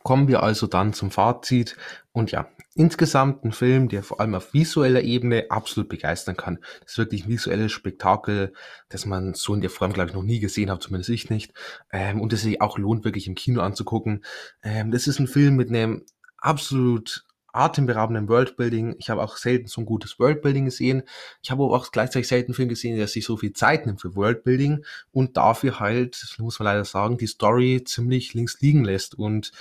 Kommen 0.03 0.29
wir 0.29 0.43
also 0.43 0.67
dann 0.67 0.93
zum 0.93 1.11
Fazit. 1.11 1.77
Und 2.13 2.31
ja, 2.31 2.49
insgesamt 2.75 3.45
ein 3.45 3.53
Film, 3.53 3.89
der 3.89 4.03
vor 4.03 4.21
allem 4.21 4.35
auf 4.35 4.55
visueller 4.55 5.03
Ebene 5.03 5.47
absolut 5.51 5.89
begeistern 5.89 6.37
kann. 6.37 6.59
Das 6.81 6.93
ist 6.93 6.99
wirklich 6.99 7.25
ein 7.25 7.31
visuelles 7.31 7.73
Spektakel, 7.73 8.53
das 8.89 9.07
man 9.07 9.35
so 9.35 9.55
in 9.55 9.61
der 9.61 9.71
Form, 9.71 9.93
glaube 9.93 10.11
ich, 10.11 10.15
noch 10.15 10.23
nie 10.23 10.41
gesehen 10.41 10.71
hat, 10.71 10.83
zumindest 10.83 11.11
ich 11.11 11.31
nicht. 11.31 11.53
Ähm, 11.91 12.21
und 12.21 12.33
das 12.33 12.43
sich 12.43 12.61
auch 12.61 12.79
lohnt, 12.79 13.05
wirklich 13.05 13.27
im 13.27 13.35
Kino 13.35 13.61
anzugucken. 13.61 14.25
Ähm, 14.63 14.91
das 14.91 15.07
ist 15.07 15.19
ein 15.19 15.27
Film 15.27 15.57
mit 15.57 15.69
einem 15.69 16.05
absolut 16.39 17.25
atemberaubenden 17.53 18.29
Worldbuilding. 18.29 18.97
Ich 18.99 19.11
habe 19.11 19.23
auch 19.23 19.37
selten 19.37 19.69
so 19.69 19.81
ein 19.81 19.87
gutes 19.87 20.19
Worldbuilding 20.19 20.67
gesehen. 20.67 21.03
Ich 21.43 21.51
habe 21.51 21.63
aber 21.65 21.75
auch 21.75 21.91
gleichzeitig 21.91 22.29
selten 22.29 22.51
einen 22.51 22.55
Film 22.55 22.69
gesehen, 22.69 22.97
der 22.97 23.07
sich 23.07 23.25
so 23.25 23.37
viel 23.37 23.53
Zeit 23.53 23.87
nimmt 23.87 24.01
für 24.01 24.17
Worldbuilding 24.17 24.85
und 25.13 25.37
dafür 25.37 25.81
halt, 25.81 26.35
muss 26.39 26.59
man 26.59 26.65
leider 26.65 26.85
sagen, 26.85 27.19
die 27.19 27.27
Story 27.27 27.83
ziemlich 27.85 28.35
links 28.35 28.61
liegen 28.61 28.85
lässt. 28.85 29.15
Und 29.15 29.53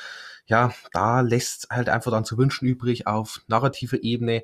ja, 0.46 0.74
da 0.94 1.22
lässt 1.22 1.68
halt 1.70 1.90
einfach 1.90 2.12
dann 2.12 2.26
zu 2.26 2.38
wünschen 2.38 2.68
übrig 2.68 3.08
auf 3.08 3.42
narrativer 3.48 4.04
Ebene. 4.04 4.44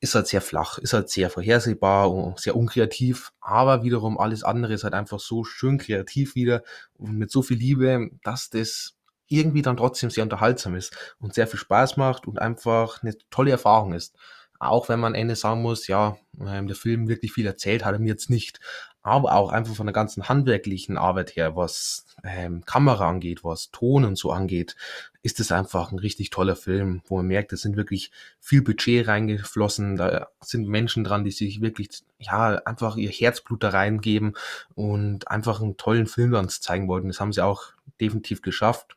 Ist 0.00 0.14
halt 0.14 0.26
sehr 0.26 0.42
flach, 0.42 0.78
ist 0.78 0.92
halt 0.92 1.08
sehr 1.08 1.30
vorhersehbar 1.30 2.12
und 2.12 2.38
sehr 2.38 2.54
unkreativ, 2.54 3.32
aber 3.40 3.82
wiederum 3.82 4.18
alles 4.18 4.44
andere 4.44 4.74
ist 4.74 4.84
halt 4.84 4.92
einfach 4.92 5.18
so 5.18 5.42
schön 5.42 5.78
kreativ 5.78 6.34
wieder 6.34 6.62
und 6.98 7.16
mit 7.16 7.30
so 7.30 7.40
viel 7.40 7.56
Liebe, 7.56 8.10
dass 8.22 8.50
das 8.50 8.95
irgendwie 9.28 9.62
dann 9.62 9.76
trotzdem 9.76 10.10
sehr 10.10 10.24
unterhaltsam 10.24 10.74
ist 10.74 10.96
und 11.20 11.34
sehr 11.34 11.46
viel 11.46 11.58
Spaß 11.58 11.96
macht 11.96 12.26
und 12.26 12.40
einfach 12.40 13.02
eine 13.02 13.16
tolle 13.30 13.50
Erfahrung 13.50 13.92
ist. 13.92 14.16
Auch 14.58 14.88
wenn 14.88 15.00
man 15.00 15.12
am 15.12 15.20
Ende 15.20 15.36
sagen 15.36 15.62
muss, 15.62 15.86
ja, 15.86 16.16
ähm, 16.40 16.66
der 16.66 16.76
Film 16.76 17.08
wirklich 17.08 17.32
viel 17.32 17.46
erzählt 17.46 17.84
hat 17.84 17.92
er 17.94 17.98
mir 17.98 18.08
jetzt 18.08 18.30
nicht. 18.30 18.60
aber 19.06 19.34
auch 19.34 19.52
einfach 19.52 19.76
von 19.76 19.86
der 19.86 19.92
ganzen 19.92 20.28
handwerklichen 20.28 20.98
Arbeit 20.98 21.36
her, 21.36 21.54
was 21.54 22.06
ähm, 22.24 22.64
Kamera 22.64 23.08
angeht, 23.08 23.44
was 23.44 23.70
Ton 23.70 24.04
und 24.04 24.18
so 24.18 24.32
angeht, 24.32 24.74
ist 25.22 25.38
es 25.38 25.52
einfach 25.52 25.92
ein 25.92 26.00
richtig 26.00 26.30
toller 26.30 26.56
Film, 26.56 27.02
wo 27.06 27.18
man 27.18 27.26
merkt, 27.28 27.52
es 27.52 27.60
sind 27.62 27.76
wirklich 27.76 28.10
viel 28.40 28.62
Budget 28.62 29.06
reingeflossen, 29.06 29.94
da 29.94 30.26
sind 30.40 30.66
Menschen 30.66 31.04
dran, 31.04 31.22
die 31.22 31.30
sich 31.30 31.60
wirklich, 31.60 31.90
ja, 32.18 32.56
einfach 32.64 32.96
ihr 32.96 33.10
Herzblut 33.10 33.62
da 33.62 33.68
reingeben 33.68 34.36
und 34.74 35.28
einfach 35.28 35.60
einen 35.60 35.76
tollen 35.76 36.08
Film 36.08 36.34
uns 36.34 36.60
zeigen 36.60 36.88
wollten. 36.88 37.06
Das 37.06 37.20
haben 37.20 37.32
sie 37.32 37.44
auch 37.44 37.74
definitiv 38.00 38.42
geschafft. 38.42 38.96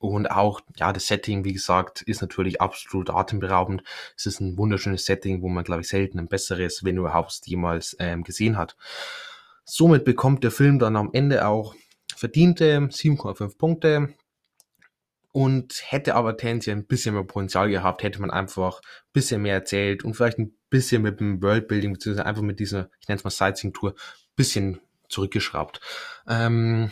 Und 0.00 0.30
auch, 0.30 0.62
ja, 0.76 0.94
das 0.94 1.06
Setting, 1.06 1.44
wie 1.44 1.52
gesagt, 1.52 2.00
ist 2.00 2.22
natürlich 2.22 2.60
absolut 2.60 3.10
atemberaubend. 3.10 3.82
Es 4.16 4.24
ist 4.24 4.40
ein 4.40 4.56
wunderschönes 4.56 5.04
Setting, 5.04 5.42
wo 5.42 5.48
man, 5.48 5.62
glaube 5.62 5.82
ich, 5.82 5.88
selten 5.88 6.18
ein 6.18 6.26
besseres, 6.26 6.82
wenn 6.84 6.96
überhaupt, 6.96 7.42
jemals 7.44 7.96
ähm, 8.00 8.24
gesehen 8.24 8.56
hat. 8.56 8.76
Somit 9.64 10.06
bekommt 10.06 10.42
der 10.42 10.52
Film 10.52 10.78
dann 10.78 10.96
am 10.96 11.10
Ende 11.12 11.46
auch 11.46 11.74
verdiente 12.16 12.78
7,5 12.78 13.58
Punkte 13.58 14.14
und 15.32 15.82
hätte 15.86 16.14
aber 16.14 16.38
tendenziell 16.38 16.76
ein 16.76 16.86
bisschen 16.86 17.14
mehr 17.14 17.24
Potenzial 17.24 17.68
gehabt, 17.68 18.02
hätte 18.02 18.22
man 18.22 18.30
einfach 18.30 18.80
ein 18.80 19.12
bisschen 19.12 19.42
mehr 19.42 19.54
erzählt 19.54 20.02
und 20.02 20.14
vielleicht 20.14 20.38
ein 20.38 20.56
bisschen 20.70 21.02
mit 21.02 21.20
dem 21.20 21.42
Worldbuilding, 21.42 21.92
beziehungsweise 21.92 22.26
einfach 22.26 22.42
mit 22.42 22.58
dieser, 22.58 22.88
ich 23.00 23.08
nenne 23.08 23.18
es 23.18 23.24
mal 23.24 23.30
Sightseeing-Tour, 23.30 23.94
bisschen 24.34 24.80
zurückgeschraubt. 25.10 25.80
Ähm, 26.28 26.90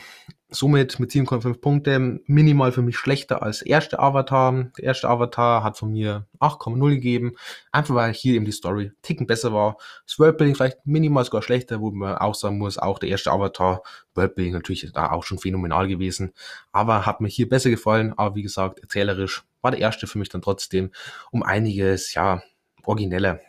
somit 0.51 0.99
mit 0.99 1.11
7,5 1.11 1.61
Punkte 1.61 2.21
minimal 2.27 2.73
für 2.73 2.81
mich 2.83 2.97
schlechter 2.97 3.43
als 3.43 3.61
erste 3.61 3.99
Avatar. 3.99 4.71
Der 4.79 4.85
erste 4.85 5.09
Avatar 5.09 5.63
hat 5.63 5.77
von 5.77 5.93
mir 5.93 6.27
8,0 6.41 6.91
gegeben, 6.91 7.33
einfach 7.71 7.95
weil 7.95 8.13
hier 8.13 8.35
eben 8.35 8.47
die 8.47 8.53
Story 8.53 8.93
ticken 9.03 9.27
besser 9.27 9.53
war. 9.53 9.77
Das 10.07 10.19
Worldbuilding 10.19 10.55
vielleicht 10.55 10.87
minimal 10.87 11.25
sogar 11.25 11.43
schlechter, 11.43 11.81
wo 11.81 11.91
man 11.91 12.17
auch 12.17 12.35
sagen 12.35 12.59
muss, 12.59 12.79
auch 12.79 12.99
der 12.99 13.11
erste 13.11 13.31
Avatar 13.31 13.83
Worldbuilding 14.15 14.55
natürlich 14.55 14.91
da 14.93 15.11
auch 15.11 15.25
schon 15.25 15.39
phänomenal 15.39 15.87
gewesen, 15.87 16.33
aber 16.73 17.05
hat 17.05 17.21
mir 17.21 17.29
hier 17.29 17.49
besser 17.49 17.71
gefallen. 17.71 18.15
Aber 18.17 18.35
wie 18.35 18.43
gesagt, 18.43 18.81
erzählerisch 18.81 19.45
war 19.61 19.71
der 19.71 19.81
erste 19.81 20.07
für 20.07 20.19
mich 20.19 20.31
dann 20.31 20.43
trotzdem 20.43 20.93
um 21.31 21.43
einiges 21.43 22.15
ja 22.15 22.43
origineller. 22.85 23.41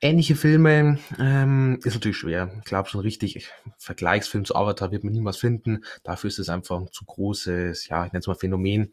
Ähnliche 0.00 0.36
Filme 0.36 0.98
ähm, 1.18 1.80
ist 1.82 1.94
natürlich 1.94 2.18
schwer. 2.18 2.52
Ich 2.58 2.64
glaube 2.64 2.88
schon 2.88 3.00
richtig, 3.00 3.50
Vergleichsfilm 3.78 4.44
zu 4.44 4.54
Avatar 4.54 4.92
wird 4.92 5.02
man 5.02 5.12
niemals 5.12 5.38
finden. 5.38 5.84
Dafür 6.04 6.28
ist 6.28 6.38
es 6.38 6.48
einfach 6.48 6.78
ein 6.78 6.92
zu 6.92 7.04
großes, 7.04 7.88
ja, 7.88 8.06
ich 8.06 8.12
nenne 8.12 8.20
es 8.20 8.28
mal 8.28 8.36
Phänomen. 8.36 8.92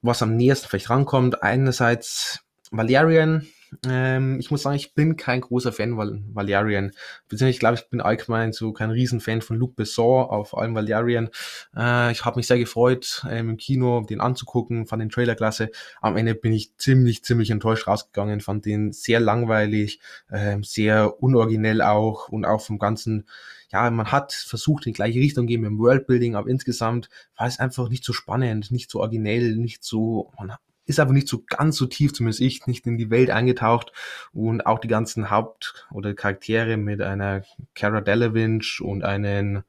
Was 0.00 0.22
am 0.22 0.36
nächsten 0.36 0.68
vielleicht 0.68 0.90
rankommt, 0.90 1.42
einerseits 1.42 2.44
Valerian, 2.70 3.48
ähm, 3.86 4.38
ich 4.40 4.50
muss 4.50 4.62
sagen, 4.62 4.76
ich 4.76 4.94
bin 4.94 5.16
kein 5.16 5.40
großer 5.40 5.72
Fan 5.72 5.96
von 5.96 6.24
Valerian. 6.34 6.92
Beziehungsweise 7.28 7.50
ich 7.50 7.58
glaube, 7.58 7.76
ich 7.76 7.88
bin 7.88 8.00
allgemein 8.00 8.52
so 8.52 8.72
kein 8.72 8.90
Riesenfan 8.90 9.42
von 9.42 9.56
Luc 9.56 9.76
Besson, 9.76 10.28
auf 10.28 10.56
allem 10.56 10.74
Valerian. 10.74 11.28
Äh, 11.76 12.12
ich 12.12 12.24
habe 12.24 12.38
mich 12.38 12.46
sehr 12.46 12.58
gefreut, 12.58 13.26
ähm, 13.30 13.50
im 13.50 13.56
Kino 13.56 14.04
den 14.08 14.20
anzugucken, 14.20 14.86
fand 14.86 15.02
den 15.02 15.10
Trailer 15.10 15.34
klasse. 15.34 15.70
Am 16.00 16.16
Ende 16.16 16.34
bin 16.34 16.52
ich 16.52 16.76
ziemlich, 16.76 17.22
ziemlich 17.22 17.50
enttäuscht 17.50 17.86
rausgegangen, 17.86 18.40
fand 18.40 18.64
den 18.64 18.92
sehr 18.92 19.20
langweilig, 19.20 20.00
ähm, 20.30 20.64
sehr 20.64 21.22
unoriginell 21.22 21.82
auch 21.82 22.28
und 22.28 22.44
auch 22.44 22.60
vom 22.60 22.78
ganzen 22.78 23.26
ja, 23.70 23.90
man 23.90 24.10
hat 24.10 24.32
versucht, 24.32 24.86
in 24.86 24.92
die 24.92 24.96
gleiche 24.96 25.20
Richtung 25.20 25.46
gehen 25.46 25.60
mit 25.60 25.70
dem 25.70 25.78
Worldbuilding, 25.78 26.36
aber 26.36 26.48
insgesamt 26.48 27.10
war 27.36 27.46
es 27.46 27.58
einfach 27.58 27.90
nicht 27.90 28.02
so 28.02 28.14
spannend, 28.14 28.70
nicht 28.70 28.90
so 28.90 29.00
originell, 29.00 29.56
nicht 29.56 29.84
so, 29.84 30.32
man 30.38 30.54
ist 30.88 30.98
aber 30.98 31.12
nicht 31.12 31.28
so 31.28 31.44
ganz 31.46 31.76
so 31.76 31.86
tief, 31.86 32.14
zumindest 32.14 32.40
ich, 32.40 32.66
nicht 32.66 32.86
in 32.86 32.96
die 32.96 33.10
Welt 33.10 33.30
eingetaucht 33.30 33.92
und 34.32 34.66
auch 34.66 34.78
die 34.78 34.88
ganzen 34.88 35.30
Haupt- 35.30 35.86
oder 35.92 36.14
Charaktere 36.14 36.76
mit 36.76 37.02
einer 37.02 37.42
Cara 37.74 38.00
Delevingne 38.00 38.64
und 38.80 39.04
einen, 39.04 39.64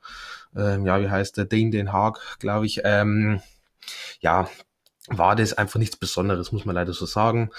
ähm, 0.55 0.85
ja, 0.85 1.01
wie 1.01 1.09
heißt 1.09 1.37
der, 1.37 1.45
Dane 1.45 1.71
Den 1.71 1.91
Haag, 1.91 2.39
glaube 2.39 2.65
ich, 2.65 2.81
ähm, 2.85 3.41
ja, 4.21 4.49
war 5.09 5.35
das 5.35 5.53
einfach 5.53 5.79
nichts 5.79 5.97
Besonderes, 5.97 6.51
muss 6.51 6.65
man 6.65 6.75
leider 6.75 6.93
so 6.93 7.05
sagen. 7.05 7.51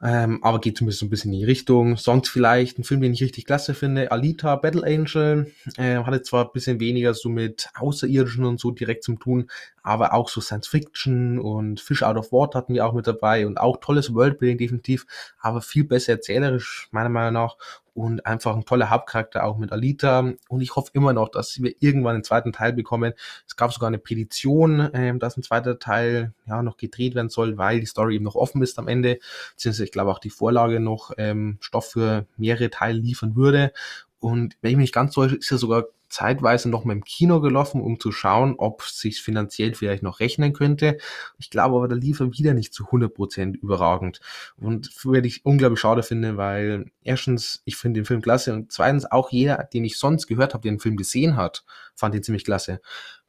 Ähm, 0.00 0.44
aber 0.44 0.60
geht 0.60 0.78
zumindest 0.78 1.02
ein 1.02 1.10
bisschen 1.10 1.32
in 1.32 1.40
die 1.40 1.44
Richtung. 1.44 1.96
Sonst 1.96 2.28
vielleicht 2.28 2.78
ein 2.78 2.84
Film, 2.84 3.00
den 3.00 3.12
ich 3.12 3.22
richtig 3.22 3.44
klasse 3.46 3.74
finde. 3.74 4.12
Alita, 4.12 4.54
Battle 4.56 4.84
Angel. 4.84 5.52
Äh, 5.76 5.96
hatte 5.96 6.22
zwar 6.22 6.44
ein 6.44 6.52
bisschen 6.52 6.78
weniger 6.78 7.14
so 7.14 7.28
mit 7.28 7.68
Außerirdischen 7.74 8.44
und 8.44 8.60
so 8.60 8.70
direkt 8.70 9.02
zum 9.02 9.18
tun, 9.18 9.50
aber 9.88 10.12
auch 10.12 10.28
so 10.28 10.42
Science 10.42 10.68
Fiction 10.68 11.38
und 11.38 11.80
Fish 11.80 12.02
Out 12.02 12.18
of 12.18 12.30
Water 12.30 12.58
hatten 12.58 12.74
wir 12.74 12.84
auch 12.84 12.92
mit 12.92 13.06
dabei 13.06 13.46
und 13.46 13.56
auch 13.56 13.78
tolles 13.78 14.12
Worldbuilding 14.12 14.58
definitiv, 14.58 15.06
aber 15.40 15.62
viel 15.62 15.84
besser 15.84 16.12
erzählerisch 16.12 16.88
meiner 16.90 17.08
Meinung 17.08 17.32
nach. 17.32 17.56
Und 17.94 18.26
einfach 18.26 18.54
ein 18.54 18.64
toller 18.64 18.90
Hauptcharakter 18.90 19.42
auch 19.42 19.58
mit 19.58 19.72
Alita. 19.72 20.32
Und 20.48 20.60
ich 20.60 20.76
hoffe 20.76 20.90
immer 20.92 21.12
noch, 21.12 21.30
dass 21.30 21.60
wir 21.60 21.74
irgendwann 21.80 22.14
einen 22.14 22.22
zweiten 22.22 22.52
Teil 22.52 22.72
bekommen. 22.72 23.12
Es 23.44 23.56
gab 23.56 23.72
sogar 23.72 23.88
eine 23.88 23.98
Petition, 23.98 24.88
ähm, 24.92 25.18
dass 25.18 25.36
ein 25.36 25.42
zweiter 25.42 25.80
Teil 25.80 26.32
ja 26.46 26.62
noch 26.62 26.76
gedreht 26.76 27.16
werden 27.16 27.28
soll, 27.28 27.58
weil 27.58 27.80
die 27.80 27.86
Story 27.86 28.14
eben 28.14 28.24
noch 28.24 28.36
offen 28.36 28.62
ist 28.62 28.78
am 28.78 28.86
Ende, 28.86 29.18
beziehungsweise 29.54 29.84
ich 29.84 29.90
glaube 29.90 30.12
auch 30.12 30.20
die 30.20 30.30
Vorlage 30.30 30.78
noch 30.78 31.10
ähm, 31.18 31.56
Stoff 31.60 31.90
für 31.90 32.26
mehrere 32.36 32.70
Teile 32.70 33.00
liefern 33.00 33.34
würde 33.34 33.72
und 34.20 34.56
wenn 34.60 34.72
ich 34.72 34.76
mich 34.76 34.92
ganz 34.92 35.14
täusche, 35.14 35.36
ist 35.36 35.50
er 35.50 35.58
sogar 35.58 35.84
zeitweise 36.08 36.68
noch 36.68 36.84
mal 36.84 36.94
im 36.94 37.04
Kino 37.04 37.40
gelaufen, 37.40 37.80
um 37.80 38.00
zu 38.00 38.12
schauen, 38.12 38.54
ob 38.56 38.82
es 38.82 38.98
sich 38.98 39.20
finanziell 39.20 39.74
vielleicht 39.74 40.02
noch 40.02 40.20
rechnen 40.20 40.52
könnte. 40.52 40.98
Ich 41.38 41.50
glaube 41.50 41.76
aber, 41.76 41.88
da 41.88 41.94
lief 41.94 42.20
er 42.20 42.32
wieder 42.32 42.54
nicht 42.54 42.72
zu 42.72 42.84
100% 42.84 43.56
überragend. 43.56 44.20
Und 44.56 44.90
würde 45.04 45.28
ich 45.28 45.44
unglaublich 45.44 45.80
schade 45.80 46.02
finde, 46.02 46.36
weil 46.36 46.86
erstens, 47.02 47.62
ich 47.64 47.76
finde 47.76 48.00
den 48.00 48.06
Film 48.06 48.22
klasse 48.22 48.54
und 48.54 48.72
zweitens 48.72 49.10
auch 49.10 49.30
jeder, 49.30 49.68
den 49.72 49.84
ich 49.84 49.98
sonst 49.98 50.26
gehört 50.26 50.54
habe, 50.54 50.62
der 50.62 50.72
den 50.72 50.80
Film 50.80 50.96
gesehen 50.96 51.36
hat, 51.36 51.64
fand 51.94 52.14
ihn 52.14 52.22
ziemlich 52.22 52.44
klasse. 52.44 52.80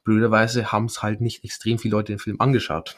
Blöderweise 0.02 0.72
haben 0.72 0.86
es 0.86 1.02
halt 1.02 1.20
nicht 1.20 1.44
extrem 1.44 1.78
viele 1.78 1.96
Leute 1.96 2.12
den 2.12 2.18
Film 2.18 2.40
angeschaut. 2.40 2.96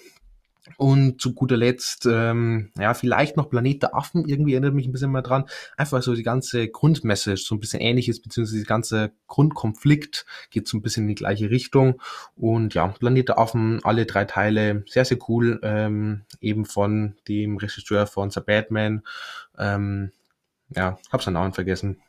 Und 0.76 1.20
zu 1.20 1.34
guter 1.34 1.56
Letzt, 1.56 2.06
ähm, 2.06 2.70
ja, 2.78 2.94
vielleicht 2.94 3.36
noch 3.36 3.50
Planet 3.50 3.82
der 3.82 3.94
Affen, 3.96 4.28
irgendwie 4.28 4.52
erinnert 4.52 4.74
mich 4.74 4.86
ein 4.86 4.92
bisschen 4.92 5.10
mal 5.10 5.22
dran. 5.22 5.44
Einfach 5.76 6.02
so 6.02 6.14
die 6.14 6.22
ganze 6.22 6.68
Grundmessage 6.68 7.42
so 7.42 7.56
ein 7.56 7.60
bisschen 7.60 7.80
ähnlich 7.80 8.08
ist, 8.08 8.22
beziehungsweise 8.22 8.60
die 8.60 8.66
ganze 8.66 9.12
Grundkonflikt 9.26 10.24
geht 10.50 10.68
so 10.68 10.76
ein 10.76 10.82
bisschen 10.82 11.04
in 11.04 11.08
die 11.08 11.14
gleiche 11.16 11.50
Richtung. 11.50 12.00
Und 12.36 12.74
ja, 12.74 12.88
Planet 12.88 13.30
der 13.30 13.38
Affen, 13.38 13.80
alle 13.82 14.06
drei 14.06 14.24
Teile, 14.24 14.84
sehr, 14.86 15.04
sehr 15.04 15.18
cool, 15.28 15.58
ähm, 15.64 16.22
eben 16.40 16.64
von 16.64 17.16
dem 17.26 17.56
Regisseur 17.56 18.06
von 18.06 18.30
The 18.30 18.40
Batman. 18.40 19.02
Ähm, 19.58 20.12
ja, 20.70 20.98
hab 21.10 21.22
seinen 21.22 21.34
Namen 21.34 21.52
vergessen. 21.52 22.00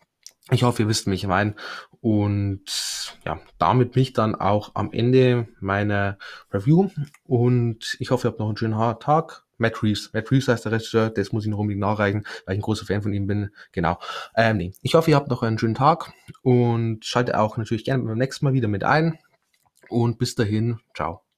Ich 0.52 0.63
hoffe, 0.63 0.84
ihr 0.84 0.88
wisst 0.89 1.08
mich 1.08 1.26
mein. 1.26 1.56
Und 2.04 2.66
ja, 3.26 3.39
damit 3.60 3.94
bin 3.94 4.04
ich 4.04 4.12
dann 4.12 4.36
auch 4.36 4.72
am 4.74 4.92
Ende 4.92 5.48
meiner 5.62 6.18
Review. 6.52 6.89
Und 7.24 7.96
ich 7.98 8.12
hoffe, 8.12 8.28
ihr 8.28 8.32
habt 8.32 8.39
noch 8.39 8.50
einen 8.50 8.58
schönen 8.58 8.78
Tag. 9.00 9.46
Matt 9.58 9.82
Reeves. 9.82 10.12
Matt 10.12 10.30
Reeves 10.30 10.50
heißt 10.50 10.66
der 10.66 10.74
Regisseur, 10.74 11.10
das 11.10 11.32
muss 11.32 11.46
ich 11.46 11.50
noch 11.50 11.60
unbedingt 11.60 11.80
nachreichen, 11.80 12.26
weil 12.46 12.56
ich 12.56 12.60
ein 12.60 12.63
großer 12.63 12.86
Fan 12.86 13.02
von 13.02 13.13
ihm 13.13 13.26
bin. 13.26 13.52
Genau. 13.72 14.00
Ähm, 14.36 14.58
nee. 14.58 14.74
Ich 14.82 14.96
hoffe, 14.96 15.12
ihr 15.12 15.16
habt 15.16 15.30
noch 15.30 15.44
einen 15.44 15.58
schönen 15.58 15.76
Tag 15.76 16.12
und 16.42 17.06
schaltet 17.06 17.36
auch 17.36 17.56
natürlich 17.56 17.86
gerne 17.86 18.04
beim 18.04 18.18
nächsten 18.18 18.44
Mal 18.44 18.54
wieder 18.54 18.68
mit 18.68 18.84
ein. 18.84 19.18
Und 19.88 20.18
bis 20.18 20.36
dahin, 20.36 20.82
ciao. 20.94 21.24